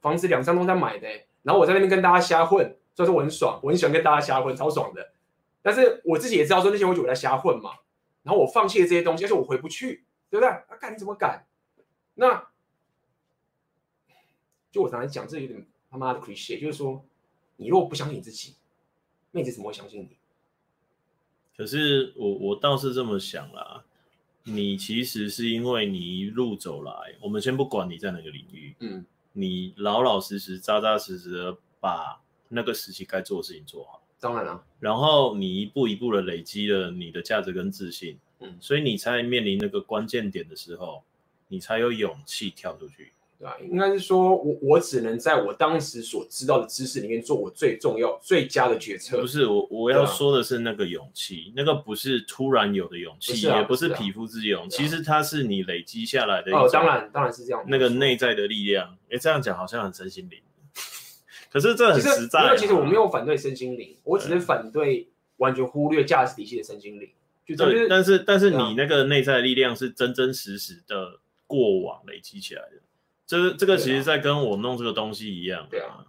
[0.00, 1.08] 房子两三栋在买的，
[1.42, 5.12] 然后我在那边跟大家瞎混，所以说我很爽，我很喜欢跟大家瞎混，超爽的。
[5.62, 7.70] 但是我自己也知道说那些我就我在瞎混嘛，
[8.22, 10.48] 然后我放弃了这些东西，而且我回不去，对不对？
[10.48, 11.46] 啊，干你怎么敢？
[12.14, 12.48] 那
[14.70, 17.04] 就我常常讲，这有点他妈的 cliché，就是说，
[17.56, 18.54] 你如果不相信你自己。
[19.32, 20.16] 妹子怎么会相信你？
[21.54, 23.84] 可是我我倒是这么想啦，
[24.44, 29.04] 你其实是因为你一路走来，我们先不管你在哪个领域，嗯，
[29.38, 34.02] 你老老实实、扎扎实实的把那个时期该做的事情做好。
[34.18, 41.02] 当然了，然后你一步一步的累积了你的价值跟自信，嗯，所以你才面临那个关键点的时候，
[41.48, 43.12] 你才有勇气跳出去。
[43.38, 49.20] 对啊，应该是说我我只能在我当时所知道的知识里面做我最重要、最佳的决策。
[49.20, 56.50] 不是我我要说的是那个勇气，啊、那个不是突然有的勇气，不啊、也不是匹夫之勇，啊、其实它是你累积下来的。
[56.56, 57.62] 哦，当然当然是这样。
[57.68, 60.40] 那个内在的力量，哎，这样讲好像很身心灵，
[61.50, 62.56] 可是这很实在、啊。
[62.56, 67.10] 其实我没有反对身心灵，我只是反对完全忽略价值体系的身心灵。
[67.46, 72.80] 就对，但是但是你那个内在的力量是真真实实的过往累积起来的。
[73.26, 75.66] 这个这个其实，在跟我弄这个东西一样。
[75.68, 76.06] 对啊，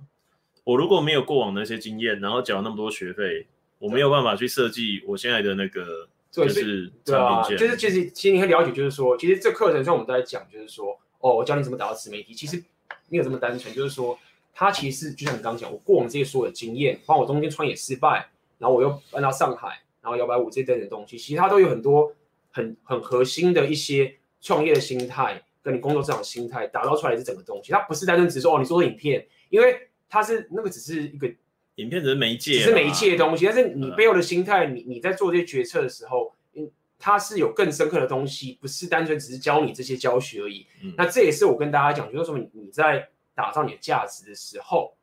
[0.63, 3.47] 我如果没有过往那些经验，然后缴那么多学费，
[3.79, 7.57] 我没有办法去设计我现在的那个就是产品线。
[7.57, 12.63] 就是其实其实你很了解，就是说，其实这课程上我们都在讲，就是说，哦，我教你怎么打造自媒体，其实
[13.09, 14.19] 没有这么单纯，就是说，
[14.53, 18.29] 它其实就像你刚刚讲，我过往这些所有的经验，包括我中间创业失败，
[18.59, 22.13] 然后我又搬到上海，然后摇摆舞这等等东西，其实它都有很多
[22.51, 25.41] 很很核心的一些创业的心态。
[25.67, 31.27] 跟你工作这种心态打造出来的是整个东西，它不是单纯只是说哦，你做的影片，因为它是那个只是一个
[31.75, 33.45] 影片，只是媒介，只是媒介的东西。
[33.45, 40.65] 但是你背后的心态，你你在做这些决策的时候，嗯，它是有更深刻的东西，不是单纯只是教你这些教学而已。
[40.81, 44.95] 嗯、那这也是我跟大家讲，就是说你你在打造你的价值的时候，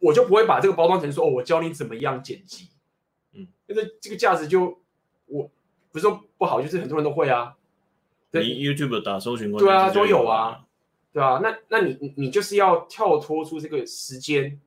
[0.00, 2.68] 我就不会把这个包装成说哦，我教你怎么样剪辑，
[3.32, 4.78] 嗯，因为这个价值就
[5.24, 5.50] 我
[5.90, 7.56] 不是说不好，就是很多人都会啊。
[8.32, 10.64] 你 YouTube 打搜寻关键对啊，都有啊，
[11.12, 14.60] 对啊，那那你你就是要跳脱出这个时间，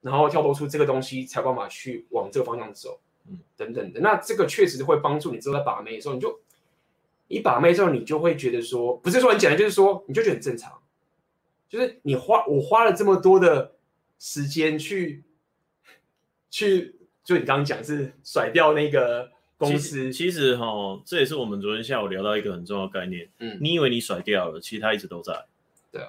[0.00, 4.00] 然后跳脱出这个东西，才有办法去往这个方向走，嗯，等等的。
[4.00, 6.40] 那这个确实会帮助你之后在把妹的时候，你就
[7.28, 10.80] 一把妹之后，你就会觉得说，不是说很简单，就是说你就觉得很正常，
[11.68, 13.72] 就是你花我花了这么多的
[14.18, 15.22] 时间去
[16.48, 19.30] 去，就你刚刚讲是甩掉那个。
[19.62, 23.28] 公司其实哈，这也是我们昨天下午聊到一个很重要的概念。
[23.38, 25.46] 嗯，你以为你甩掉了，其实它一直都在。
[25.92, 26.08] 对啊，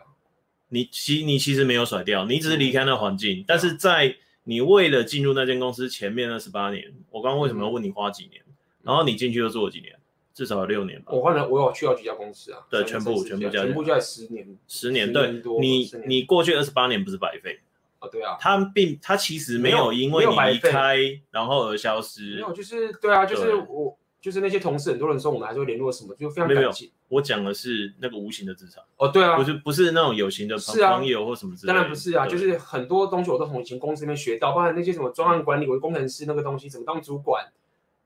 [0.70, 3.42] 你其你其实没有甩掉，你只是离开那环境。
[3.42, 4.16] 嗯、但是在
[4.46, 8.42] 你为了进入那间公司前面那十八年，我刚刚为什么要问你花几年？
[8.48, 8.54] 嗯、
[8.84, 9.96] 然后你进去又做了几年？
[10.34, 11.12] 至少有六年吧。
[11.14, 12.66] 我换了，我有去到几家公司啊？
[12.68, 15.14] 对，全部全部加全部就在十年，十年。
[15.14, 17.60] 对，你你过去二十八年不是白费。
[18.04, 20.98] 哦，对啊，他并他其实没有因为你离开
[21.32, 26.90] 然后而消失，没有，就是对啊，就是我就是那些同事，很多人说我们还是会联络什么，就非常感谢。
[27.08, 28.84] 我讲的是那个无形的职场。
[28.98, 31.74] 哦，对啊，不是不是那种有形的朋友或什么之类的。
[31.74, 37.46] 当然不是啊，就是很多东西我都从以前公司里面学到，包含那些什么专案管理，我的工程师那个东西怎么当主管，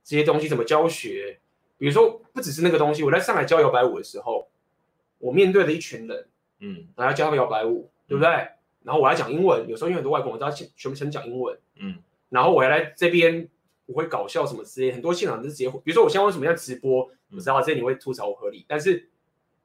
[0.03, 1.39] 这些东西怎么教学。
[1.79, 4.47] 比如说不只是那个东西，我在上海教摇摆舞的时候，
[5.19, 6.27] 我面对的一群人，
[6.59, 8.49] 嗯，然后教他们摇摆舞，对不对？
[8.87, 11.59] 然后我来讲英文，有时候因为很多外国人，我知道全全部全讲英文。
[11.75, 11.97] 嗯，
[12.29, 13.45] 然后我要来这边，
[13.85, 19.09] 我会搞笑什么之类，很多现场都是直接，比如说我现在为什么要直播，我知道这你会吐槽我合理，但是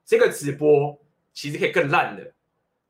[0.03, 0.99] 这个直播
[1.31, 2.33] 其实可以更烂的。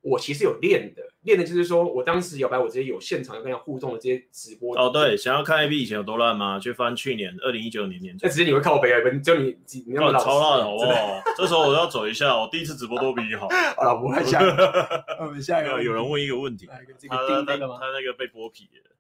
[0.02, 4.78] 我其实有练的，练的就是说我当时摇摆，我这些有现场要跟人互动的这些直播。
[4.78, 6.60] 哦，对，想要看 A B 以前有多烂吗？
[6.60, 8.16] 去翻去年二零一九年年。
[8.22, 9.00] 那直接你会靠北啊？
[9.24, 9.56] 就你
[9.86, 11.22] 你那么超烂 好不好？
[11.38, 13.48] 这时候我要走一下，我第一次直播都比你好。
[13.78, 14.40] 好 了，不会下。
[15.20, 18.92] 我们下一个有人问一个问题，他他他那个被剥皮了。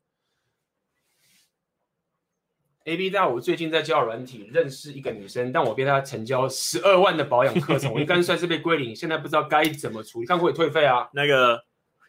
[2.85, 11.07] A B 大，我最近在交友软体认识一个女生，但我被她成交十二万的保养课程，我应该算是被归零，现在不知道该怎么处理，看会退费啊？
[11.13, 11.63] 那个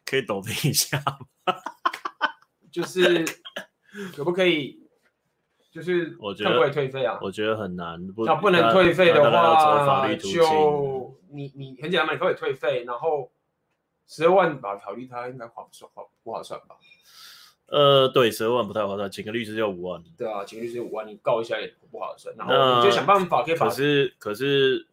[0.05, 0.98] 可以抖音一下
[1.47, 1.55] 吗？
[2.70, 3.24] 就是
[4.14, 4.82] 可不可以？
[5.70, 7.18] 就是我觉得可不可以退费啊？
[7.20, 8.06] 我觉得很难。
[8.09, 13.32] 不那不能退费的话，就你你很简单嘛，你可以退费，然后
[14.06, 16.76] 十二万吧，考虑他应该划不算，划不划算吧？
[17.66, 20.01] 呃，对，十二万不太划算，请个律师要五万。
[20.16, 22.32] 对啊，请个律师五万，你告一下也不划算。
[22.36, 23.66] 然后你就想办法可以把。
[23.66, 24.86] 可是可是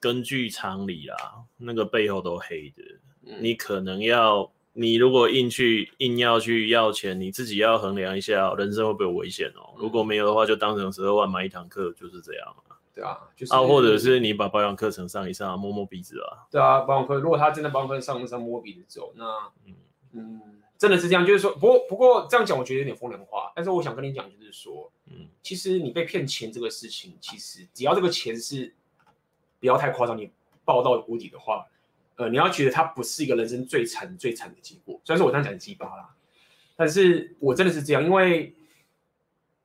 [0.00, 1.16] 根据常理啊，
[1.56, 3.00] 那个背后都黑的，嗯、
[3.40, 4.50] 你可能要。
[4.74, 9.74] 你如果硬去硬要去要钱，你自己要衡量一下，人生会不会有危险哦？
[9.76, 12.54] 如果没有的话，就当成十二万买一堂课，就是这样。
[12.94, 16.46] 对啊，就是啊，或者是你把保养课程上一上，摸摸鼻子啊。
[16.48, 19.24] 对啊，保养课如果他真的保养课上一上摸鼻子走，那
[19.66, 19.74] 嗯
[20.12, 20.40] 嗯，
[20.76, 23.50] 真的是这样，就是说，不过不过这样讲，我觉得有点风凉话。
[23.56, 28.72] 但是我想跟你讲，就是说，嗯，其实你被骗钱这个事情，其实只要这个钱是
[29.58, 30.30] 不要太夸张，你
[30.64, 31.66] 爆到谷底的话。
[32.18, 36.16] 呃，你要觉得它不是一个人生最惨最惨的结果，虽然说我这样讲很鸡巴啦，
[36.74, 38.56] 但是我真的是这样，因为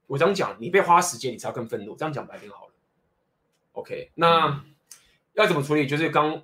[0.05, 1.95] 我这样讲，你被花时间，你才要更愤怒。
[1.95, 2.73] 这样讲白点好了。
[3.71, 4.65] OK，那、嗯、
[5.33, 5.87] 要怎么处理？
[5.87, 6.43] 就是刚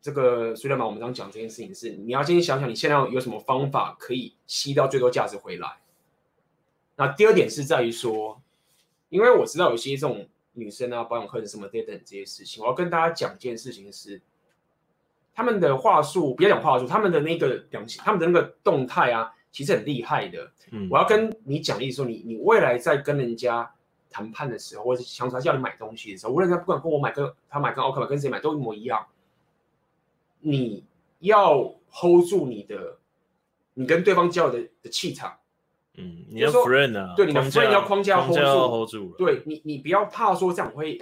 [0.00, 5.78] 这个虽然嘛，我们刚讲这件事情是，你要先想想你现在有什么方法可以吸到最多价值回来。
[6.94, 8.40] 那第二点是在于说，
[9.08, 14.22] 因为我知道有些这种女生啊，保养课程什么等等这些事情，我要跟大家讲一件事情是。
[15.36, 20.50] 他们的话术，不要讲话术，他们的那个表情，他们的那个动态啊，其实很厉害的。
[20.72, 23.70] 嗯，我要跟你讲，意思说，你你未来在跟人家
[24.10, 29.06] 谈判的时候，或者想说叫你买东西的时候，无论他不管跟我买，跟他买，跟奥克买，跟谁买都一模一样。
[30.40, 30.82] 你
[31.18, 32.96] 要 hold 住你的，
[33.74, 35.36] 你跟对方交流的的气场。
[35.98, 39.14] 嗯，你要 friend 啊，对，你的 friend 要框架 hold 住，hold 住。
[39.18, 40.98] 对你，你不要怕说这样会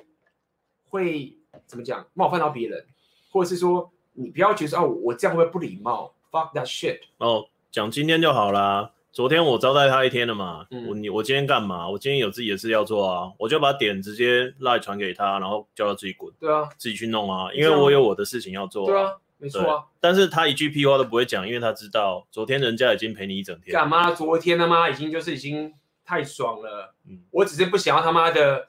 [0.89, 2.85] 会怎么讲冒犯到别人，
[3.31, 3.93] 或者是说。
[4.15, 7.01] 你不要觉得啊，我这样会不礼貌？Fuck that shit！
[7.19, 8.91] 哦，讲今天就好啦。
[9.13, 11.89] 昨天我招待他一天了嘛，嗯、我你我今天干嘛？
[11.89, 16.33] 我今天有自己的事要做啊，我就把点直接赖传给他，然后叫他自己滚。
[16.41, 18.87] 对啊，自己去弄啊，因为我有我的事情要做、啊。
[18.87, 19.85] 对啊，没错啊。
[20.01, 23.73] 但是他一句屁话都不会讲，因为他知道昨天人家已经陪你一整天。
[23.73, 24.11] 干嘛？
[24.11, 25.73] 昨天他妈已经就是已经
[26.05, 26.95] 太爽了。
[27.09, 28.67] 嗯，我只是不想要他妈的，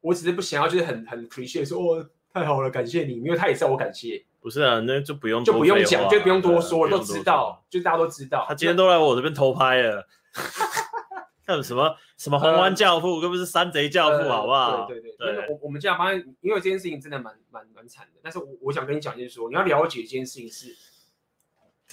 [0.00, 4.24] 我只是不想要就是很很 appreciate 说哦太好了，感谢你，因为他也知道我感谢。
[4.40, 8.46] 不是啊，那就不用就不用讲，就不用多说了，都知道，就大家都知道。
[8.48, 10.06] 他今天都来我这边偷拍了，
[11.44, 14.86] 看什么什么红湾教父，又不是山贼教父，好不好？
[14.86, 18.20] 对对对，我我们这样发现，因为这件事情真的蛮蛮蛮惨的。
[18.22, 20.74] 但是我我想跟你讲，就是说你要了解一件事情是，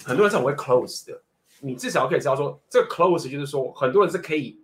[0.04, 1.20] 很多人是很会 close 的，
[1.60, 4.60] 你至少可以知道说，这个 close 就是说，很多人是可以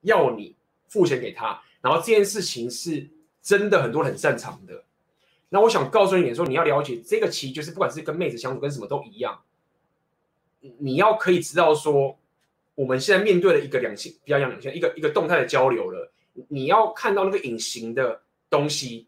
[0.00, 0.56] 要你
[0.88, 3.10] 付钱给他，然后这件事情是
[3.42, 4.84] 真的很多人很擅长的。
[5.50, 9.40] 那我想告诉你点说，你要了解这个其实就是不管是跟妹子相处，跟什么都一样。
[10.78, 12.18] 你要可以知道说，
[12.74, 16.10] 我们现在面对的一个两性，比较像两性，一个一个动态的交流了。
[16.48, 18.20] 你要看到那个隐形的
[18.50, 19.06] 东西，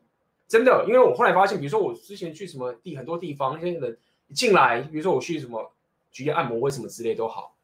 [0.48, 3.98] 真的，因为我后来发现，比如说我之前去什么地很多地方，那些人
[4.32, 5.72] 进来，比如说我去什么
[6.10, 7.54] 局按摩或什么之类都好，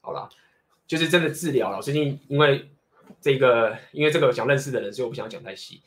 [0.00, 0.30] 好了，
[0.86, 1.82] 就是真的治疗了。
[1.82, 2.68] 最近因为
[3.20, 5.82] 这个，因为这个想认识的人，所以我不想讲太细。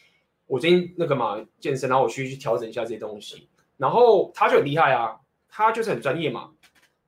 [0.49, 3.47] 我最近那个嘛健身，然后我去去调整一下这些东西，
[3.77, 6.49] 然后他就很厉害啊，他就是很专业嘛。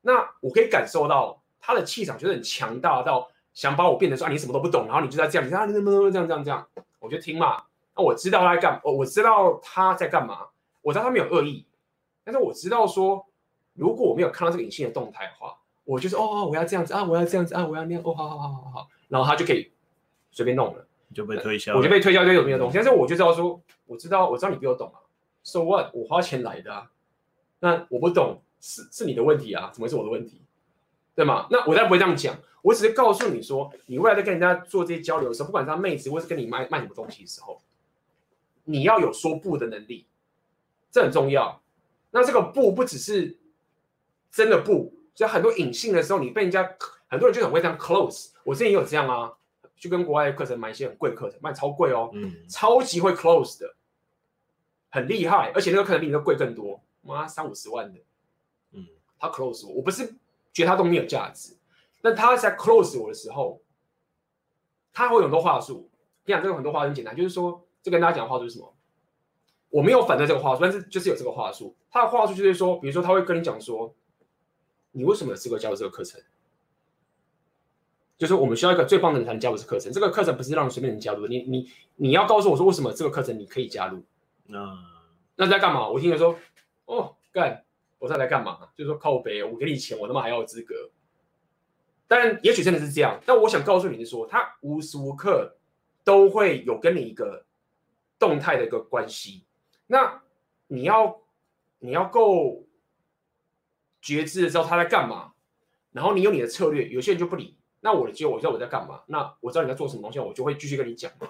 [0.02, 6.68] 那我可以感受到他的气场就是很强大到想把我变成说你什么都不懂，然后你就在这样，你看他怎么怎么这样这样这样，
[7.00, 7.64] 我就听嘛。
[7.96, 10.46] 那我知道他在干，我我知道他在干嘛，
[10.84, 11.66] 我知道他没有恶意，
[12.24, 13.26] 但是我知道说
[13.74, 19.72] 如果我没有看到这个隐性的动态的话，我就是哦我要这样子啊，我要这样子啊，我要那样哦好好好好好，然后他就可以
[20.32, 20.88] 随便弄了。
[21.14, 25.00] 就被推销，我就被推销就有名的东西，但是我就知道说，我知道，我知道你比我懂啊
[25.44, 25.94] ，So what？
[25.94, 26.92] 我花钱来的啊，
[27.60, 30.42] 那我不懂是是你的问题啊，怎么会是我的问题？
[31.14, 31.48] 对吗？
[31.52, 37.62] 那我才不会这样讲，我只是告诉你说，你未来在跟人家做这些交流的时候，不管是他妹子或是跟你卖卖什么东西的时候，
[38.64, 40.08] 你要有说不的能力，
[40.90, 41.62] 这很重要。
[42.12, 43.38] 那这个不不只是
[44.32, 46.76] 真的不，就很多隐性的时候，你被人家
[47.08, 49.34] 很多人就很会这样 close，我之前也有这样啊。
[49.82, 53.76] 去跟国外的课程买一些很贵的课程，卖超贵哦，嗯，超级会 close 的，
[54.92, 58.00] 很厉害，而且那个课程比你的贵更多，妈三五十万的，
[58.74, 58.86] 嗯，
[59.18, 60.06] 他 close 我，我不是
[60.54, 61.58] 觉得他都没有价值，
[62.00, 63.60] 但他在 close 我的时候，
[64.94, 65.90] 他会有很多话术，
[66.26, 68.72] 你讲这个很多话很简单，就是说，就跟大家讲的话术是什么？
[69.72, 73.92] 我没有反对这个话术，但是就是有这个话术，他的话术就是说，比如说他会跟你讲说，
[74.92, 76.22] 你为什么有资格加入这个课程？
[78.22, 79.92] 就是我们需要一个最棒的人才能加入这课程。
[79.92, 81.28] 这个课程不是让你随便能加入的。
[81.28, 84.00] 你你你要告诉我说，为什么这个课程你可以加入？
[84.46, 84.78] 那
[85.36, 85.90] 那在干嘛？
[85.90, 86.38] 我听了说，
[86.86, 87.66] 哦，干，
[87.98, 88.60] 我在来干嘛？
[88.76, 90.76] 就是说靠北，我给你钱，我他妈还要有资格。
[92.08, 95.58] 但也许真的是这样，但我想告诉你的是说，他无时无刻
[96.04, 97.44] 都会有跟你一个
[98.20, 99.44] 动态的一个关系。
[99.88, 100.22] 那
[100.68, 101.20] 你要
[101.80, 102.68] 你要够
[104.00, 105.34] 觉知的知道他在干嘛，
[105.92, 107.58] 然后你有你的策略，有些人就不理。
[107.82, 111.28] 那我的机会，我知道我在干嘛，那我知道你在做什么东西，我就会继续跟你讲嘛，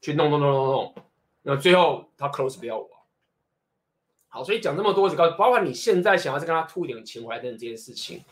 [0.00, 0.94] 去弄弄弄弄弄，
[1.42, 2.90] 那最后他 close 不了我。
[4.28, 8.22] 好，所以讲这么多，只告诉包括你现在想要再跟他吐一点钱回来等等这件事情，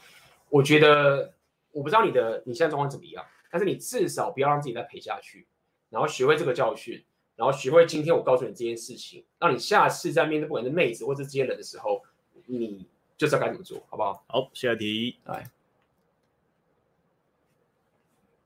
[0.49, 1.33] 我觉得
[1.73, 5.47] 我不知道你的你现在状况怎么样，但是你至少不要让自己再赔下去，
[5.91, 7.05] 然后学会这个教训。
[7.37, 12.03] 然后学会今天我告诉你这件事情，让你下次在面对不管是妹子或者这些人的时候，
[12.45, 12.87] 你
[13.17, 14.23] 就知道该怎么做，好不好？
[14.29, 15.51] 好，下一题来。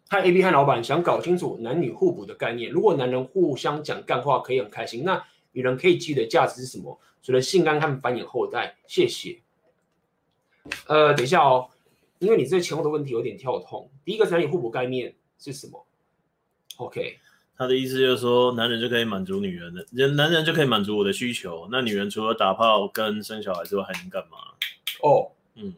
[0.09, 2.70] 嗨，A B 和老板想搞清楚男女互补的概念。
[2.70, 7.01] 如果男人互相讲干话可以很开心，那女人可以记得价值是什么？
[7.22, 8.76] 除了性爱和繁衍后代。
[8.86, 9.40] 谢谢。
[10.86, 11.68] 呃，等一下哦，
[12.18, 13.90] 因为你这前后的问题有点跳痛。
[14.05, 15.86] 第一个男女互补概念是什么
[16.76, 17.18] ？OK。
[17.56, 21.68] 他的意思就是说，男人就可以满足女人的，人男人就可以满足我的需求。
[21.70, 24.39] 那女人除了打炮跟生小孩之外，还能干嘛？
[25.02, 25.72] 哦，嗯，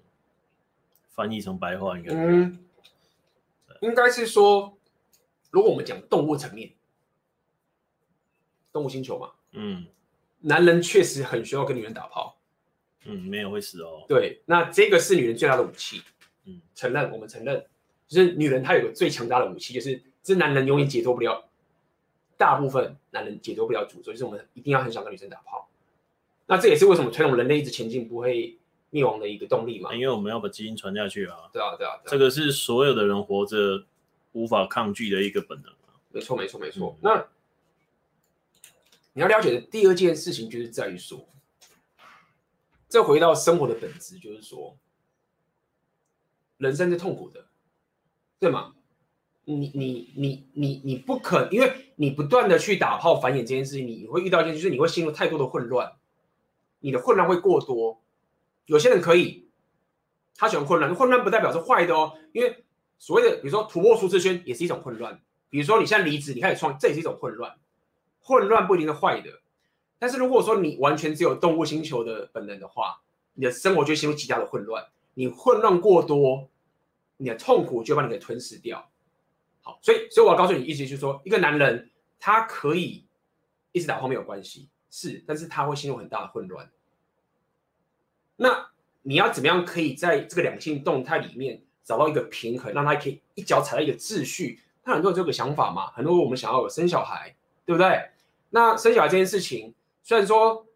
[1.10, 2.58] 翻译成白话应该，嗯，
[3.80, 4.76] 应该是说，
[5.50, 6.72] 如果我们讲动物层面，
[8.72, 9.86] 动物星球嘛，嗯，
[10.40, 12.38] 男人确实很需要跟女人打炮，
[13.04, 14.04] 嗯，没有会死哦。
[14.08, 16.02] 对，那这个是女人最大的武器，
[16.44, 17.64] 嗯，承认，我们承认，
[18.06, 21.42] 就是女人她有个最强大的武器，就是这男人永远解脱不了。
[22.38, 25.70] 大部分男人解脱不了诅咒，就是我们一定要很想跟女生打炮。
[26.44, 28.58] 那这也是为什么推动人类一直前进不会
[28.96, 29.94] 灭亡的一个动力嘛？
[29.94, 31.36] 因为我们要把基因传下去啊。
[31.52, 33.84] 对啊，对啊，对啊，这个是所有的人活着
[34.32, 35.70] 无法抗拒的一个本能。
[36.08, 36.96] 没错，没错，没错。
[36.96, 37.26] 嗯、那
[39.12, 41.28] 你要了解的第二件事情就是在于说，
[42.88, 44.78] 这回到生活的本质，就是说，
[46.56, 47.44] 人生是痛苦的，
[48.38, 48.72] 对吗？
[49.44, 55.92] 你你你你你不可，因为你不断的去打炮繁衍这件事情，你会遇到一件事，就是你会陷入太多的混乱，
[56.80, 58.00] 你的混乱会过多。
[58.66, 59.48] 有些人可以，
[60.36, 62.64] 他喜欢混乱，混乱不代表是坏的哦，因为
[62.98, 65.20] 所谓的比如说突破舒适圈也是一种混乱。
[65.48, 67.56] 比如说你现在离职，你开始创，这也是一种混乱。
[68.20, 69.30] 混乱不一定是坏的，
[69.98, 73.00] 但是如果说你完全只有动物星球的本能的话，
[73.34, 74.84] 你的生活就会陷入极大的混乱。
[75.14, 76.50] 你混乱过多，
[77.16, 78.90] 你的痛苦就把你给吞噬掉。
[79.62, 83.06] 好，所以，所以我要告诉你，意思就是说，一个男人他可以
[83.72, 86.68] 一直打炮没有关系，是，但是他会陷入很大的混乱。
[88.36, 88.68] 那
[89.02, 94.60] 你要怎么样可以在这个两性动态里面找到一个平衡，让他可以一脚踩到一个秩序？
[94.82, 97.34] 他很多人有这个想法嘛，很多我们想要有生小孩，
[97.64, 98.10] 对不对？
[98.50, 100.66] 那生小孩这件事情，虽然说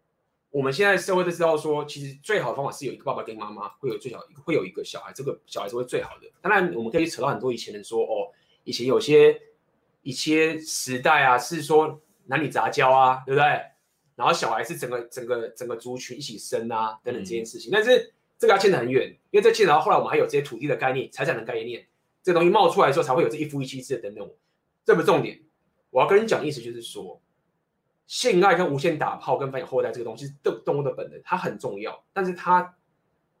[0.49, 6.29] 我们现在社会都知道说，其实最好的方法是有一个爸爸跟妈妈会有最小会有一个小孩，这个小孩是会最好的。
[6.41, 8.31] 当然，我们可以扯到很多以前人说哦。
[8.63, 9.41] 以前有些
[10.03, 13.59] 一些时代啊，是说男女杂交啊，对不对？
[14.15, 17.71] 然后小孩是整个整个整个族群一起生啊，等等这件事情。
[17.71, 21.85] 嗯、但是这个要牵得很远，因为这牵扯到后来我们还有这些土地的概念、财产的概念，
[22.23, 24.29] 这个东西冒出来的时候，才会有这一夫一妻制等等。
[24.83, 25.39] 这不是重点，
[25.89, 27.21] 我要跟你讲的意思就是说，
[28.07, 32.75] 性爱跟无限打炮跟繁衍后代这个东西是动动物的本能，它很重要，但是它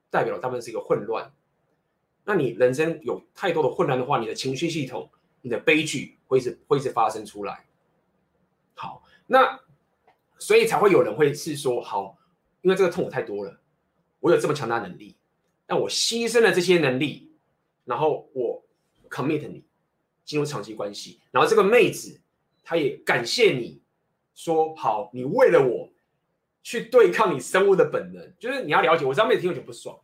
[0.09, 1.31] 代表了他们是一个混乱。
[2.23, 5.09] 那你人生有太多的混乱的话，你的情绪系统、
[5.41, 7.65] 你的悲剧会一直会一直发生出来。
[8.75, 9.59] 好，那
[10.41, 12.17] 所以才会有人会是说，好，
[12.61, 13.61] 因为这个痛苦太多了，
[14.19, 15.15] 我有这么强大能力，
[15.67, 17.31] 那我牺牲了这些能力，
[17.85, 18.65] 然后我
[19.07, 19.63] commit 你
[20.25, 22.19] 进入长期关系，然后这个妹子
[22.63, 23.83] 她也感谢你
[24.33, 25.87] 说，好，你为了我
[26.63, 29.95] 去对抗你生物的本能，就是你要了解，我知道妹子听有点不爽。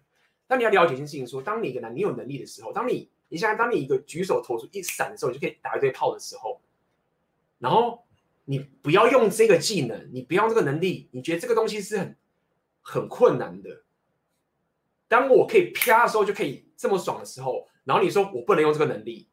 [0.45, 6.61] 但你要了解一件事情说，说当你一个男，你有能力的时候，当你你现在当你一个举手投足一闪的时候，你就可以打一堆炮的时候，
[7.57, 8.06] 然后
[8.49, 12.17] 你不要用这个技能，你不要这个能力，你觉得这个东西是很
[12.81, 13.83] 很困难的。
[15.07, 19.27] 当我可以啪的时候就可以这么爽的时候，然后你说我不能用这个能力，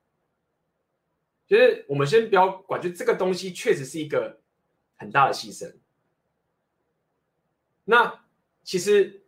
[1.46, 4.40] 就是我们先不要管，就这个东西确实是一个
[4.96, 5.74] 很大的牺牲。
[7.84, 8.24] 那
[8.62, 9.22] 其实。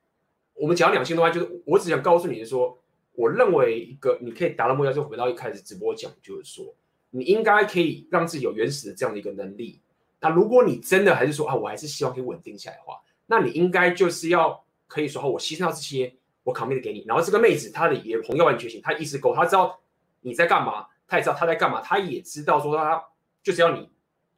[0.59, 2.83] 我们讲两性的话，就是我只想告诉你是说，
[3.13, 6.75] 我认为一个你可以达到目标，就回到一开始直播讲，就是说，
[7.11, 9.81] 你应该可以让自己有原始的这样的一个能力。
[10.21, 17.05] 那如果你真的还是说啊，我还是希望可以稳定下来的话，那你应该就是要可以说，我牺牲掉这些，我 commit 给你。
[17.07, 19.79] 然后这个妹子她的也红药丸觉醒，她意识够，她知道
[20.21, 23.05] 你在干嘛，她也知道她在干嘛，她也知道说她
[23.43, 23.89] 就是要你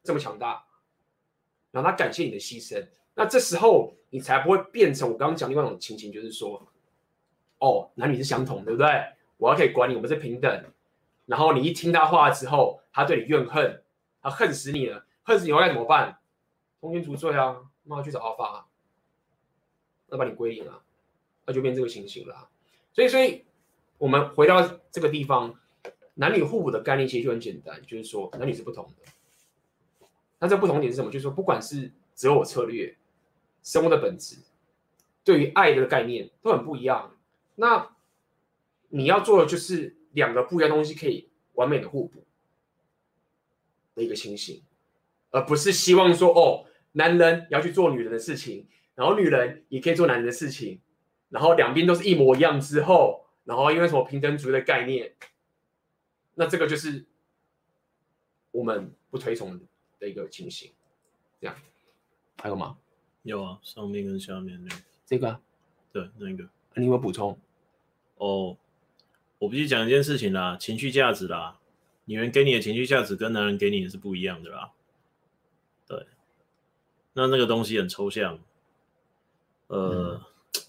[0.02, 0.64] 这么强大，
[1.70, 2.86] 然后她感谢你的牺牲。
[3.14, 6.66] 那这时候你才不会变成我刚刚讲另外一种情形，就是说，
[7.58, 8.88] 哦，男女是相同，对不对？
[9.36, 10.64] 我要可以管你，我们是平等。
[11.28, 13.82] 然后你一听他话之后，他对你怨恨，
[14.22, 16.18] 他恨死你了，恨死你，我该怎么办？
[16.80, 18.66] 通奸除罪啊，那去找阿发，
[20.06, 20.82] 那把你归零了，
[21.44, 22.48] 那就变这个情形了。
[22.94, 23.44] 所以，所以
[23.98, 25.54] 我们回到这个地方，
[26.14, 30.08] 男女互补的概念其实就很简单，就是说男女是不同的。
[30.38, 31.10] 那这不同点是什么？
[31.10, 32.96] 就是说，不管是择偶策略、
[33.62, 34.38] 生活的本质，
[35.22, 37.14] 对于爱的概念都很不一样。
[37.56, 37.94] 那
[38.88, 39.97] 你要做的就是。
[40.12, 42.24] 两个不一样东西可以完美的互补
[43.94, 44.62] 的一个情形，
[45.30, 50.80] 而不是希望说哦，男人要去做女人的事情，然后女人也可以做男人的事情，
[51.28, 55.14] 然后两边都是一模一样之后，然后因为什么平等主义的概念，
[56.34, 57.06] 那这个就是
[58.50, 59.60] 我们不推崇
[59.98, 60.72] 的一个情形。
[61.40, 61.56] 这样
[62.42, 62.78] 还有吗？
[63.22, 64.82] 有啊，上面跟下面那个。
[65.04, 65.40] 这个？
[65.92, 66.48] 对，那个。
[66.74, 67.38] 你有没有补充？
[68.16, 68.56] 哦。
[69.38, 71.58] 我必须讲一件事情啦，情绪价值啦，
[72.06, 74.70] 女人给你的情绪价值跟男人给你的是不一样的啦。
[75.86, 76.06] 对，
[77.12, 78.38] 那那个东西很抽象，
[79.68, 80.20] 呃，嗯、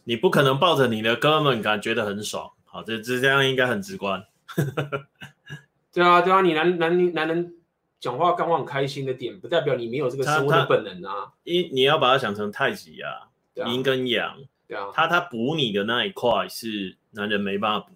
[0.04, 4.24] 你不可能抱着你的哥们感觉得很爽，好，这这这样应该很直观。
[5.92, 7.56] 对啊，对啊，你男男男人
[8.00, 11.34] 讲话干话很开心的点，不代表你没有这个生活的本能啊。
[11.44, 13.30] 一你要把它想成太极啊，
[13.66, 14.38] 阴跟阳，
[14.68, 17.96] 对啊，他他补你的那一块是男人没办法补。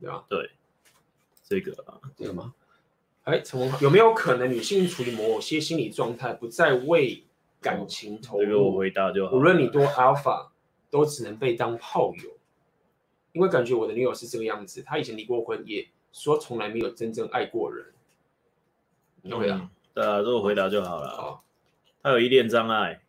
[0.00, 0.50] 对吧，对，
[1.44, 2.54] 这个啊，这个吗？
[3.24, 7.24] 哎，从有没有可能女性处于某些心理状态，不再为
[7.60, 8.44] 感情投入？
[8.44, 9.36] 这个我回答就好。
[9.36, 10.48] 无论你多 alpha，
[10.88, 12.30] 都只能被当炮友，
[13.32, 17.86] 因为感觉我的女友是这个样子，她以前离过婚，也说从来没有真正爱过人。
[19.24, 21.08] 对啊，对啊，这个回答就好了。
[21.10, 21.44] 好，
[22.02, 23.02] 她有依恋障碍，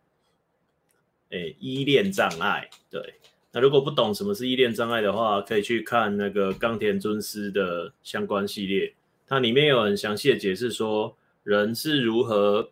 [1.29, 3.15] 哎，依恋障碍，对。
[3.51, 8.93] 那如果不懂什么是依恋障碍的话，可以去看那个冈田尊司的相关系列，
[9.27, 12.69] 它里面有很详细的解释说人是如何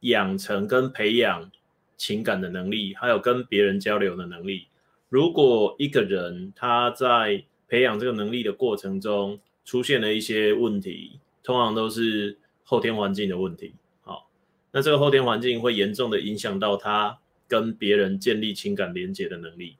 [0.00, 1.50] 养成跟培养
[1.96, 4.66] 情感的能力，还有跟别人交流的能力。
[5.08, 13.72] 如果一个人他在培养这个能力的过程中出现了一些问题，通常都是后天环境的问题。
[14.02, 14.28] 好，
[14.72, 17.18] 那这个后天环境会严重的影响到他
[17.48, 19.76] 跟别人建立情感连接的能力。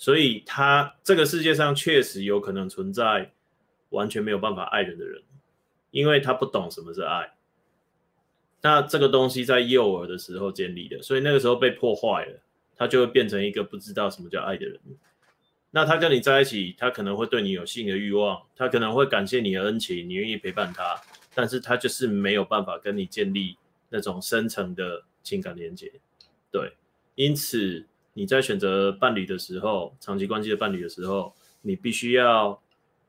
[0.00, 3.30] 所以他这个世界上确实有可能存在
[3.90, 5.20] 完全没有办法爱人的人，
[5.90, 7.34] 因为他不懂什么是爱。
[8.62, 12.40] 那这个东西在幼儿的时候建立的，所以那个时候被破坏了，
[12.76, 14.80] 他就会变成一个不知道什么叫爱的人。
[15.70, 20.98] 那他跟你在一起，他可能会对你有性的欲望，他可能会感谢你的恩情，你愿意陪伴他，
[21.34, 23.54] 但是他就是没有办法跟你建立
[23.90, 25.92] 那种深层的情感连接。
[26.50, 26.72] 对，
[27.16, 27.84] 因此。
[28.12, 31.32] 你在选择伴侣的时候，长期关系的伴侣的时候，
[31.62, 32.60] 你必须要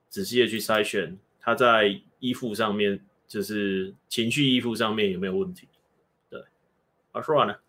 [0.10, 5.68] 仔细的去筛选他在依附上面，就是情绪依附上面有没有问题。
[6.30, 6.44] 对，
[7.12, 7.60] 啊，说完了。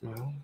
[0.00, 0.42] 嗯，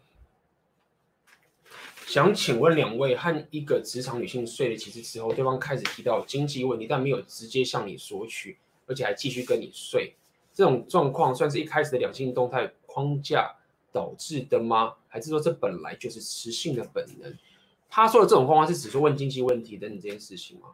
[2.07, 10.15] 想请问两位，和一个职场女性睡了几次之后，对方开始提到经济问题，但没有直接向你索取，而且还继续跟你睡，
[10.53, 13.55] 这种状况算是一开始的两性动态框架
[13.93, 14.95] 导致的吗？
[15.09, 17.37] 还是说这本来就是雌性的本能？
[17.89, 20.69] 他说的这种方法是只是问经济问题等等这件事情吗？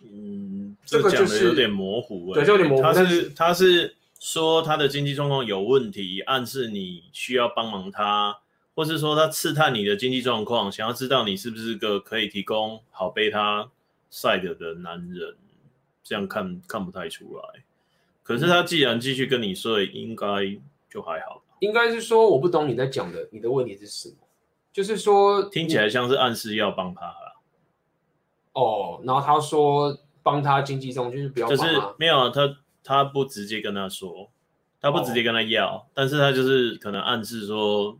[0.00, 2.82] 嗯，这个讲的有点模糊，对，就有点模糊。
[2.82, 8.38] 他是他是说他的经济状况有问题，暗示你需要帮忙他，
[8.74, 13.70] 或是说他刺探你的经济状况，想要知道你是不是个可以提供好被他
[14.10, 15.36] side 的男人，
[16.02, 17.64] 这样看看不太出来。
[18.22, 20.26] 可是他既然继续跟你睡，应该
[20.90, 21.42] 就还好。
[21.60, 24.16] 应该是说，我不懂你在讲的，你的问题是什么？
[24.72, 27.40] 就是说，听起来像是暗示要帮他了。
[28.52, 31.64] 哦，然后他说帮他经济中就是不要就是
[31.98, 34.30] 没有他，他不直接跟他说，
[34.80, 37.98] 他不直接跟他要，哦、但是他就是可能暗示说，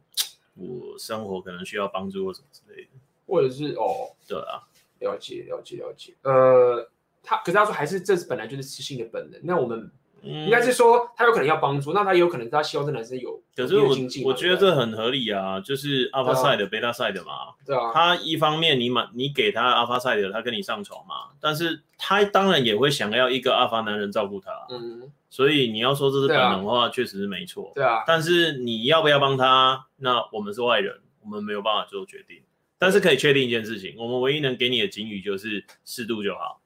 [0.55, 2.91] 我生活可能需要帮助或什么之类的，
[3.27, 4.69] 或者是哦，对啊，
[5.01, 6.91] 了解了解了解，呃，
[7.23, 9.91] 他可是他说还是这是本来就是雌性的本能，那我们。
[10.27, 13.41] 应该是说他有可能要帮助，那他也有可能他希望这男生有。
[13.55, 17.55] 可是我我觉得这很合理啊，就是 alpha side、beta side 嘛。
[17.65, 17.93] 对啊。
[17.93, 24.51] 他一方面你满你给他 alpha side，他跟你上床嘛，但是他当然也会想要一个 alpha 男人照顾他。
[24.71, 25.11] 嗯。
[25.31, 27.73] 所以你要说这是本能的话，确实是没错。
[27.75, 28.03] 对啊。
[28.07, 29.87] 但是你要不要帮他？
[29.97, 32.43] 那我们是外人，我们没有办法做决定。
[32.79, 36.61] 但是可以确定一件事情，我们唯一能给你的警语就是适度就好。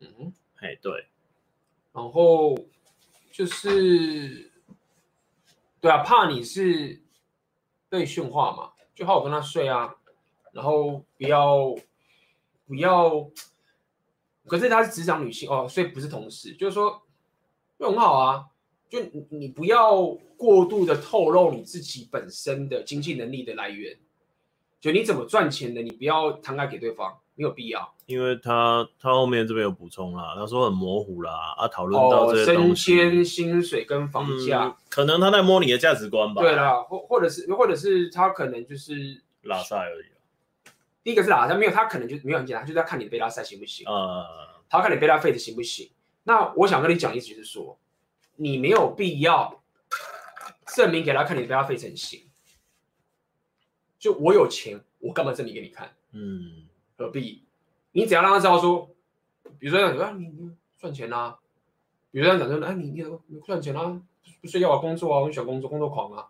[0.00, 0.32] 嗯。
[0.56, 1.06] 嘿，对。
[1.92, 2.54] 然后。
[3.32, 4.52] 就是，
[5.80, 7.02] 对啊，怕你是
[7.88, 9.96] 被训话嘛，就好好跟他睡啊，
[10.52, 11.74] 然后不要
[12.66, 13.30] 不要，
[14.46, 17.02] 可是她是职场女性哦，所以不是同事，就是说
[17.78, 18.46] 就很好啊，
[18.88, 20.04] 就你你不要
[20.36, 23.98] 过度的透露你自己本身的经济能力的来源，
[24.78, 27.18] 就你怎么赚钱的，你不要摊开给对方。
[27.34, 36.42] 没有必要，因为他他后面这边有补充啦，他说很模糊啦，啊，讨论到这些东西，升迁、薪水跟房价、嗯，可能他在摸你的价值观吧。
[36.42, 40.04] 对啦，或或者是或者是他可能就是拉塞而已。
[41.02, 44.26] 第一个是拉塞，没有他可能就没有很简单，他就是要看你的贝拉塞行不行啊？
[44.68, 45.90] 他要看你贝拉费的行不行？
[46.24, 47.78] 那我想跟你讲，意思就是说，
[48.36, 49.62] 你没有必要
[50.76, 52.22] 证明给他看你的贝拉费很行。
[53.98, 55.94] 就我有钱，我干嘛证明给你看？
[56.12, 56.66] 嗯。
[56.98, 57.42] 何必？
[57.92, 58.90] 你只要让他知道说，
[59.58, 61.38] 比如说这样子啊，你你赚钱啊，
[62.10, 64.00] 比如说这样讲说，哎，你你你赚钱啊，
[64.40, 66.26] 不睡觉啊，工作啊，我很喜欢工作，工作狂啊，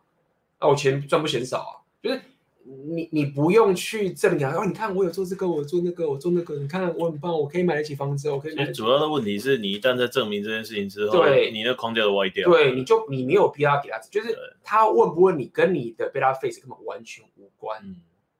[0.58, 1.72] 啊我钱赚不嫌少啊，
[2.02, 2.20] 就是
[2.64, 8.66] 你你不用去证明啊，你看我有做这个，我做那个，我做那个，你看我很棒，我可以买得起房子，我可以买。
[8.72, 12.48] 主要的问题是你一旦在证明这件事情之后，对，你的框架都歪掉。
[12.48, 17.80] 对，你就你没有必要给他，就是他问不问你，跟你的 beta face 根本完全无关。
[17.84, 17.96] 嗯，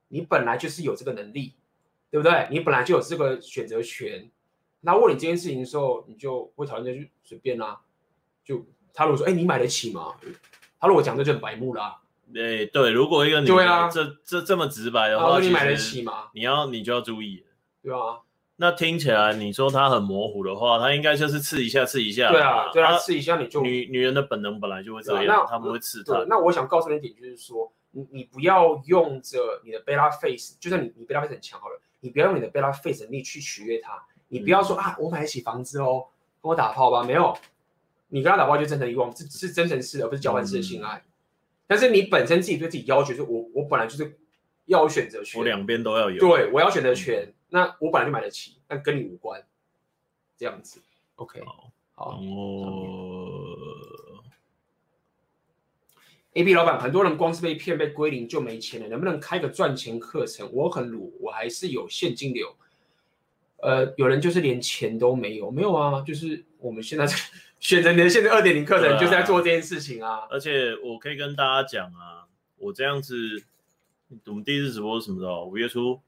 [0.09, 1.53] 你本来就是有这个能力。
[2.13, 2.47] 对不对？
[2.51, 4.29] 你本来就有这个选择权，
[4.81, 7.79] 那问你这件事情的时候，你就会讨论就去随便啦、啊。
[8.45, 8.63] 就
[8.93, 10.13] 他如果说，哎，你买得起吗？
[10.79, 11.95] 他如果讲这就很白目啦、啊。
[12.31, 16.29] 对对，如果一个女的，对啊，这这这么直白的话，你买得起吗？
[16.35, 17.43] 你要你就要注意，
[17.81, 18.19] 对啊。
[18.57, 22.31] 那听起来你说他很模糊的话，他应该就是刺一下刺一下。
[22.31, 26.23] 对啊，对啊，刺一下你就女女人的本能本来就会这样，他们会刺他。
[26.29, 31.81] 那我想告诉你一点，就是说，你你不要用着你的贝拉 face，就算你你贝拉 face 很强好了。
[32.03, 36.05] 你不要用你的贝拉 face 能力去取悦他，你不要说、嗯、啊，我买得起房子哦，
[36.41, 37.33] 跟我打炮吧，没有，
[38.09, 40.97] 你跟他打炮就真诚欲望，是是真诚式的，而不是交换式的性爱。
[40.97, 41.09] 嗯、
[41.65, 44.19] 但是你本身自己对自己要求，就是我我本来就是
[44.65, 49.41] 要有选择权，我两边都要有，对，我要选择权，嗯、那我本来就买得起，但跟你无关，
[50.37, 50.81] 这样子
[51.15, 51.41] ，OK，
[51.95, 52.19] 好。
[56.35, 60.49] A B 老板，很多人光是被骗被归零就没钱了，能不能开个赚钱课程？
[60.51, 62.55] 我很鲁，我还是有现金流。
[63.57, 67.05] 呃，有人就是连钱都没有，没有啊，就是我们现在
[67.59, 70.27] 选择连线的二点零课程，就是在做这件事情啊。
[70.31, 72.25] 而且我可以跟大家讲啊，
[72.57, 73.15] 我这样子，
[74.25, 75.45] 我们第一次直播是什么时候？
[75.45, 75.99] 五月初？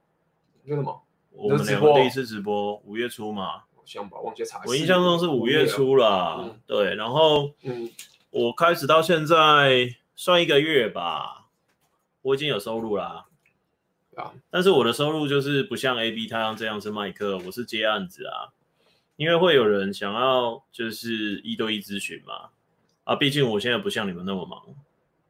[0.66, 1.04] 为什么？
[1.32, 3.62] 我们两个第一次直播五月初嘛？
[3.76, 4.60] 我想把忘记查。
[4.66, 6.40] 我印象中是五月初啦。
[6.44, 7.90] 嗯、对，然后嗯，
[8.32, 9.96] 我开始到现在。
[10.16, 11.48] 算一个月吧，
[12.22, 13.26] 我已经有收入啦，
[14.16, 18.56] 啊，但是我的收入就是不像 A B 太阳这样是麦克，我是接案子啊，
[19.18, 22.50] 因为会有人想要就是一对一咨询嘛，
[23.04, 24.64] 啊，毕竟我现在不像你们那么忙，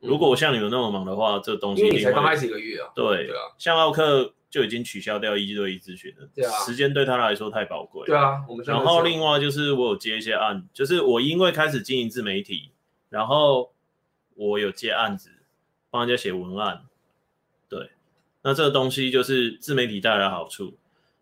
[0.02, 8.64] 如果我像你们那么忙的话，这东西因为你才刚开始一个月啊，对，对啊，像奥克就已经取消掉一对一咨询了，对啊，时间对他来说太宝贵，对啊，我们。
[8.68, 12.70] 然后另外就是我有接一些案，就是我因为开始经营自媒体，
[13.10, 13.72] 然后。
[14.36, 15.30] 我有接案子，
[15.90, 16.84] 帮人家写文案，
[17.70, 17.90] 对，
[18.42, 20.78] 那这个东西就是自媒体带来的好处，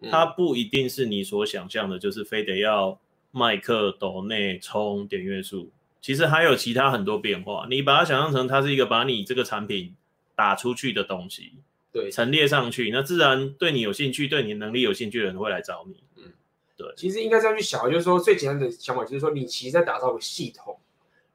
[0.10, 2.99] 它不一定是你所想象的，就是非得要
[3.30, 5.69] 麦克、抖内冲点阅数，
[6.02, 7.68] 其实还有其他很多变化。
[7.69, 9.95] 你把它想象成它是一个把你这个产品
[10.35, 11.53] 打出去的东西，
[11.91, 16.03] 对，陈列上去，那自然对你有兴趣、对你能力有兴趣的人会来找你。
[16.15, 16.34] 嗯，
[16.76, 20.76] 对，其实应该这样去想，就是说最简单的想法就是说，你其实在打造个系统。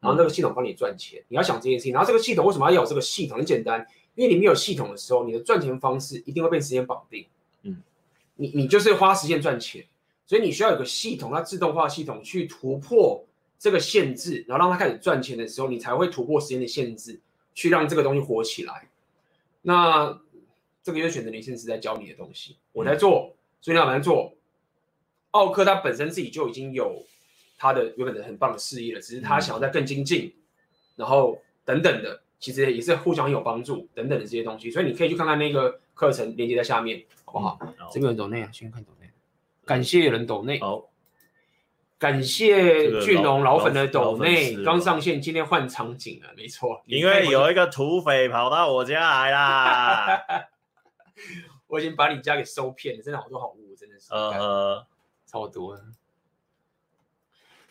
[0.01, 1.93] 然后那个系统帮你赚钱，你要想这件事情。
[1.93, 3.39] 然后这个系统为什么要有这个系统？
[3.39, 3.85] 很简单，
[4.15, 7.27] 因为你没有系统的时候，你的赚钱方式一定会被时间绑定。
[7.63, 7.83] 嗯，
[8.37, 9.85] 你你就是花时间赚钱，
[10.25, 13.25] 所以你需要有个系统，它自动化系统去突破
[13.59, 17.21] 这个限制，然后让它开始赚钱的时候，你才会突破时间的限制，
[17.53, 18.89] 去让这个东西火起来。
[19.63, 20.21] 那
[20.85, 24.35] 这个就是选择连线时在教你的东西，我在做，所以你要来做。
[25.33, 27.05] 奥克他本身自己就已经有。
[27.59, 30.33] 他的原本的很棒的事业了，只是他想要再更精进，嗯、
[30.97, 37.59] 然后等等的，其实也是互相有帮助等等的这些东西，所以你可以去看看那个课程链接在下面，好不好？
[37.93, 39.11] 这个人抖内啊，先看抖内，
[39.67, 40.89] 感谢人抖内，好，
[41.99, 50.25] 感谢俊龙老粉的抖内，刚上线，今天换场景了，没错， 因为有一个土匪跑到我家来啦，
[51.67, 54.87] 我已经把你家给收骗了，真的好多好物，真的是，呃，
[55.27, 55.77] 超多。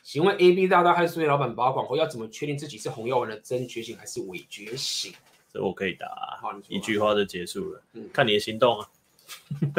[0.08, 5.14] 请问 A B 大大和数位老板保管后要怎么确定自己是红药丸的真觉醒还是伪觉醒？
[5.52, 6.08] 这我可以答，
[6.42, 8.88] 好一句话就结束了，嗯、看你的行动啊。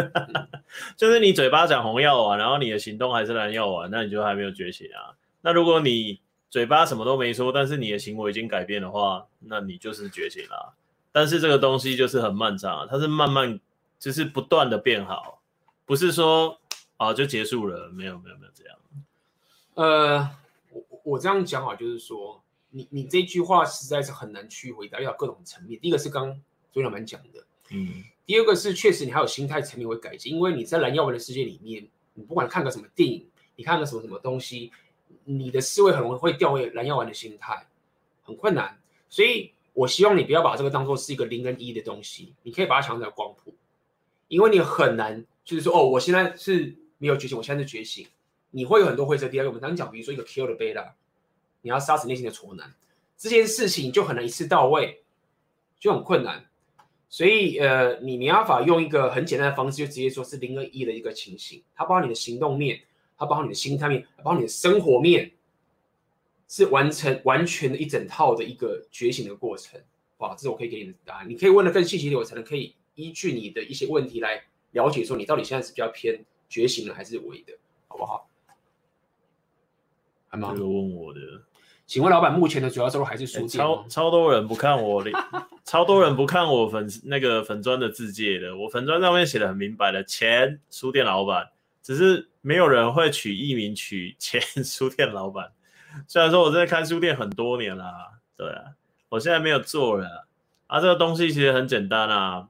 [0.99, 5.17] 就是你嘴巴讲红药丸，然后你的行动还是蓝药丸，那你就还没有觉醒啊。
[5.41, 10.75] 那如果你嘴巴什么都没说，但是你的行为已经改变的话，那你就是觉醒了。
[11.11, 13.59] 但是这个东西就是很漫长，它是慢慢
[13.99, 15.41] 就是不断的变好，
[15.87, 16.61] 不是说
[16.99, 18.78] 啊就结束了，没有没有没有这样。
[19.79, 20.29] 呃，
[20.73, 25.79] 我我这样讲啊，就是说，你你这句话实在是很难去回答，要各种层面。
[25.79, 26.35] 第一个是刚刚
[26.73, 33.25] 昨天我们讲的，嗯，第二个是确实你还有心态层面会改进，因为你在蓝药丸的世界里面，你不管看个什么电影，
[33.55, 34.73] 你看个什么什么东西，
[35.23, 37.69] 你的思维很容易会掉回蓝药丸的心态，
[38.25, 38.81] 很困难。
[39.09, 43.55] 所以我希望你不要把这个当做是一个零跟一的东西，你可以把它想成光谱，
[44.27, 48.05] 因为你很难就是说，哦，我现在是没有觉醒，我现在是觉醒。
[48.51, 49.45] 你会有很多灰色地带。
[49.45, 50.93] 我们刚讲，比如说一个 kill the beta，
[51.63, 52.75] 你要杀死内心的丑男，
[53.17, 55.03] 这件事情就很难一次到位，
[55.79, 56.45] 就很困难。
[57.11, 61.63] 所以，呃，你没办法用一个很简单的方式，就直接说是零二一的一个情形。
[61.75, 62.83] 它包括你的行动面，
[63.17, 65.33] 它包括你的心态面，包括你的生活面，
[66.49, 69.81] 是完成完全的一整套的一个觉醒的过程。
[70.19, 71.29] 哇，这是我可以给你的答案。
[71.29, 77.55] 你可以问的更细节一点，我才能可以依据你的一些问题来了解，说你到底现在是比较偏觉醒了还是伪的，
[77.87, 78.29] 好不好？
[80.31, 81.21] 这个问我的，
[81.87, 83.49] 请问老板目前的主要收入还是书店？
[83.49, 85.11] 超超多人不看我的，
[85.65, 88.55] 超多人不看我粉 那个粉砖的字界的。
[88.55, 91.49] 我粉砖上面写的很明白的，前书店老板，
[91.83, 95.51] 只是没有人会取艺名取前 书店老板。
[96.07, 97.85] 虽然说我在开书店很多年了，
[98.37, 98.65] 对啊，
[99.09, 100.29] 我现在没有做了
[100.67, 100.79] 啊。
[100.81, 102.49] 这个东西其实很简单啊，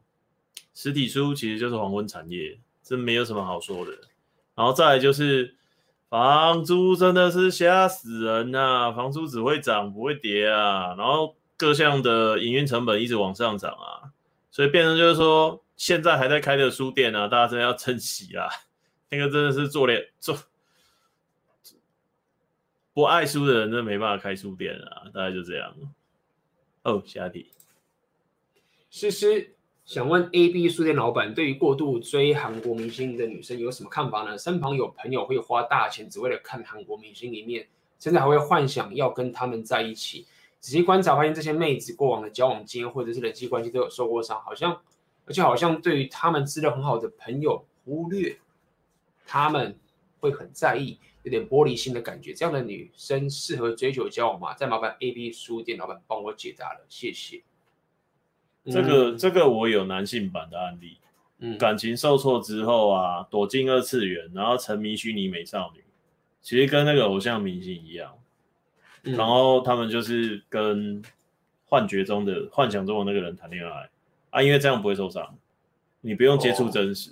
[0.75, 3.93] 实体书其实就是黄昏产业，这没有什么好说的。
[4.57, 5.55] 然后再来就是。
[6.09, 8.93] 房租真的是吓死人呐、啊！
[8.93, 14.09] 房租只会涨不会跌啊，然后各项的营运成本一直往上涨啊，
[14.51, 18.49] 所以变成就是说，现在还在开的书店啊，大家真的要珍惜啊！
[19.11, 20.39] 那个真的是做脸做
[22.95, 25.75] 不爱书的人，真的没办法开书店啊，大概就这样。
[26.85, 27.53] 哦，下题，
[28.91, 29.58] 诗诗。
[29.89, 34.36] 想问 A B 书店老板，对于过度追韩国明星的女生有什么看法呢？
[34.36, 37.66] 身旁有朋友会花大钱只为了看韩国明星一面，
[37.98, 40.27] 甚至还会幻想要跟他们在一起。
[40.60, 44.78] 仔细观察发现，这些妹子过往的交往经验或者是人际关系都有受过伤，好像
[45.24, 48.39] 而且好像对于他们知道很好的朋友忽略，
[49.24, 49.74] 他们
[50.20, 52.35] 会很在意，有点玻璃心的感觉。
[52.35, 54.52] 这样的女生适合追求交往吗？
[54.52, 57.40] 再麻烦 A B 书店老板帮我解答了，谢谢。
[58.70, 60.99] 这个这个我有男性版的案例，
[61.39, 65.82] 嗯，感情受挫之后啊，躲进二次元，然后沉迷虚拟美少女，
[66.43, 68.12] 其实跟那个偶像明星一样，
[69.05, 71.03] 嗯，然后他们就是跟
[71.66, 73.89] 幻觉中的幻想中的那个人谈恋爱。
[74.31, 75.39] 啊，因为这样不会受伤，
[76.03, 77.11] 你不用接触真实，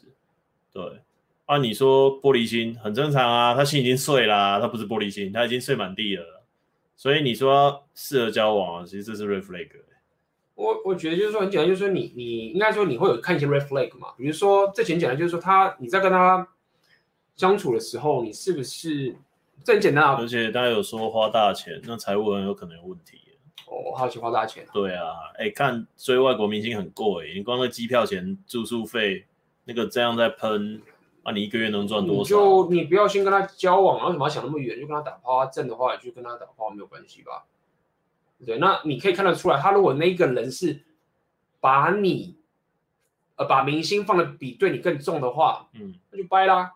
[0.75, 1.01] 哦，对，
[1.47, 6.43] 啊，你说玻璃心很正常啊，他心已经碎啦，他不是玻璃心，他已经碎满地了，
[6.95, 9.71] 所以你说适合交往啊，其实这是 red flag。
[10.57, 16.49] 我我觉得就是说很简单，就是说你你应该说你会有看一些 red flag 嘛，比如说这很简单，就是说他你在跟他
[17.37, 19.15] 相处的时候，你是不是
[19.63, 20.17] 这很简单啊？
[20.19, 23.21] 而且大家有说花大钱，那财务很有可能有问题。
[23.67, 24.65] 哦，花钱花大钱。
[24.73, 29.27] 对啊，哎、欸，看追外国明星很贵，你光那机票钱、住宿费，
[29.65, 30.81] 那个这样在喷，
[31.25, 32.31] 啊，你一个月能赚多少？
[32.31, 34.81] 就你不要先跟他交往，然后为什么要想那么远？
[34.81, 37.45] 就跟他打炮，他挣的话，就跟他打炮没有关系吧？
[38.45, 40.85] 对，那你可以看得出来，他如果那个人是
[41.61, 42.37] 把你，
[43.37, 46.73] 呃，把明星放的比对你更重的话，嗯，那就掰啦。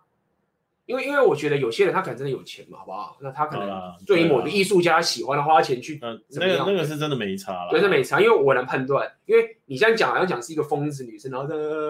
[0.91, 3.17] 因为因为我觉得有些人他可能真的有钱嘛，好不好？
[3.21, 11.47] 那他可能对于某个艺术家喜欢的花钱去，嗯，那个那个是真的没差了，对，是没差，因为我能判断，因为你这样讲好像讲是一个疯子女生，然后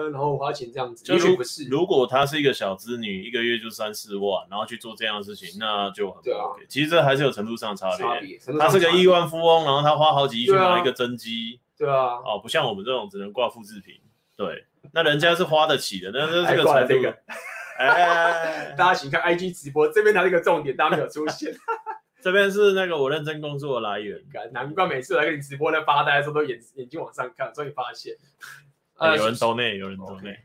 [0.09, 1.67] 然后花钱这样子，就不是。
[1.67, 6.63] 如果她是一个小资女，一个月就三四万，然后去做这样的事情，那就很 OK。
[6.69, 8.05] 其实这还是有程度上差别。
[8.05, 8.59] 差别。
[8.59, 13.95] 他是个亿万富翁，然后他花好几亿去买一个真机，对啊，哦，不像我们这种只能挂复制品，
[14.37, 14.63] 对，
[14.93, 17.17] 那人家是花得起的，那这个才这个。
[17.87, 21.53] 哎，大家请看 IG 直播，这边它是一个重点，大家没有出现。
[22.21, 24.21] 这边是那个我认真工作的来源，
[24.51, 28.15] 难怪每次来跟你直播在发呆的时候都眼眼睛往上看，终于发现。
[28.97, 30.39] 呃，有人抖内，有人抖内。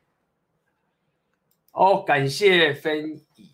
[1.73, 3.51] 哦，感谢分乙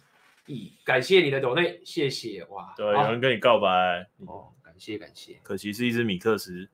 [0.47, 2.73] 乙，感谢你的抖内，谢谢哇。
[2.77, 4.07] 对，有人跟你告白。
[4.25, 5.41] 哦，感谢感谢。
[5.43, 6.69] 可惜是一只米克斯，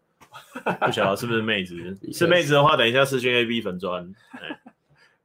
[0.85, 1.75] 不晓得是不是妹子。
[2.13, 4.15] 是妹子的话，等一下私讯 AB 粉专。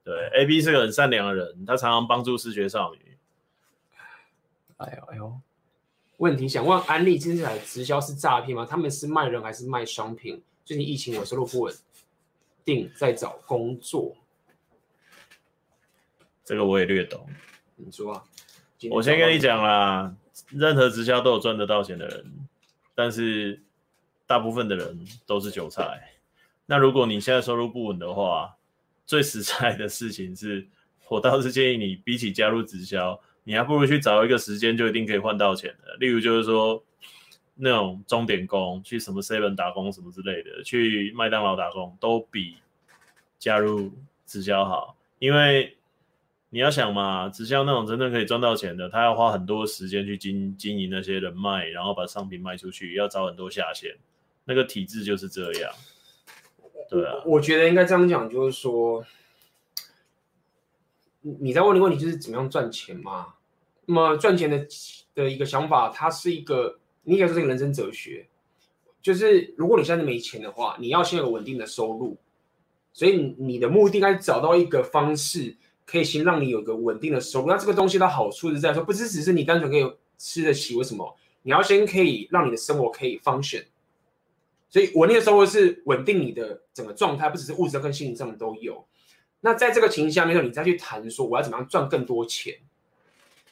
[0.04, 3.18] 对，A B 是个很善良的人，他常常帮助视觉少女。
[4.78, 5.40] 哎呦哎呦，
[6.18, 8.66] 问题想问安利金字塔直销是诈骗吗？
[8.70, 10.44] 他们是卖人还是卖商品？
[10.66, 11.74] 最近疫情我收入不稳
[12.66, 14.16] 定，在找工作。
[16.44, 17.26] 这个我也略懂。
[17.76, 18.24] 你说啊？
[18.92, 20.14] 我先跟你讲啦，
[20.50, 22.26] 任何直销都有赚得到钱的人，
[22.94, 23.64] 但是
[24.28, 26.12] 大部分的人都是韭菜。
[26.66, 28.58] 那如果你现在收入不稳的话，
[29.06, 30.68] 最实在的事情是，
[31.10, 36.84] 我倒是建议你，比起加入直销，你还不如去找一个时间就一定可以换到钱的，例如就是说
[37.56, 42.56] 那种钟点工，去什么 seven 打工什么之类的，去麦当劳打工都比
[43.38, 43.92] 加入
[44.26, 45.78] 直销好，因为。
[46.50, 53.96] 你要想嘛，直销那种真正可以赚到钱的，他要花很多时间去经经营那些人脉，然后把商品卖出去，要找很多下线，
[54.46, 55.74] 那个体制就是这样。
[56.94, 59.04] 对啊，我，觉得应该这样讲，就是说，
[61.22, 63.34] 你在问的问题就是怎么样赚钱嘛？
[63.88, 64.68] 那么赚钱的
[65.16, 68.28] 的一个想法，它是一个，你应该说是一个人生哲学，
[69.02, 72.18] 就是如果你现在没钱的话，你要先有稳定的收入，
[72.94, 75.58] 所以你的目的应该找到一个方式。
[75.86, 79.86] 可以先让你有个稳定的收入，那这个东西的好处是在说，不是只是你单纯可以
[80.18, 81.14] 吃得起，为什么？
[81.42, 83.66] 你要先可以让你的生活可以 function，
[84.74, 88.84] 所以我那个收入是稳定你的整个状态，不只是物质跟心理上都有。
[89.42, 92.58] 那在这个情形下面，你再去谈说我要怎么样赚更多钱，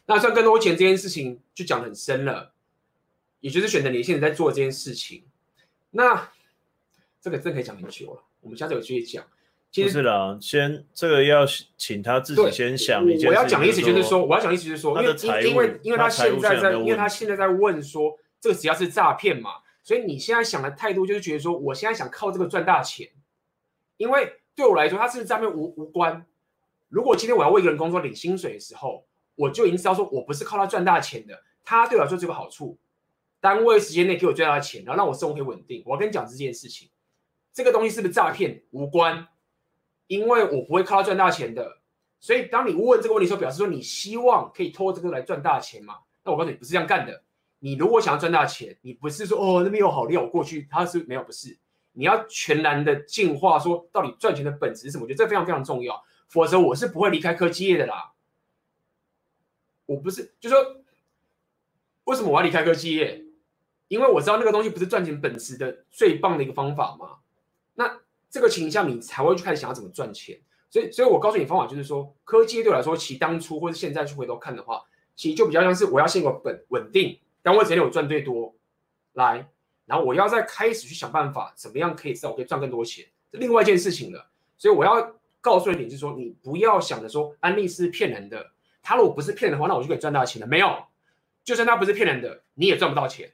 [0.08, 2.54] 那赚更多钱这件事情就讲得很深了，
[3.40, 5.24] 也就是选择你现在在做这件事情。
[5.92, 6.32] 那
[7.22, 9.24] 这个真可以讲很久了，我们下次有机会讲。
[9.74, 11.46] 不是啦，先这个要
[11.78, 13.28] 请他自己先想一件事。
[13.28, 19.52] 我要讲的意思就是说，我要讲的意思就是说，因为因为因为他现在在，因为他现在在问说，这个只要是诈骗嘛，
[19.84, 23.10] 所以你现在想的态度就是觉得说，我现在想靠这个赚大钱。
[23.98, 26.26] 因为对我来说，他是不是诈骗无无关。
[26.90, 29.06] 如果今天我要为一个人工作领薪水的时候，
[29.36, 31.42] 我就已经知道说我不是靠他赚大钱的。
[31.64, 32.78] 他对我来说只有好处，
[33.40, 35.84] 单位时间内给我最大的钱，然后让我生活可以稳定。
[35.86, 36.90] 我要跟你讲这件事情，
[37.54, 39.28] 这个东西是不是诈骗无关。
[40.08, 41.80] 因为我不会靠他赚大钱的，
[42.20, 46.00] 所以当你问这个问题时候，表示说你希望可以透过这个来赚大钱嘛？
[46.24, 47.24] 那我告诉你，不是这样干的。
[47.62, 51.58] 你如果想要赚大钱，你不是说哦那边有好料，我过去他是没有，不是。
[51.94, 55.04] 你要全然的进化，说到底赚钱的本质是什么？
[55.04, 56.04] 我觉得这非常非常重要。
[56.28, 58.12] 否则我是不会离开科技业的啦。
[59.86, 60.58] 我不是，就说
[62.04, 63.24] 为什么我要离开科技业？
[63.88, 67.20] 因为我知道那个东西不是赚钱本质的最棒的一个方法嘛。
[67.76, 68.02] 那。
[68.34, 70.40] 这个倾向你才会去开始想要怎么赚钱，
[70.70, 74.86] 所以，所以我告诉你方法就是说，科技对我来说，其当初或是现在去回头看的话，
[75.18, 78.56] 其实就比较像是我要先有本稳定，单位时间我赚最多，
[79.14, 79.48] 来，
[79.86, 84.30] 然后我要再开始去想办法，怎么样可以知道我可以赚更多钱，这另外一件事情了。
[84.58, 88.52] 所以我要告诉你一点就是说，你不要想着说安利是骗人的，
[88.82, 90.48] 他如果不是骗人的话，那我就可以赚大钱了。
[90.48, 90.86] 没有，
[91.44, 93.34] 就算他不是骗人的，你也赚不到钱，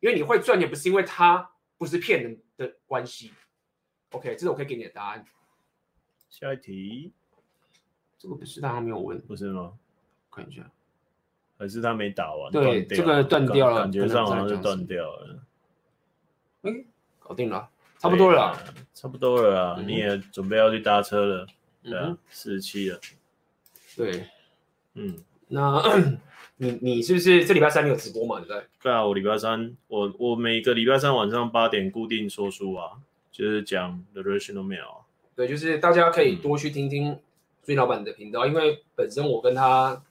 [0.00, 3.32] 因为你会赚钱不是因为他不是骗人的关系。
[4.10, 5.24] OK，这是我可以给你的答案。
[6.30, 7.12] 下一题，
[8.18, 9.72] 这个不是他没有问，不是吗？
[10.30, 10.70] 看一下，
[11.58, 12.50] 还是他没打完？
[12.52, 15.38] 对，这个断掉了，感觉上好像是断掉了。
[16.62, 16.84] 哎，
[17.18, 17.68] 搞定了，
[17.98, 18.56] 差不多了，
[18.94, 19.82] 差不多了啊！
[19.86, 21.46] 你也准备要去搭车了，
[21.82, 23.00] 对啊，四十七了。
[23.96, 24.26] 对，
[24.94, 25.16] 嗯，
[25.48, 25.82] 那
[26.56, 28.40] 你你是不是这礼拜三你有直播嘛？
[28.40, 28.62] 对不对？
[28.82, 32.92] 对啊，我礼拜三，我我每个礼拜三晚上八点固定说书啊。
[33.32, 35.02] 就是讲 The Rational Male，
[35.34, 37.20] 对，就是大家可以多去听听
[37.62, 40.02] 孙老板的频道，嗯、因为本身我跟他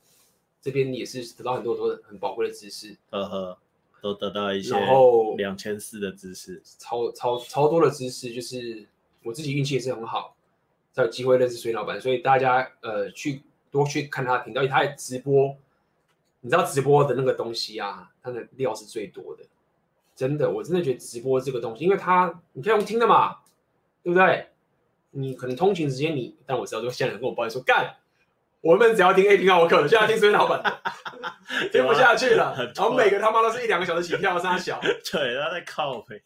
[0.65, 3.55] 这边也是得到很多很多很宝贵的知识，呵呵，
[4.01, 8.83] 都得到一些，然后两千四的知识，超超超多的知识，就是
[9.21, 10.35] 我自己运气也是很好，
[10.91, 15.55] 才有机会认识孙老板，所以大家呃去多去看他的频道，他也直播，
[16.41, 19.43] 你知道直播的那个东西啊，他的料是最多的。
[20.15, 23.37] 真的，我真的觉得直播这个东西，因为他你可以用听的嘛，
[24.01, 24.47] 对不对？
[25.11, 27.97] 你可能通勤时间你，但我知道，就现在跟我抱怨说，干，
[28.65, 30.81] 我们只要听 A 听奥客，现在听孙老板的，
[31.71, 32.55] 听不下去了。
[32.73, 36.19] 然后每个他妈都是一两个小时起跳，三小，对，他在靠北，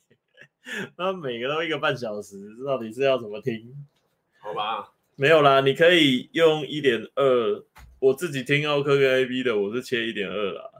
[0.96, 3.76] 那每个都一个半小时，这到底是要怎么听？
[4.40, 7.62] 好吧，没有啦，你可以用一点二，
[8.00, 10.72] 我自己听奥克跟 A B 的，我是切一点二啦，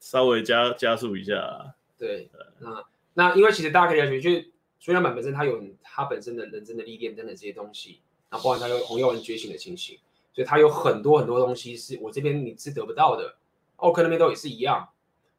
[0.00, 1.76] 稍微加加速一下。
[1.96, 2.28] 对，
[2.58, 2.84] 那
[3.14, 9.96] 那因为其实大家可以了解，就是孙老板本身他有他本身的人生的历练等等这些东西，然后包含他有红药丸觉醒的情形，
[10.36, 13.36] 所以他有很多很多东西是我这边你是得不到的，
[13.76, 14.86] 奥克那边都也是一样，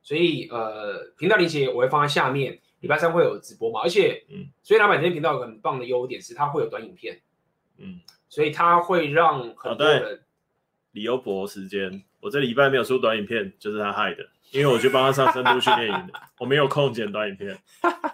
[0.01, 7.21] 所以呃频道链接我会放在下面，礼拜三会有直播嘛，而且嗯，所以老板这边频道有很棒的优点是它会有短影片，
[7.77, 10.23] 嗯，所以它会让很多人
[10.93, 14.27] 李优博时间，我这礼拜没有出短影片，就是他害的。
[14.51, 17.59] 因为我去帮他上深度训练营的，我没有空剪短影片，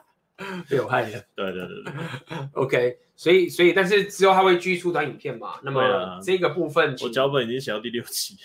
[0.68, 1.24] 被我害的。
[1.36, 1.94] 对对对对，
[2.54, 5.58] OK，所以所以但是之后他会继续出短影片嘛？
[5.64, 8.36] 那么这个部分，我脚本已经写到第六集，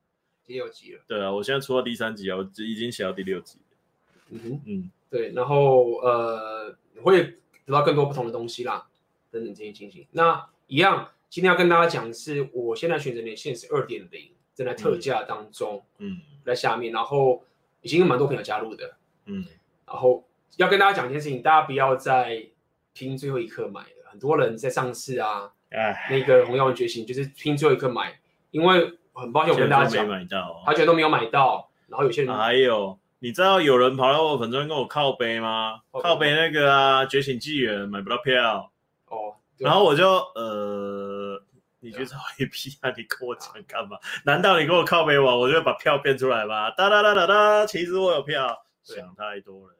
[0.44, 1.00] 第六集了。
[1.08, 3.58] 对啊，我现在出到第三集啊，我已经写到第六集。
[4.28, 7.22] 嗯哼，嗯，对，然后呃，会
[7.64, 8.86] 得到更多不同的东西啦，
[9.30, 10.06] 等等这些情形。
[10.10, 17.42] 那一样，今天要跟大家讲的是，我现在选择连线是二点零，正在特价当中，嗯，在下面，然后
[17.80, 19.46] 已经有蛮多朋友加入的，嗯，
[19.86, 22.46] 然后要跟大家讲一件事情，大家不要再
[22.92, 28.18] 拼最后一刻买了，很多人在上次啊，哎，那个红药丸觉醒就是拼最后一刻买，
[28.50, 32.98] 因为很抱歉我跟大家讲，买到，他觉得都没有买到，然后有些人还有。
[33.18, 35.80] 你知道有人跑到我粉专跟我靠背吗？
[36.02, 36.34] 靠背。
[36.34, 38.70] 那个啊，觉醒纪元买不到票。
[39.06, 41.42] 哦，然后我就呃，
[41.80, 43.98] 你去找 A P 啊，你跟我讲干嘛？
[44.24, 46.70] 难道你跟我靠背完，我就会把票变出来吗？
[46.72, 49.74] 哒哒哒哒哒，其实我有票，想太多了。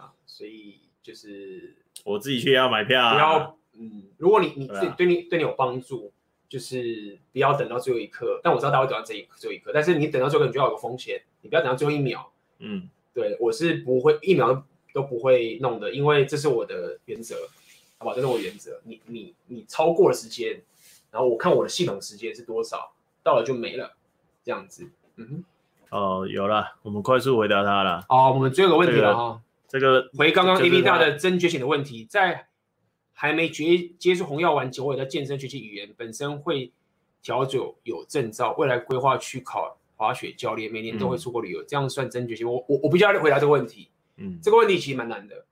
[0.00, 6.12] 啊，所以就是我自己去要买票，不要嗯，如果你你自己对你对你有帮助，
[6.48, 8.40] 就是不要等到最后一刻。
[8.42, 12.30] 但我知道大家会等到这一最后一刻，但是你等到最后一刻，你就要有个风险，你不要等到最后一秒。
[12.58, 17.36] 嗯，对，我是不会一秒都不会弄的，因为这是我的原则，
[17.98, 18.14] 好不好？
[18.14, 18.80] 这是我原则。
[18.84, 20.60] 你你你超过了时间，
[21.10, 22.92] 然后我看我的系统时间是多少，
[23.22, 23.92] 到了就没了，
[24.42, 24.90] 这样子。
[25.16, 25.44] 嗯
[25.90, 28.04] 哼，哦，有了，我们快速回答他了。
[28.08, 32.48] 哦，我们最后一个问题了哈，这个、这个、回刚刚 A B 大的真觉醒的问题，在
[33.20, 36.70] 还没接接触红药丸前，我有在健身学习语言，本身会
[37.20, 39.76] 调酒有证照，未来规划去考。
[39.96, 42.48] 滑雪教练每年都会出国旅游，嗯、这样算真觉醒？
[42.48, 43.90] 我我我比较回答这个问题。
[44.18, 45.44] 嗯，这个问题其实蛮难的，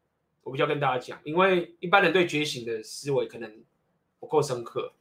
[0.44, 3.52] 我比较跟大家讲，因为一般人对觉醒的思维可能
[4.20, 4.92] 不够深刻。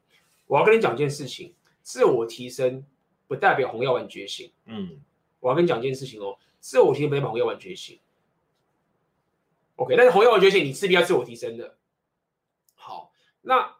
[0.47, 2.83] 我要跟你讲一件事情，自我提升
[3.27, 4.51] 不代表红药丸觉醒。
[4.65, 4.99] 嗯，
[5.39, 7.99] 我要跟你讲一件事情哦，自我提升不代表红药丸觉醒。
[9.75, 11.77] OK，但是红药丸觉醒你势必要自我提升的。
[13.47, 13.75] 好，那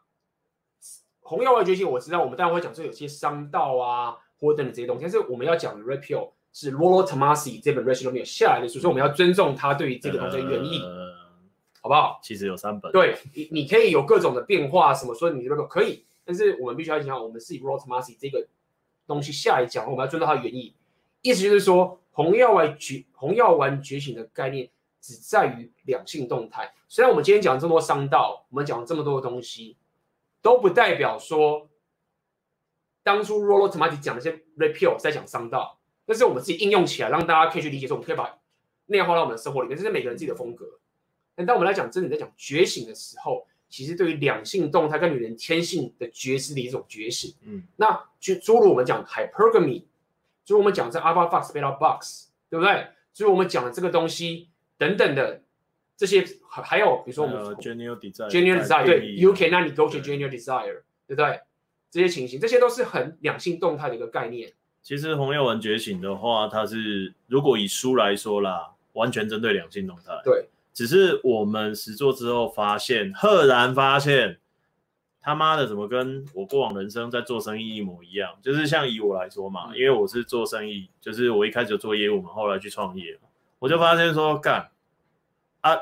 [1.20, 4.16] 红药丸觉醒我知道，我们当然会讲说有些商道啊。
[4.38, 11.14] 或等等这些东西，但是我们要讲的 Red Pill 是 Rollo Tomassi 这本 Rational Meal 下来的书，所以我们要尊重他对于这个东西的原意，呃、
[11.80, 12.20] 好不好？
[12.22, 18.46] 其实有三本，对，你你可以有各种的变化，什么说你这个可以，但是我们必须要讲，我们是以 Rollo Tomassi 这个
[19.06, 20.74] 东西下来讲，我们要尊重它的原意，
[21.22, 24.68] 意思就是说，红药丸觉红药丸觉醒的概念
[25.06, 26.74] 只在于两性动态。
[26.88, 29.76] 虽然我们今天讲这么多商道，我们讲这么多的东西，
[30.42, 31.68] 都不代表说。
[33.02, 38.36] 当初 Rollo Tomassi 讲那些 Red Pill 在讲商道，但是我们自己应用起来，让大家可以去理解，说我们可以把
[38.86, 40.66] 内化到我们的生活里面，这是每个人自己的风格。
[41.36, 47.32] 但当我们来讲真的在讲觉醒的时候，其实对于两性动态跟女人天性的觉知的一种觉醒。
[47.42, 49.84] 嗯，那就诸如我们讲 Hypergamy，
[50.44, 52.88] 诸如我们讲这 Alpha Fox Beta Box，对不对？
[53.14, 55.42] 诸如我们讲的这个东西等等的
[55.96, 61.40] 这些，还有比如说我们 Genuine Desire Genuine Desire，对，You cannot negotiate Genuine Desire，对不对？
[61.90, 64.52] 这些情形，这些都是很两性动态的一个概念。
[64.82, 70.20] 其实红药丸觉醒的话，它是如果以书来说啦，完全针对两性动态。
[70.22, 74.38] 对，只是我们实做之后发现，赫然发现，
[75.22, 78.36] 他妈的怎么跟我过往人生在做生意一模一样？
[78.42, 83.18] 就是像以我来说嘛，因为我是做生意，就是我一开始就做业务嘛，后来去创业，
[83.66, 84.70] 我就发现说，干
[85.60, 85.76] 啊，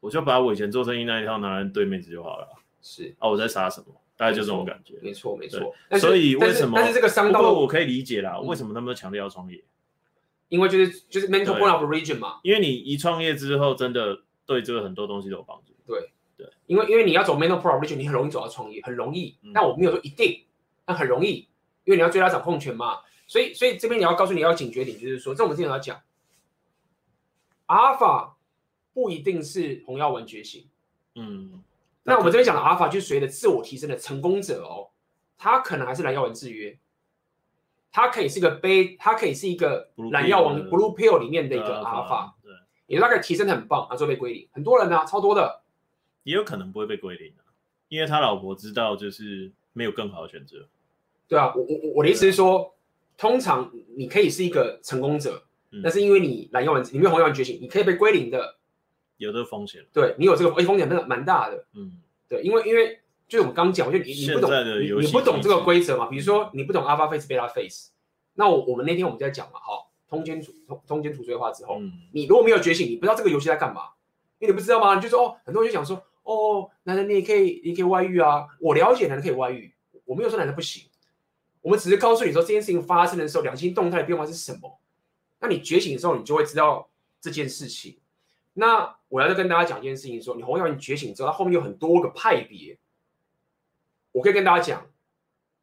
[0.00, 2.48] 我就把我以前做生意那一套拿来对妹子就好了。
[2.82, 3.86] 是啊，我在杀什么？
[4.16, 5.72] 大概就这种感觉，没错没错。
[6.00, 6.72] 所以为什么？
[6.74, 8.40] 但是这个商道，我可以理解啦。
[8.40, 9.62] 为什么他们都强调要创业？
[10.48, 12.40] 因为就是就是 mental point of origin 嘛。
[12.42, 15.72] 因为你一创业之后，真的对这个很多东西都有帮助。
[15.86, 19.38] 对对，因为因为你要走 mental point of origin，你很容易走到创业，很容易。
[19.54, 20.42] 但我没有说一定，
[20.84, 21.46] 但很容易，
[21.84, 22.98] 因为你要最大掌控权嘛。
[23.28, 26.00] 所以所以这边你要告诉你要警觉点，就是说，这我们之前要讲
[27.68, 28.32] ，Alpha
[28.92, 30.66] 不一定是红药丸觉醒。
[31.14, 31.62] 嗯。
[32.02, 34.88] 那我们这边讲的阿尔法，就是随着自我提升的成功者哦，
[35.36, 36.78] 他可能还是蓝药丸制约，
[37.92, 42.50] 他可以是一个杯，他可以是一个蓝药丸 Blue Pill 里面的一个阿尔法，对，
[42.86, 45.60] 也大概提升的很棒，啊，最后被归零，很多人呢，啊，超多的，
[46.22, 47.44] 也有可能不会被归零，啊，
[47.88, 50.66] 因为他老婆知道就是没有更好的选择，
[51.28, 52.74] 对啊，我我我的意思是说，
[53.18, 58.56] 通常你可以是一个成功者，嗯，但是因为你蓝药丸，你没有红药丸觉醒，你可以被归零的。
[59.16, 61.64] 有这个风险，对你有这个风险，真的蛮大的。
[61.74, 64.50] 嗯，对，因为因为就是我们刚讲，就你你不懂
[64.80, 66.06] 你你不懂这个规则嘛？
[66.06, 67.90] 比如说你不懂 alpha face beta face，
[68.34, 73.82] 那我我们那天我们在讲嘛，哈，通奸除通通奸除罪化之后，嗯、你如果没有觉醒，你不知道这个游戏在干嘛，
[74.38, 74.94] 因为你不知道吗？
[74.94, 79.74] 你就说哦，很多人就讲说哦，男人你也可以你也可以外遇啊，我了解男人可以外遇，
[80.04, 80.84] 我没有说男人不行，
[81.60, 84.78] 我们只是告诉你说这件事情发生的时候，两性动态的变化是什么，
[85.40, 86.88] 那你觉醒的时候，你就会知道
[87.20, 87.98] 这件事情。
[88.54, 92.78] 那我要再跟大家讲一件事情说，你红药丸觉醒之后，它后面有很多个派别。
[94.10, 94.90] 我可以跟大家讲，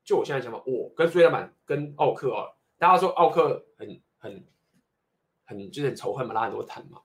[0.03, 4.45] 就我现在讲嘛，我跟苏列曼跟奥克啊，大家说奥克很很
[5.43, 7.01] 很就是仇恨嘛，拉很多谈嘛。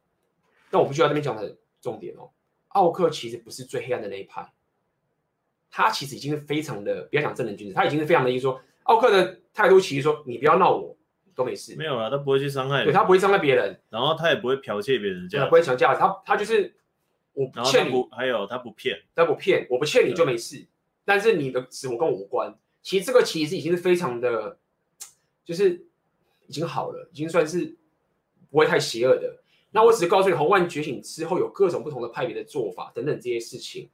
[0.70, 2.30] 但我不需要这边讲的重点哦。
[2.68, 4.52] 奥克其实不是最黑暗的那一派，
[5.70, 10.96] 他其实已经是非常的，不要讲正人君子，他已经是非常的，意思说奥克的态度其实说你不要闹我
[11.34, 16.74] 都没事，没有啊，他不会去伤害人，对，他不会伤害别人，然后他也不会剽窃别人家，他不会强加，他他就是
[17.32, 20.66] 我不欠你，还有他不骗，他不骗，我不欠你就没事，
[21.04, 22.54] 但是你的死活跟我无关。
[22.82, 24.58] 其实这个其实已经是非常的，
[25.44, 25.86] 就是
[26.46, 27.76] 已经好了，已经算是
[28.50, 29.36] 不会太邪恶的。
[29.70, 33.88] 那我只是告诉你，红万觉醒之后有各种不同的派别的做法等等这些事情，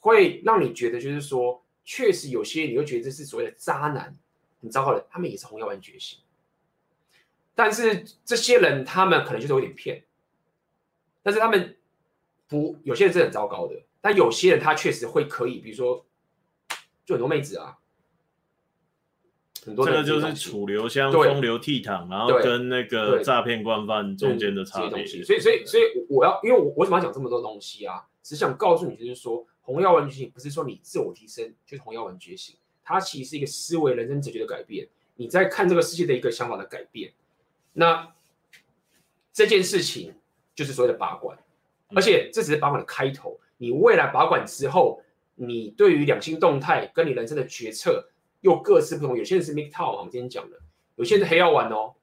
[0.00, 4.14] 会让你觉得就是说，确实有些你会觉得这是所谓的渣男，
[4.60, 6.18] 很糟糕的，他们也是红药丸觉醒。
[7.54, 10.04] 但是这些人他们可能就是有点骗，
[11.22, 11.76] 但是他们
[12.48, 16.04] 不，有些人是很糟糕的，但有些人他确实会可以，比如说
[17.04, 17.78] 就很多妹子啊。
[19.64, 25.06] 很多这个就是楚留香、风流倜傥，然后跟那个诈骗惯犯中间的差别。
[25.06, 28.04] 所以，所以，所以我要，因为我为什么要讲这么多东西啊？
[28.22, 32.54] 只想告诉你，就是说，红药丸觉醒不是说你自我提升就是红药丸觉醒，
[32.84, 34.86] 它其实是一个思维、人生哲学的改变。
[35.16, 37.10] 你在看这个世界的一个想法的改变。
[37.74, 38.14] 那
[39.34, 40.14] 这件事情
[40.54, 41.38] 就是所谓的把管，
[41.94, 43.38] 而且这只是把管的开头。
[43.58, 45.02] 你未来把管之后，
[45.34, 48.08] 你对于两性动态跟你人生的决策。
[48.40, 50.60] 又各自不同，有些人是 MGTOW 我们今天讲的，
[50.96, 51.94] 有些人是黑药丸哦，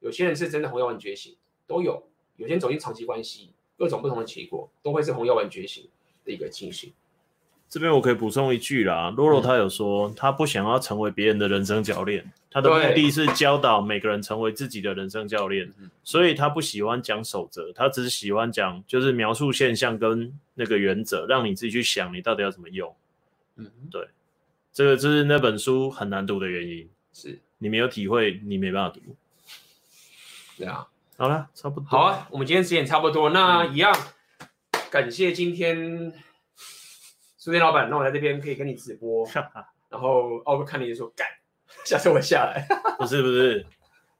[0.00, 5.88] 有些人是真的红药丸觉醒，都有，有些人走进长期关系，各种不同的结果，都会是红药丸觉醒
[6.24, 6.92] 的一个进行。
[7.68, 15.72] 这边我可以补充一句啦，洛洛他有说，他不想要成为别人的人生教练，嗯、他的目的是教导每个人成为自己的人生教练，
[16.02, 22.94] 所以他不喜欢讲守则，他只是喜欢讲就是描述现象跟那个原则，让你自己去想你到底要怎么用。
[23.56, 24.08] 嗯，对。
[24.70, 29.00] 这个就是那本书很难读的原因，是你没有体会，你没办法读。
[30.56, 30.86] 对啊，
[31.16, 31.88] 好了，差不多。
[31.88, 33.92] 好啊，我们今天时间差不多，那一样，
[34.88, 36.12] 感谢今天
[37.38, 39.26] 书店老板那我在这边可以跟你直播，
[39.88, 41.26] 然后奥克看你就说干，
[41.86, 42.66] 下次我下来。
[42.98, 43.64] 不是不是，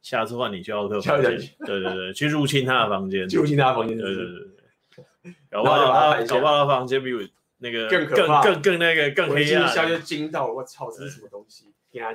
[0.01, 1.37] 下次换你去奥克房间，
[1.67, 7.21] 对对对，去入侵他的房间，去入侵他的房间，对对对，搞不好他搞不好他房间比我。
[7.61, 11.75] 那个更更，更更那个更黑暗，一下就惊到我操，这是什么东西？
[11.91, 12.13] 天啊！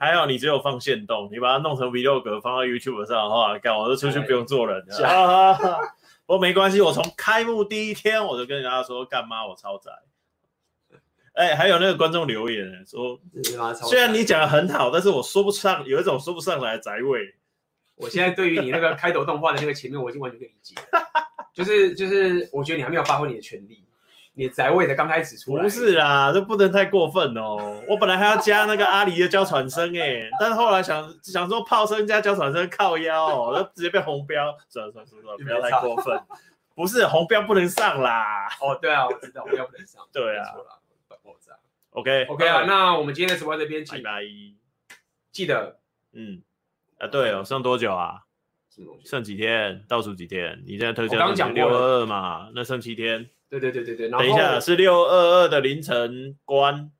[0.00, 4.84] 还好你只有放线动，你把它弄成 vlog 放到 YouTube 上的话，干我都出去不用做人。
[6.26, 9.92] 不过没关系，我从开幕第一天我就跟人家说，干妈我超宅。
[11.34, 13.20] 哎，还有那个观众留言说，
[13.88, 17.34] 虽然你讲的很好，但是我说不上，有一种说不上来的宅味。
[17.96, 20.74] 我现在对于你那个开头动画的那个前面，我已经完全可以理解，
[21.52, 23.84] 就是就是，我觉得你还没有发挥你的权利。
[24.36, 27.80] 你宅位的刚开始出来，不是啦，这不能太过分哦。
[27.86, 34.52] 我本来还要加那个阿狸的娇喘声哎，但是后来想想说炮声加娇喘声靠腰哦，就直接被红标。
[34.68, 36.20] 算了算了算了，不要太过分。
[36.74, 38.48] 不是红标不能上啦。
[38.60, 40.02] 哦，对啊，我知道红标不能上。
[40.12, 40.46] 对啊。
[41.90, 44.56] OK OK 啊，那我们今天的直播这边，礼拜一，
[45.30, 45.78] 记得，
[46.12, 46.42] 嗯，
[46.98, 48.24] 啊对哦，剩多久啊？
[49.04, 49.84] 剩几天？
[49.86, 50.60] 倒数几天？
[50.66, 52.50] 你现在特价是六二二嘛？
[52.52, 53.30] 那剩七天。
[53.48, 56.90] 对对对对对，等一下是六二二的凌晨关，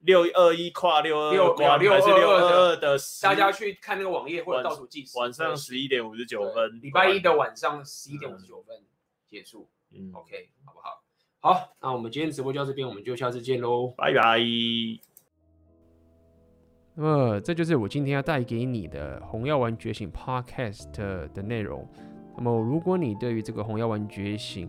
[0.00, 2.98] 六二一跨六二二关，还是六二二的？
[3.22, 5.18] 大家去看那个网页或者倒数计时。
[5.18, 8.84] 晚上十一点五十九分，礼拜一的晚上十一点五十九分
[9.26, 9.70] 结束。
[9.90, 11.03] 嗯，OK，好不好？
[11.46, 14.38] 好，那我们今天直播就到这边，我们就下次见喽，拜拜。
[16.94, 20.90] 那么这就是我今天要带给你的《红药丸觉醒》Podcast
[21.34, 21.86] 的内容。
[22.34, 24.66] 那么如果你对于这个《红药丸觉醒》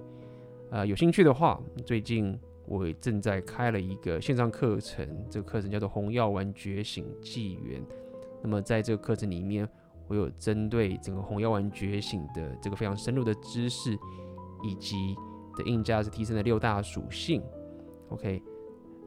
[0.70, 2.38] 呃，有兴趣的话，最近
[2.68, 7.82] 我正在开了一个线上课程，这个课程叫做《红药丸觉醒纪元》。
[8.44, 9.66] 那么在这个课程里面，
[10.10, 13.98] 我有针对整个红药丸觉醒的这个非常深入的知识，
[14.62, 15.16] 以及
[15.56, 17.42] 的硬价是提升的六大属性
[18.10, 18.42] ，OK，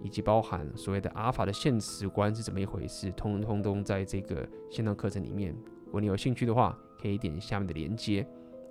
[0.02, 5.54] 以及包含所谓的阿尔法的现实观是怎么一回事，通通都在这个线上课程里面。
[5.86, 8.26] 如果你有兴趣的话，可以点下面的链接。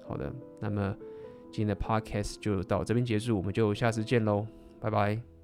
[0.07, 0.95] 好的，那么。
[1.49, 4.45] 今天的 podcast 就到这边结束，我们就下次见喽，
[4.81, 5.36] 拜拜。